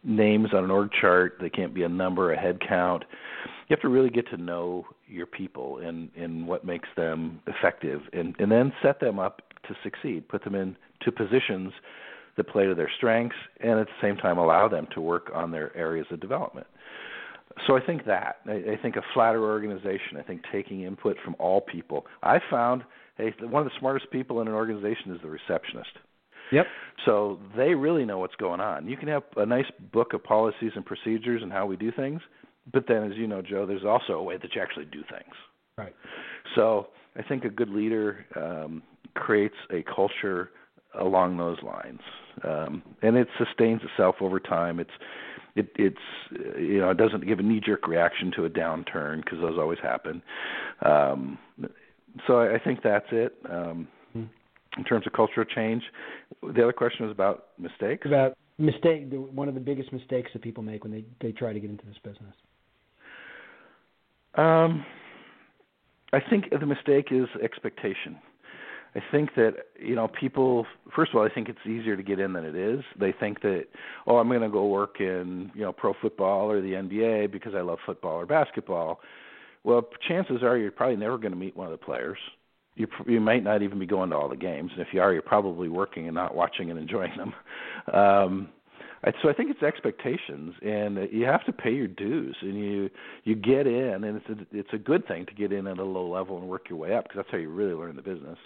names 0.04 0.50
on 0.54 0.64
an 0.64 0.72
org 0.72 0.90
chart. 1.00 1.38
They 1.40 1.50
can't 1.50 1.74
be 1.74 1.84
a 1.84 1.90
number, 1.90 2.34
a 2.34 2.40
head 2.40 2.60
count. 2.68 3.06
You 3.68 3.76
have 3.76 3.82
to 3.82 3.90
really 3.90 4.10
get 4.10 4.30
to 4.32 4.38
know 4.38 4.86
your 5.08 5.26
people 5.26 5.78
and 5.78 6.10
and 6.18 6.48
what 6.48 6.66
makes 6.66 6.90
them 6.98 7.40
effective, 7.48 8.02
and 8.12 8.36
and 8.40 8.52
then 8.52 8.74
set 8.82 9.00
them 9.00 9.20
up 9.20 9.42
to 9.68 9.76
succeed. 9.84 10.28
Put 10.28 10.44
them 10.44 10.56
in 10.56 10.76
to 11.02 11.12
positions 11.12 11.72
that 12.40 12.48
play 12.48 12.66
to 12.66 12.74
their 12.74 12.90
strengths 12.98 13.36
and 13.60 13.80
at 13.80 13.88
the 13.88 14.08
same 14.08 14.16
time 14.16 14.38
allow 14.38 14.68
them 14.70 14.88
to 14.94 15.02
work 15.02 15.30
on 15.34 15.52
their 15.52 15.76
areas 15.76 16.08
of 16.10 16.20
development. 16.22 16.66
So 17.68 17.76
I 17.76 17.86
think 17.86 18.06
that 18.06 18.38
I, 18.46 18.54
I 18.54 18.78
think 18.82 18.96
a 18.96 19.02
flatter 19.14 19.44
organization. 19.44 20.18
I 20.18 20.22
think 20.22 20.42
taking 20.52 20.84
input 20.84 21.18
from 21.24 21.36
all 21.40 21.62
people. 21.62 22.06
I 22.24 22.40
found 22.50 22.84
hey 23.18 23.34
one 23.42 23.62
of 23.66 23.66
the 23.66 23.78
smartest 23.80 24.10
people 24.12 24.42
in 24.42 24.48
an 24.48 24.54
organization 24.54 25.14
is 25.14 25.22
the 25.22 25.30
receptionist. 25.30 25.92
Yep. 26.52 26.66
So 27.06 27.40
they 27.56 27.76
really 27.76 28.06
know 28.06 28.18
what's 28.20 28.36
going 28.36 28.62
on. 28.62 28.88
You 28.88 28.98
can 28.98 29.10
have 29.10 29.24
a 29.36 29.46
nice 29.46 29.70
book 29.92 30.14
of 30.14 30.24
policies 30.24 30.72
and 30.76 30.86
procedures 30.86 31.44
and 31.44 31.52
how 31.52 31.66
we 31.66 31.76
do 31.76 31.92
things, 31.92 32.22
but 32.72 32.86
then, 32.88 33.04
as 33.04 33.18
you 33.18 33.28
know, 33.28 33.42
Joe, 33.42 33.66
there's 33.66 33.86
also 33.86 34.14
a 34.14 34.24
way 34.24 34.38
that 34.38 34.56
you 34.56 34.62
actually 34.62 34.86
do 34.86 35.04
things. 35.12 35.36
Right. 35.78 35.94
So 36.56 36.88
I 37.16 37.22
think 37.22 37.44
a 37.46 37.50
good 37.50 37.70
leader 37.70 38.26
um, 38.36 38.82
creates 39.16 39.56
a 39.72 39.84
culture 39.84 40.52
along 40.98 41.38
those 41.38 41.58
lines, 41.64 42.00
um, 42.44 42.84
and 43.02 43.18
it 43.18 43.28
sustains 43.38 43.82
itself 43.84 44.16
over 44.22 44.40
time. 44.40 44.80
It's 44.80 44.90
it, 45.56 45.70
it's 45.76 45.98
you 46.58 46.80
know 46.80 46.92
it 46.92 46.98
doesn't 46.98 47.28
give 47.28 47.40
a 47.40 47.44
knee 47.44 47.62
jerk 47.64 47.88
reaction 47.88 48.32
to 48.36 48.46
a 48.46 48.50
downturn 48.50 49.24
because 49.24 49.40
those 49.40 49.58
always 49.58 49.80
happen. 49.82 50.22
Um, 50.82 51.38
so 52.28 52.40
I, 52.40 52.56
I 52.56 52.60
think 52.60 52.80
that's 52.84 53.08
it. 53.12 53.36
Um, 53.50 53.88
hmm. 54.14 54.24
in 54.78 54.84
terms 54.84 55.06
of 55.06 55.14
cultural 55.14 55.46
change, 55.46 55.84
the 56.42 56.64
other 56.64 56.74
question 56.74 57.06
was 57.06 57.12
about 57.12 57.48
mistakes. 57.58 58.08
About 58.08 58.38
mistake, 58.58 59.08
one 59.12 59.48
of 59.48 59.54
the 59.54 59.60
biggest 59.60 59.92
mistakes 59.94 60.32
that 60.34 60.42
people 60.42 60.64
make 60.64 60.84
when 60.84 60.92
they 60.92 61.06
they 61.22 61.32
try 61.32 61.54
to 61.54 61.60
get 61.60 61.70
into 61.70 61.86
this 61.86 61.98
business. 62.04 62.34
Um, 64.36 64.86
I 66.14 66.20
think 66.30 66.46
the 66.50 66.66
mistake 66.66 67.08
is 67.12 67.28
expectation. 67.44 68.18
I 68.96 69.02
think 69.12 69.36
that 69.36 69.54
you 69.80 69.96
know 69.96 70.08
people. 70.08 70.66
First 70.96 71.12
of 71.12 71.20
all, 71.20 71.26
I 71.26 71.34
think 71.34 71.48
it's 71.48 71.60
easier 71.66 71.96
to 71.96 72.04
get 72.04 72.20
in 72.20 72.34
than 72.34 72.44
it 72.44 72.56
is. 72.56 72.84
They 73.00 73.14
think 73.20 73.42
that 73.42 73.66
oh, 74.08 74.18
I'm 74.18 74.28
going 74.28 74.42
to 74.42 74.50
go 74.50 74.68
work 74.68 74.96
in 75.00 75.52
you 75.54 75.62
know 75.62 75.72
pro 75.72 75.94
football 76.02 76.50
or 76.52 76.62
the 76.62 76.74
NBA 76.74 77.32
because 77.32 77.54
I 77.56 77.62
love 77.62 77.80
football 77.86 78.14
or 78.14 78.26
basketball. 78.26 79.00
Well, 79.64 79.88
chances 80.08 80.42
are 80.42 80.58
you're 80.58 80.72
probably 80.72 80.96
never 80.96 81.18
going 81.18 81.34
to 81.34 81.38
meet 81.38 81.56
one 81.56 81.68
of 81.68 81.72
the 81.72 81.86
players. 81.86 82.18
You 82.76 82.88
you 83.06 83.20
might 83.20 83.44
not 83.44 83.62
even 83.62 83.78
be 83.78 83.86
going 83.86 84.10
to 84.10 84.16
all 84.16 84.30
the 84.30 84.36
games, 84.36 84.72
and 84.74 84.82
if 84.82 84.88
you 84.92 85.02
are, 85.02 85.14
you're 85.14 85.22
probably 85.22 85.70
working 85.70 86.08
and 86.08 86.16
not 86.16 86.36
watching 86.36 86.72
and 86.72 86.80
enjoying 86.80 87.14
them. 87.18 87.34
Um, 87.94 88.50
so 89.22 89.30
I 89.30 89.34
think 89.34 89.50
it's 89.50 89.64
expectations, 89.64 90.56
and 90.62 91.08
you 91.12 91.26
have 91.26 91.46
to 91.46 91.54
pay 91.54 91.72
your 91.72 91.88
dues, 91.88 92.36
and 92.42 92.58
you 92.58 92.90
you 93.24 93.36
get 93.36 93.66
in, 93.66 94.04
and 94.04 94.18
it's 94.18 94.30
a, 94.30 94.58
it's 94.58 94.74
a 94.74 94.78
good 94.78 95.08
thing 95.08 95.26
to 95.26 95.34
get 95.34 95.54
in 95.54 95.68
at 95.68 95.78
a 95.78 95.84
low 95.84 96.10
level 96.10 96.38
and 96.38 96.48
work 96.48 96.70
your 96.70 96.78
way 96.78 96.94
up 96.94 97.06
because 97.06 97.18
that's 97.18 97.32
how 97.32 97.38
you 97.38 97.50
really 97.50 97.74
learn 97.74 97.96
the 97.96 98.02
business. 98.02 98.38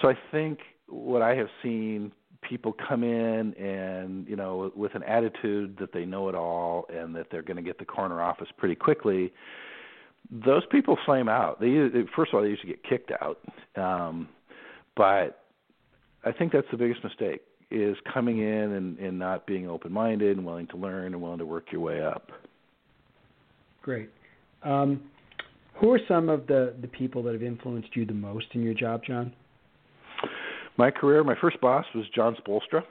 So 0.00 0.08
I 0.08 0.14
think 0.30 0.60
what 0.88 1.22
I 1.22 1.34
have 1.34 1.48
seen 1.62 2.12
people 2.48 2.74
come 2.88 3.02
in 3.02 3.54
and 3.54 4.26
you 4.28 4.36
know 4.36 4.70
with 4.76 4.94
an 4.94 5.02
attitude 5.02 5.76
that 5.78 5.92
they 5.92 6.04
know 6.04 6.28
it 6.28 6.34
all 6.34 6.86
and 6.92 7.14
that 7.14 7.26
they're 7.30 7.42
going 7.42 7.56
to 7.56 7.62
get 7.62 7.78
the 7.78 7.84
corner 7.84 8.20
office 8.20 8.48
pretty 8.56 8.74
quickly 8.74 9.32
those 10.30 10.62
people 10.70 10.98
flame 11.04 11.28
out 11.28 11.60
they 11.60 11.88
first 12.14 12.32
of 12.32 12.36
all 12.36 12.42
they 12.42 12.48
usually 12.48 12.68
get 12.68 12.84
kicked 12.84 13.12
out 13.20 13.38
um 13.76 14.28
but 14.96 15.44
i 16.24 16.32
think 16.32 16.52
that's 16.52 16.66
the 16.70 16.76
biggest 16.76 17.02
mistake 17.02 17.40
is 17.70 17.96
coming 18.12 18.38
in 18.38 18.72
and, 18.72 18.98
and 18.98 19.18
not 19.18 19.46
being 19.46 19.68
open 19.68 19.92
minded 19.92 20.36
and 20.36 20.46
willing 20.46 20.66
to 20.68 20.76
learn 20.76 21.12
and 21.12 21.22
willing 21.22 21.38
to 21.38 21.46
work 21.46 21.66
your 21.72 21.80
way 21.80 22.02
up 22.02 22.30
great 23.82 24.10
um 24.62 25.00
who 25.74 25.90
are 25.90 26.00
some 26.06 26.28
of 26.28 26.46
the 26.46 26.74
the 26.80 26.88
people 26.88 27.22
that 27.22 27.32
have 27.32 27.42
influenced 27.42 27.94
you 27.94 28.04
the 28.06 28.12
most 28.12 28.46
in 28.52 28.62
your 28.62 28.74
job 28.74 29.02
john 29.06 29.32
my 30.76 30.90
career, 30.90 31.22
my 31.22 31.36
first 31.40 31.60
boss 31.60 31.84
was 31.94 32.04
Jon 32.14 32.36
Spoelstra. 32.36 32.82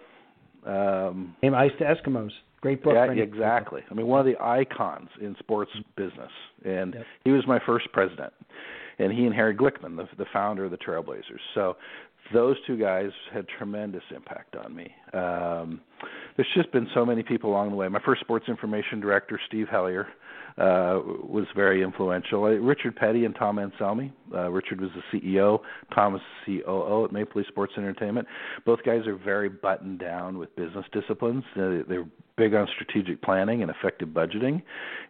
Um, 0.65 1.35
Name 1.43 1.53
Ice 1.53 1.71
to 1.79 1.83
Eskimos. 1.83 2.31
Great 2.61 2.81
book. 2.81 2.93
Yeah, 2.95 3.11
exactly. 3.11 3.81
I 3.91 3.93
mean, 3.93 4.07
one 4.07 4.21
of 4.21 4.25
the 4.25 4.41
icons 4.41 5.09
in 5.19 5.35
sports 5.39 5.71
business, 5.97 6.31
and 6.63 6.93
yep. 6.93 7.05
he 7.25 7.31
was 7.31 7.43
my 7.45 7.59
first 7.65 7.91
president. 7.91 8.31
And 8.99 9.11
he 9.11 9.25
and 9.25 9.33
Harry 9.33 9.55
Glickman, 9.55 9.97
the, 9.97 10.07
the 10.17 10.25
founder 10.31 10.63
of 10.63 10.71
the 10.71 10.77
Trailblazers. 10.77 11.41
So 11.55 11.75
those 12.31 12.55
two 12.65 12.77
guys 12.77 13.11
had 13.33 13.45
tremendous 13.57 14.03
impact 14.15 14.55
on 14.55 14.75
me. 14.75 14.93
Um, 15.13 15.81
there's 16.35 16.47
just 16.55 16.71
been 16.71 16.87
so 16.93 17.05
many 17.05 17.23
people 17.23 17.49
along 17.49 17.69
the 17.69 17.75
way. 17.75 17.87
My 17.87 18.01
first 18.05 18.21
sports 18.21 18.45
information 18.47 18.99
director, 18.99 19.39
Steve 19.47 19.67
Hellier, 19.71 20.05
uh, 20.57 21.01
was 21.23 21.45
very 21.55 21.81
influential. 21.81 22.43
Uh, 22.43 22.49
Richard 22.49 22.95
Peddie 22.95 23.25
and 23.25 23.35
Tom 23.35 23.57
Anselmi. 23.57 24.11
Uh, 24.33 24.49
Richard 24.51 24.81
was 24.81 24.91
the 24.95 25.19
CEO, 25.19 25.59
Tom 25.95 26.13
was 26.13 26.21
the 26.45 26.61
COO 26.61 27.05
at 27.05 27.11
Maple 27.11 27.41
Leaf 27.41 27.47
Sports 27.47 27.73
Entertainment. 27.77 28.27
Both 28.65 28.83
guys 28.85 29.07
are 29.07 29.15
very 29.15 29.49
buttoned 29.49 29.99
down 29.99 30.37
with 30.37 30.55
business 30.55 30.85
disciplines. 30.91 31.43
Uh, 31.55 31.83
they're 31.87 32.05
big 32.37 32.53
on 32.53 32.67
strategic 32.73 33.21
planning 33.21 33.61
and 33.61 33.71
effective 33.71 34.09
budgeting, 34.09 34.61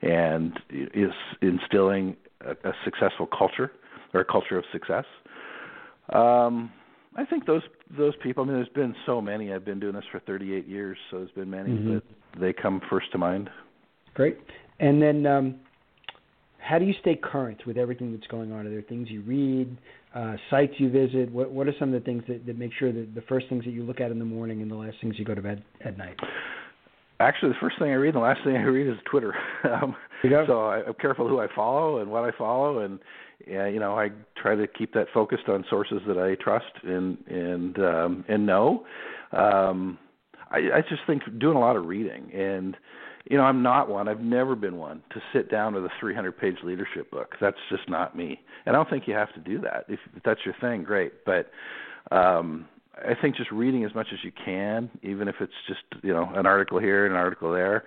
and 0.01 0.59
is 0.69 1.11
instilling 1.41 2.15
a, 2.41 2.51
a 2.67 2.73
successful 2.83 3.27
culture 3.27 3.71
or 4.13 4.21
a 4.21 4.25
culture 4.25 4.57
of 4.57 4.63
success. 4.71 5.05
Um, 6.13 6.71
I 7.15 7.25
think 7.25 7.45
those 7.45 7.61
those 7.97 8.13
people. 8.21 8.43
I 8.43 8.47
mean, 8.47 8.55
there's 8.55 8.69
been 8.69 8.95
so 9.05 9.21
many. 9.21 9.53
I've 9.53 9.65
been 9.65 9.79
doing 9.79 9.93
this 9.93 10.05
for 10.11 10.19
38 10.19 10.67
years, 10.67 10.97
so 11.11 11.17
there's 11.17 11.31
been 11.31 11.49
many, 11.49 11.69
mm-hmm. 11.69 11.93
but 11.95 12.39
they 12.39 12.53
come 12.53 12.81
first 12.89 13.11
to 13.11 13.17
mind. 13.17 13.49
Great. 14.13 14.37
And 14.79 15.01
then, 15.01 15.25
um, 15.25 15.55
how 16.59 16.79
do 16.79 16.85
you 16.85 16.93
stay 17.01 17.15
current 17.15 17.65
with 17.65 17.77
everything 17.77 18.11
that's 18.13 18.27
going 18.27 18.51
on? 18.51 18.65
Are 18.65 18.69
there 18.69 18.81
things 18.81 19.09
you 19.09 19.21
read, 19.21 19.75
uh, 20.15 20.35
sites 20.49 20.73
you 20.77 20.89
visit? 20.89 21.31
What 21.31 21.51
What 21.51 21.67
are 21.67 21.73
some 21.77 21.93
of 21.93 22.01
the 22.01 22.05
things 22.05 22.23
that, 22.27 22.45
that 22.45 22.57
make 22.57 22.71
sure 22.77 22.91
that 22.91 23.13
the 23.13 23.21
first 23.23 23.47
things 23.49 23.65
that 23.65 23.71
you 23.71 23.83
look 23.83 23.99
at 23.99 24.11
in 24.11 24.19
the 24.19 24.25
morning 24.25 24.61
and 24.61 24.71
the 24.71 24.75
last 24.75 24.97
things 25.01 25.19
you 25.19 25.25
go 25.25 25.35
to 25.35 25.41
bed 25.41 25.63
at 25.85 25.97
night? 25.97 26.17
Actually, 27.19 27.49
the 27.49 27.59
first 27.61 27.77
thing 27.79 27.91
I 27.91 27.93
read 27.93 28.15
and 28.15 28.17
the 28.17 28.25
last 28.25 28.43
thing 28.43 28.55
I 28.55 28.63
read 28.63 28.87
is 28.87 28.97
Twitter. 29.09 29.33
um, 29.71 29.95
so 30.23 30.65
I, 30.65 30.83
I'm 30.87 30.95
careful 30.95 31.27
who 31.27 31.39
I 31.39 31.47
follow 31.55 31.99
and 31.99 32.09
what 32.09 32.23
I 32.23 32.31
follow, 32.37 32.79
and 32.79 32.99
yeah, 33.47 33.67
you 33.67 33.79
know, 33.79 33.97
I 33.97 34.09
try 34.41 34.55
to 34.55 34.67
keep 34.67 34.93
that 34.93 35.07
focused 35.13 35.47
on 35.47 35.65
sources 35.69 36.01
that 36.07 36.17
I 36.17 36.35
trust 36.41 36.73
and 36.83 37.17
and 37.27 37.79
um, 37.79 38.25
and 38.27 38.45
know. 38.45 38.85
Um, 39.31 39.97
I, 40.51 40.57
I 40.57 40.81
just 40.81 41.01
think 41.07 41.23
doing 41.39 41.57
a 41.57 41.59
lot 41.59 41.75
of 41.75 41.85
reading 41.85 42.31
and 42.33 42.77
you 43.29 43.37
know, 43.37 43.43
I'm 43.43 43.63
not 43.63 43.89
one. 43.89 44.07
I've 44.07 44.19
never 44.19 44.55
been 44.55 44.77
one 44.77 45.01
to 45.13 45.21
sit 45.31 45.49
down 45.49 45.73
with 45.73 45.85
a 45.85 45.89
300-page 46.03 46.57
leadership 46.63 47.09
book. 47.09 47.35
That's 47.39 47.57
just 47.69 47.87
not 47.87 48.17
me. 48.17 48.41
And 48.65 48.75
I 48.75 48.79
don't 48.79 48.89
think 48.89 49.07
you 49.07 49.13
have 49.13 49.33
to 49.33 49.39
do 49.39 49.61
that. 49.61 49.85
If, 49.87 49.99
that's 50.25 50.41
your 50.45 50.55
thing, 50.59 50.83
great. 50.83 51.25
But 51.25 51.49
um, 52.11 52.67
I 52.97 53.13
think 53.19 53.37
just 53.37 53.51
reading 53.51 53.85
as 53.85 53.95
much 53.95 54.07
as 54.11 54.19
you 54.23 54.31
can, 54.45 54.89
even 55.03 55.27
if 55.27 55.35
it's 55.39 55.53
just 55.67 55.81
you 56.03 56.13
know 56.13 56.29
an 56.35 56.45
article 56.45 56.79
here, 56.79 57.05
and 57.05 57.15
an 57.15 57.19
article 57.19 57.51
there. 57.51 57.85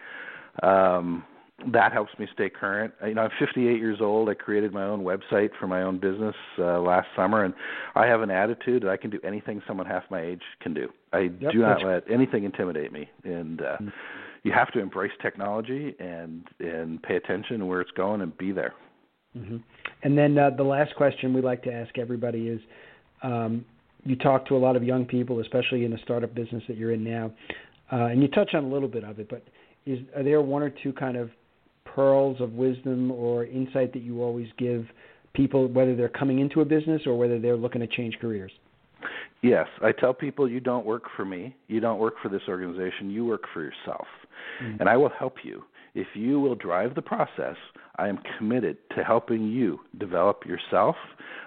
Um, 0.63 1.25
that 1.73 1.93
helps 1.93 2.13
me 2.19 2.29
stay 2.35 2.51
current. 2.51 2.93
You 3.07 3.15
know, 3.15 3.23
I'm 3.23 3.31
58 3.39 3.79
years 3.79 3.99
old. 4.01 4.29
I 4.29 4.35
created 4.35 4.73
my 4.73 4.85
own 4.85 5.03
website 5.03 5.51
for 5.59 5.67
my 5.67 5.83
own 5.83 5.99
business 5.99 6.35
uh, 6.59 6.81
last 6.81 7.09
summer, 7.17 7.45
and 7.45 7.55
I 7.95 8.07
have 8.07 8.21
an 8.21 8.31
attitude 8.31 8.83
that 8.83 8.91
I 8.91 8.97
can 8.99 9.11
do 9.11 9.19
anything 9.25 9.63
someone 9.67 9.87
half 9.87 10.05
my 10.11 10.21
age 10.21 10.43
can 10.61 10.75
do. 10.75 10.89
I 11.13 11.31
yep, 11.41 11.53
do 11.53 11.59
not 11.61 11.83
let 11.83 12.11
anything 12.11 12.45
intimidate 12.45 12.93
me, 12.93 13.09
and 13.25 13.63
uh, 13.63 13.65
mm-hmm 13.65 13.89
you 14.47 14.53
have 14.53 14.71
to 14.73 14.79
embrace 14.79 15.11
technology 15.21 15.97
and 15.99 16.45
and 16.61 17.03
pay 17.03 17.17
attention 17.17 17.59
to 17.59 17.67
where 17.67 17.81
it's 17.81 17.91
going 17.97 18.21
and 18.21 18.39
be 18.39 18.53
there. 18.53 18.75
Mm-hmm. 19.37 19.57
And 20.05 20.17
then 20.17 20.39
uh, 20.39 20.51
the 20.57 20.63
last 20.63 20.95
question 20.95 21.35
we 21.35 21.41
like 21.43 21.65
to 21.65 21.73
ask 21.73 21.99
everybody 21.99 22.47
is, 22.47 22.61
um, 23.25 23.65
you 24.05 24.15
talk 24.15 24.47
to 24.47 24.57
a 24.57 24.59
lot 24.59 24.77
of 24.77 24.85
young 24.85 25.05
people, 25.05 25.41
especially 25.41 25.85
in 25.85 25.91
the 25.91 25.99
startup 26.05 26.33
business 26.33 26.63
that 26.69 26.77
you're 26.77 26.93
in 26.93 27.03
now, 27.03 27.33
uh, 27.93 28.05
and 28.05 28.23
you 28.23 28.29
touch 28.29 28.55
on 28.55 28.63
a 28.63 28.69
little 28.69 28.89
bit 28.89 29.03
of 29.03 29.19
it. 29.19 29.29
But 29.29 29.43
is 29.85 29.99
are 30.15 30.23
there 30.23 30.41
one 30.41 30.63
or 30.63 30.71
two 30.71 30.93
kind 30.93 31.17
of 31.17 31.31
pearls 31.95 32.41
of 32.41 32.53
wisdom 32.53 33.11
or 33.11 33.45
insight 33.45 33.93
that 33.93 34.03
you 34.03 34.23
always 34.23 34.49
give 34.59 34.87
people, 35.35 35.69
whether 35.69 35.95
they're 35.95 36.09
coming 36.09 36.39
into 36.39 36.61
a 36.61 36.65
business 36.65 37.03
or 37.07 37.17
whether 37.17 37.39
they're 37.39 37.57
looking 37.57 37.81
to 37.81 37.87
change 37.87 38.17
careers? 38.21 38.53
Yes, 39.43 39.67
I 39.83 39.93
tell 39.93 40.15
people 40.15 40.49
you 40.49 40.61
don't 40.61 40.87
work 40.87 41.05
for 41.17 41.25
me, 41.25 41.55
you 41.69 41.81
don't 41.81 41.99
work 41.99 42.15
for 42.23 42.29
this 42.29 42.43
organization, 42.49 43.11
you 43.11 43.25
work 43.25 43.43
for 43.53 43.63
yourself. 43.63 44.07
Mm-hmm. 44.63 44.81
And 44.81 44.89
I 44.89 44.97
will 44.97 45.13
help 45.19 45.37
you. 45.45 45.63
If 45.95 46.09
you 46.15 46.41
will 46.41 46.55
drive 46.55 46.95
the 46.95 47.03
process, 47.03 47.57
I 47.97 48.09
am 48.09 48.19
committed 48.39 48.77
to 48.97 49.05
helping 49.05 49.49
you 49.49 49.81
develop 49.99 50.45
yourself. 50.45 50.97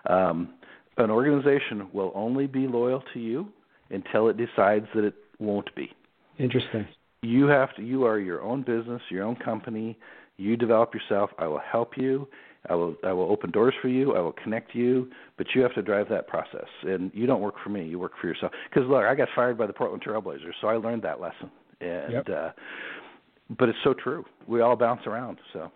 Um, 0.10 0.54
an 0.98 1.10
organization 1.10 1.90
will 1.94 2.12
only 2.16 2.48
be 2.48 2.68
loyal 2.68 3.04
to 3.14 3.20
you 3.20 3.48
until 3.90 4.28
it 4.30 4.38
decides 4.38 4.86
that 4.96 5.04
it 5.04 5.16
won't 5.40 5.74
be. 5.76 5.92
Interesting. 6.38 6.88
You 7.22 7.48
have 7.48 7.76
to 7.76 7.82
you 7.82 8.06
are 8.06 8.20
your 8.20 8.42
own 8.42 8.64
business, 8.64 9.02
your 9.10 9.24
own 9.24 9.36
company. 9.36 9.98
You 10.40 10.56
develop 10.58 10.94
yourself. 10.94 11.30
I 11.38 11.48
will 11.48 11.62
help 11.72 11.98
you. 11.98 12.28
I 12.70 12.76
will 12.76 12.96
I 13.04 13.14
will 13.14 13.32
open 13.32 13.52
doors 13.52 13.74
for 13.82 13.88
you. 13.88 14.16
I 14.16 14.20
will 14.20 14.36
connect 14.44 14.74
you, 14.76 15.10
but 15.38 15.48
you 15.54 15.62
have 15.62 15.74
to 15.76 15.82
drive 15.82 16.08
that 16.10 16.28
process. 16.28 16.68
And 16.84 17.12
you 17.14 17.26
don't 17.26 17.42
work 17.42 17.56
for 17.64 17.70
me. 17.70 17.86
You 17.86 18.00
work 18.00 18.14
for 18.20 18.28
yourself. 18.28 18.52
Because 18.70 18.90
look, 18.90 19.04
I 19.04 19.16
got 19.16 19.30
fired 19.36 19.58
by 19.58 19.68
the 19.68 19.74
Portland 19.74 20.04
Trailblazers, 20.04 20.54
so 20.62 20.68
I 20.68 20.76
learned 20.76 21.02
that 21.04 21.22
lesson. 21.22 21.52
And 21.82 22.14
yep. 22.14 22.28
uh 22.30 22.50
but 23.58 23.68
it's 23.68 23.80
so 23.84 23.94
true. 23.94 24.26
We 24.48 24.62
all 24.62 24.76
bounce 24.76 25.02
around. 25.08 25.40
So. 25.54 25.72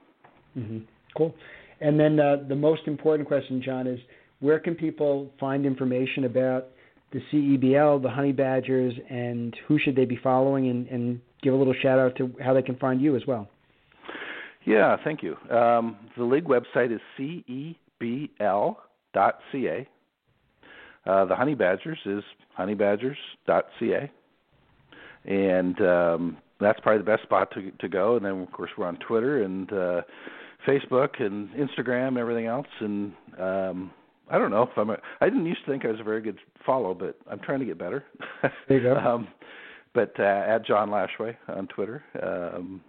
Mm-hmm. 0.58 0.80
Cool. 1.18 1.34
And 1.82 2.00
then 2.00 2.20
uh, 2.20 2.38
the 2.48 2.56
most 2.56 2.84
important 2.86 3.28
question, 3.28 3.62
John, 3.64 3.88
is 3.88 4.00
where 4.40 4.60
can 4.60 4.76
people 4.76 5.32
find 5.40 5.66
information 5.66 6.26
about 6.26 6.68
the 7.12 7.22
CEBL, 7.32 8.02
the 8.02 8.10
Honey 8.10 8.32
Badgers, 8.32 8.94
and 9.10 9.56
who 9.68 9.80
should 9.80 9.96
they 9.96 10.06
be 10.06 10.20
following? 10.22 10.70
And, 10.70 10.88
and 10.88 11.22
give 11.42 11.54
a 11.54 11.58
little 11.58 11.74
shout 11.82 12.00
out 12.00 12.16
to 12.18 12.32
how 12.44 12.54
they 12.54 12.62
can 12.62 12.78
find 12.78 13.02
you 13.02 13.16
as 13.16 13.24
well. 13.28 13.50
Yeah, 14.66 14.96
thank 15.04 15.22
you. 15.24 15.36
Um, 15.50 15.98
the 16.18 16.24
league 16.24 16.46
website 16.46 16.94
is 16.94 17.02
cebl.ca. 17.20 18.78
Uh, 21.06 21.26
the 21.26 21.36
Honey 21.36 21.56
Badgers 21.56 22.00
is 22.06 22.24
honeybadgers.ca. 22.58 24.12
And 25.26 25.82
um, 25.82 26.38
that's 26.60 26.80
probably 26.80 27.00
the 27.00 27.04
best 27.04 27.24
spot 27.24 27.52
to 27.52 27.72
to 27.72 27.90
go. 27.90 28.16
And 28.16 28.26
then 28.26 28.42
of 28.42 28.52
course 28.52 28.72
we're 28.78 28.88
on 28.88 28.98
Twitter 28.98 29.44
and 29.44 29.72
uh, 29.72 30.02
Facebook 30.68 31.22
and 31.22 31.50
Instagram 31.52 32.10
and 32.10 32.18
everything 32.18 32.46
else. 32.46 32.68
And 32.80 33.14
um, 33.40 33.92
I 34.30 34.38
don't 34.38 34.52
know 34.52 34.64
if 34.64 34.78
I'm. 34.78 34.90
A, 34.90 34.98
I 35.22 35.30
didn't 35.30 35.46
used 35.46 35.64
to 35.66 35.72
think 35.72 35.86
I 35.86 35.90
was 35.90 36.00
a 36.00 36.04
very 36.04 36.22
good 36.22 36.40
follow, 36.66 36.94
but 36.94 37.18
I'm 37.30 37.40
trying 37.40 37.60
to 37.60 37.66
get 37.66 37.78
better. 37.78 38.06
There 38.68 38.78
you 38.78 38.84
go. 38.84 38.96
um, 38.98 39.28
but 39.94 40.14
uh, 40.20 40.44
at 40.48 40.66
John 40.66 40.90
Lashway 40.90 41.36
on 41.50 41.68
Twitter. 41.68 42.04
Um, 42.22 42.82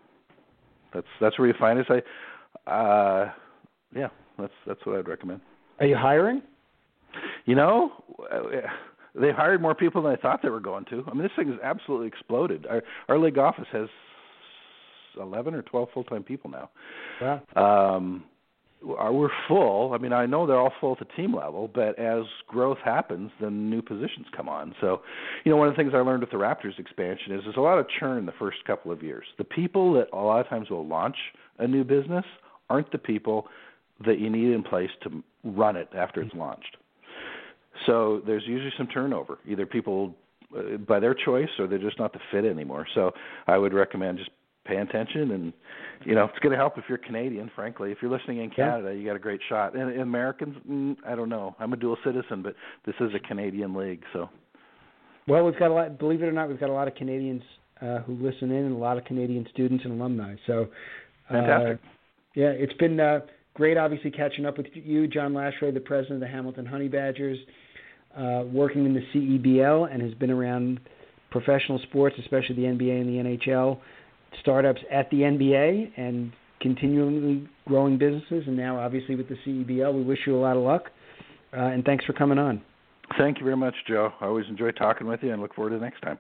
that's 0.95 1.07
that's 1.21 1.39
where 1.39 1.49
you 1.49 1.55
find 1.59 1.79
us. 1.79 1.87
I, 1.89 2.71
uh, 2.71 3.33
yeah, 3.95 4.09
that's 4.39 4.53
that's 4.67 4.81
what 4.85 4.97
I'd 4.97 5.09
recommend. 5.09 5.41
Are 5.81 5.87
you 5.87 5.97
hiring? 5.97 6.43
You 7.45 7.55
know, 7.55 7.93
they 9.15 9.31
hired 9.33 9.61
more 9.61 9.75
people 9.75 10.03
than 10.03 10.13
I 10.13 10.17
thought 10.17 10.41
they 10.43 10.49
were 10.49 10.61
going 10.61 10.85
to. 10.87 11.05
I 11.07 11.15
mean, 11.15 11.23
this 11.23 11.33
thing 11.37 11.49
has 11.49 11.61
absolutely 11.63 12.09
exploded. 12.09 12.67
Our 12.67 12.83
our 13.09 13.19
league 13.19 13.39
office 13.39 13.69
has 13.73 13.89
eleven 15.21 15.55
or 15.55 15.63
twelve 15.63 15.89
full 15.93 16.05
time 16.05 16.23
people 16.23 16.51
now. 16.51 16.71
Wow. 17.21 17.97
Um, 17.97 18.25
we're 18.85 19.31
full. 19.49 19.93
I 19.95 19.99
mean, 19.99 20.13
I 20.13 20.27
know 20.27 20.47
they're 20.47 20.59
all 20.59 20.73
full 20.81 20.93
at 20.93 20.99
the 20.99 21.13
team 21.17 21.35
level, 21.35 21.71
but 21.73 21.99
as 21.99 22.25
growth 22.47 22.79
happens, 22.85 23.31
then 23.41 23.71
new 23.71 23.83
positions 23.83 24.27
come 24.37 24.49
on. 24.49 24.75
So, 24.81 25.01
you 25.45 25.51
know, 25.51 25.57
one 25.57 25.69
of 25.69 25.75
the 25.75 25.77
things 25.83 25.93
I 25.95 25.99
learned 25.99 26.21
with 26.21 26.31
the 26.31 26.37
Raptors 26.37 26.79
expansion 26.79 27.33
is 27.33 27.43
there's 27.45 27.57
a 27.57 27.61
lot 27.61 27.79
of 27.79 27.87
churn 27.99 28.27
the 28.27 28.33
first 28.33 28.59
couple 28.67 28.93
of 28.93 29.03
years. 29.03 29.25
The 29.39 29.45
people 29.45 29.95
that 29.95 30.09
a 30.13 30.17
lot 30.17 30.41
of 30.41 30.49
times 30.49 30.71
will 30.71 30.87
launch 30.87 31.17
a 31.59 31.67
new 31.67 31.85
business 31.85 32.25
aren't 32.69 32.91
the 32.93 32.99
people 32.99 33.47
that 34.05 34.19
you 34.19 34.29
need 34.29 34.53
in 34.53 34.63
place 34.63 34.91
to 35.03 35.23
run 35.45 35.77
it 35.77 35.89
after 35.97 36.21
it's 36.21 36.35
launched. 36.35 36.77
So 37.87 38.23
there's 38.27 38.45
usually 38.47 38.73
some 38.77 38.87
turnover. 38.87 39.39
Either 39.47 39.67
people 39.67 40.15
uh, 40.57 40.77
by 40.77 41.01
their 41.01 41.15
choice 41.15 41.49
or 41.59 41.67
they're 41.67 41.79
just 41.79 41.99
not 41.99 42.13
the 42.13 42.21
fit 42.31 42.45
anymore. 42.45 42.87
So 42.95 43.13
I 43.47 43.59
would 43.59 43.73
recommend 43.73 44.19
just 44.19 44.31
paying 44.65 44.81
attention 44.81 45.31
and 45.33 45.53
you 46.05 46.15
know 46.15 46.25
it's 46.25 46.39
going 46.39 46.53
to 46.53 46.57
help 46.57 46.79
if 46.79 46.85
you're 46.89 46.99
Canadian. 46.99 47.51
Frankly, 47.55 47.93
if 47.93 47.99
you're 48.01 48.11
listening 48.11 48.39
in 48.39 48.51
Canada, 48.51 48.89
yeah. 48.89 48.99
you 48.99 49.07
got 49.07 49.17
a 49.17 49.21
great 49.21 49.41
shot. 49.49 49.75
And, 49.75 49.91
and 49.91 50.01
Americans, 50.01 50.57
mm, 50.69 50.97
I 51.07 51.15
don't 51.15 51.29
know. 51.29 51.55
I'm 51.59 51.73
a 51.73 51.77
dual 51.77 51.97
citizen, 52.05 52.43
but 52.43 52.55
this 52.87 52.95
is 53.01 53.11
a 53.15 53.19
Canadian 53.19 53.75
league, 53.75 54.03
so. 54.13 54.29
Well, 55.27 55.45
we've 55.45 55.59
got 55.59 55.71
a 55.71 55.75
lot. 55.75 55.99
Believe 55.99 56.23
it 56.23 56.27
or 56.27 56.33
not, 56.33 56.49
we've 56.49 56.61
got 56.61 56.69
a 56.69 56.73
lot 56.73 56.87
of 56.87 56.95
Canadians 56.95 57.43
uh, 57.81 58.01
who 58.01 58.15
listen 58.15 58.51
in, 58.51 58.67
and 58.67 58.75
a 58.75 58.79
lot 58.79 58.99
of 58.99 59.05
Canadian 59.05 59.47
students 59.53 59.85
and 59.85 59.99
alumni. 59.99 60.35
So, 60.47 60.69
uh, 61.31 61.33
fantastic. 61.33 61.81
Yeah, 62.35 62.49
it's 62.49 62.75
been 62.75 63.01
uh, 63.01 63.21
great, 63.55 63.77
obviously 63.77 64.11
catching 64.11 64.45
up 64.45 64.59
with 64.59 64.67
you, 64.75 65.07
John 65.07 65.33
Lashway, 65.33 65.73
the 65.73 65.81
president 65.81 66.17
of 66.17 66.29
the 66.29 66.35
Hamilton 66.35 66.67
Honey 66.67 66.89
Badgers, 66.89 67.39
uh, 68.17 68.43
working 68.53 68.85
in 68.85 68.95
the 68.95 69.03
CEBL, 69.15 69.93
and 69.93 70.03
has 70.03 70.15
been 70.15 70.31
around 70.31 70.81
professional 71.31 71.79
sports, 71.81 72.17
especially 72.19 72.57
the 72.57 72.63
NBA 72.63 73.01
and 73.01 73.09
the 73.09 73.39
NHL, 73.47 73.79
startups 74.41 74.81
at 74.91 75.11
the 75.11 75.19
NBA, 75.19 75.93
and 75.97 76.33
continually 76.61 77.49
growing 77.67 77.99
businesses. 77.99 78.45
And 78.47 78.57
now, 78.57 78.79
obviously, 78.79 79.17
with 79.17 79.29
the 79.29 79.37
CEBL, 79.47 79.95
we 79.95 80.03
wish 80.03 80.21
you 80.27 80.37
a 80.37 80.41
lot 80.41 80.57
of 80.57 80.63
luck. 80.63 80.91
Uh, 81.53 81.61
and 81.61 81.85
thanks 81.85 82.05
for 82.05 82.13
coming 82.13 82.39
on. 82.39 82.63
Thank 83.19 83.39
you 83.39 83.45
very 83.45 83.57
much, 83.57 83.75
Joe. 83.87 84.13
I 84.21 84.27
always 84.27 84.47
enjoy 84.49 84.71
talking 84.73 85.07
with 85.07 85.23
you, 85.23 85.33
and 85.33 85.43
look 85.43 85.55
forward 85.55 85.71
to 85.71 85.79
the 85.79 85.85
next 85.85 86.01
time. 86.01 86.19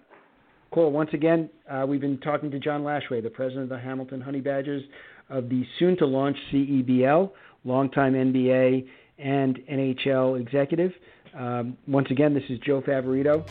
Cool. 0.72 0.90
Once 0.90 1.10
again, 1.12 1.48
uh, 1.70 1.84
we've 1.86 2.00
been 2.00 2.18
talking 2.18 2.50
to 2.50 2.58
John 2.58 2.82
Lashway, 2.82 3.22
the 3.22 3.30
president 3.30 3.64
of 3.64 3.68
the 3.68 3.78
Hamilton 3.78 4.20
Honey 4.20 4.40
Badgers 4.40 4.82
of 5.30 5.48
the 5.48 5.64
soon 5.78 5.96
to 5.98 6.06
launch 6.06 6.36
CEBL, 6.52 7.30
longtime 7.64 8.14
NBA 8.14 8.86
and 9.18 9.58
NHL 9.70 10.40
executive. 10.40 10.92
Um, 11.32 11.76
once 11.86 12.08
again, 12.10 12.34
this 12.34 12.42
is 12.48 12.58
Joe 12.58 12.82
Favorito 12.82 13.48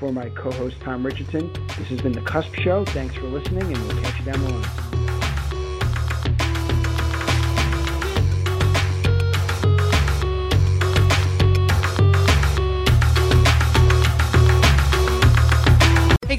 for 0.00 0.10
my 0.10 0.30
co 0.30 0.50
host 0.50 0.80
Tom 0.80 1.04
Richardson. 1.04 1.52
This 1.78 1.88
has 1.88 2.00
been 2.00 2.12
The 2.12 2.22
CUSP 2.22 2.62
Show. 2.62 2.84
Thanks 2.86 3.14
for 3.14 3.26
listening, 3.26 3.62
and 3.62 3.78
we'll 3.86 4.02
catch 4.02 4.18
you 4.18 4.24
down 4.24 4.42
the 4.42 4.48
line. 4.48 4.99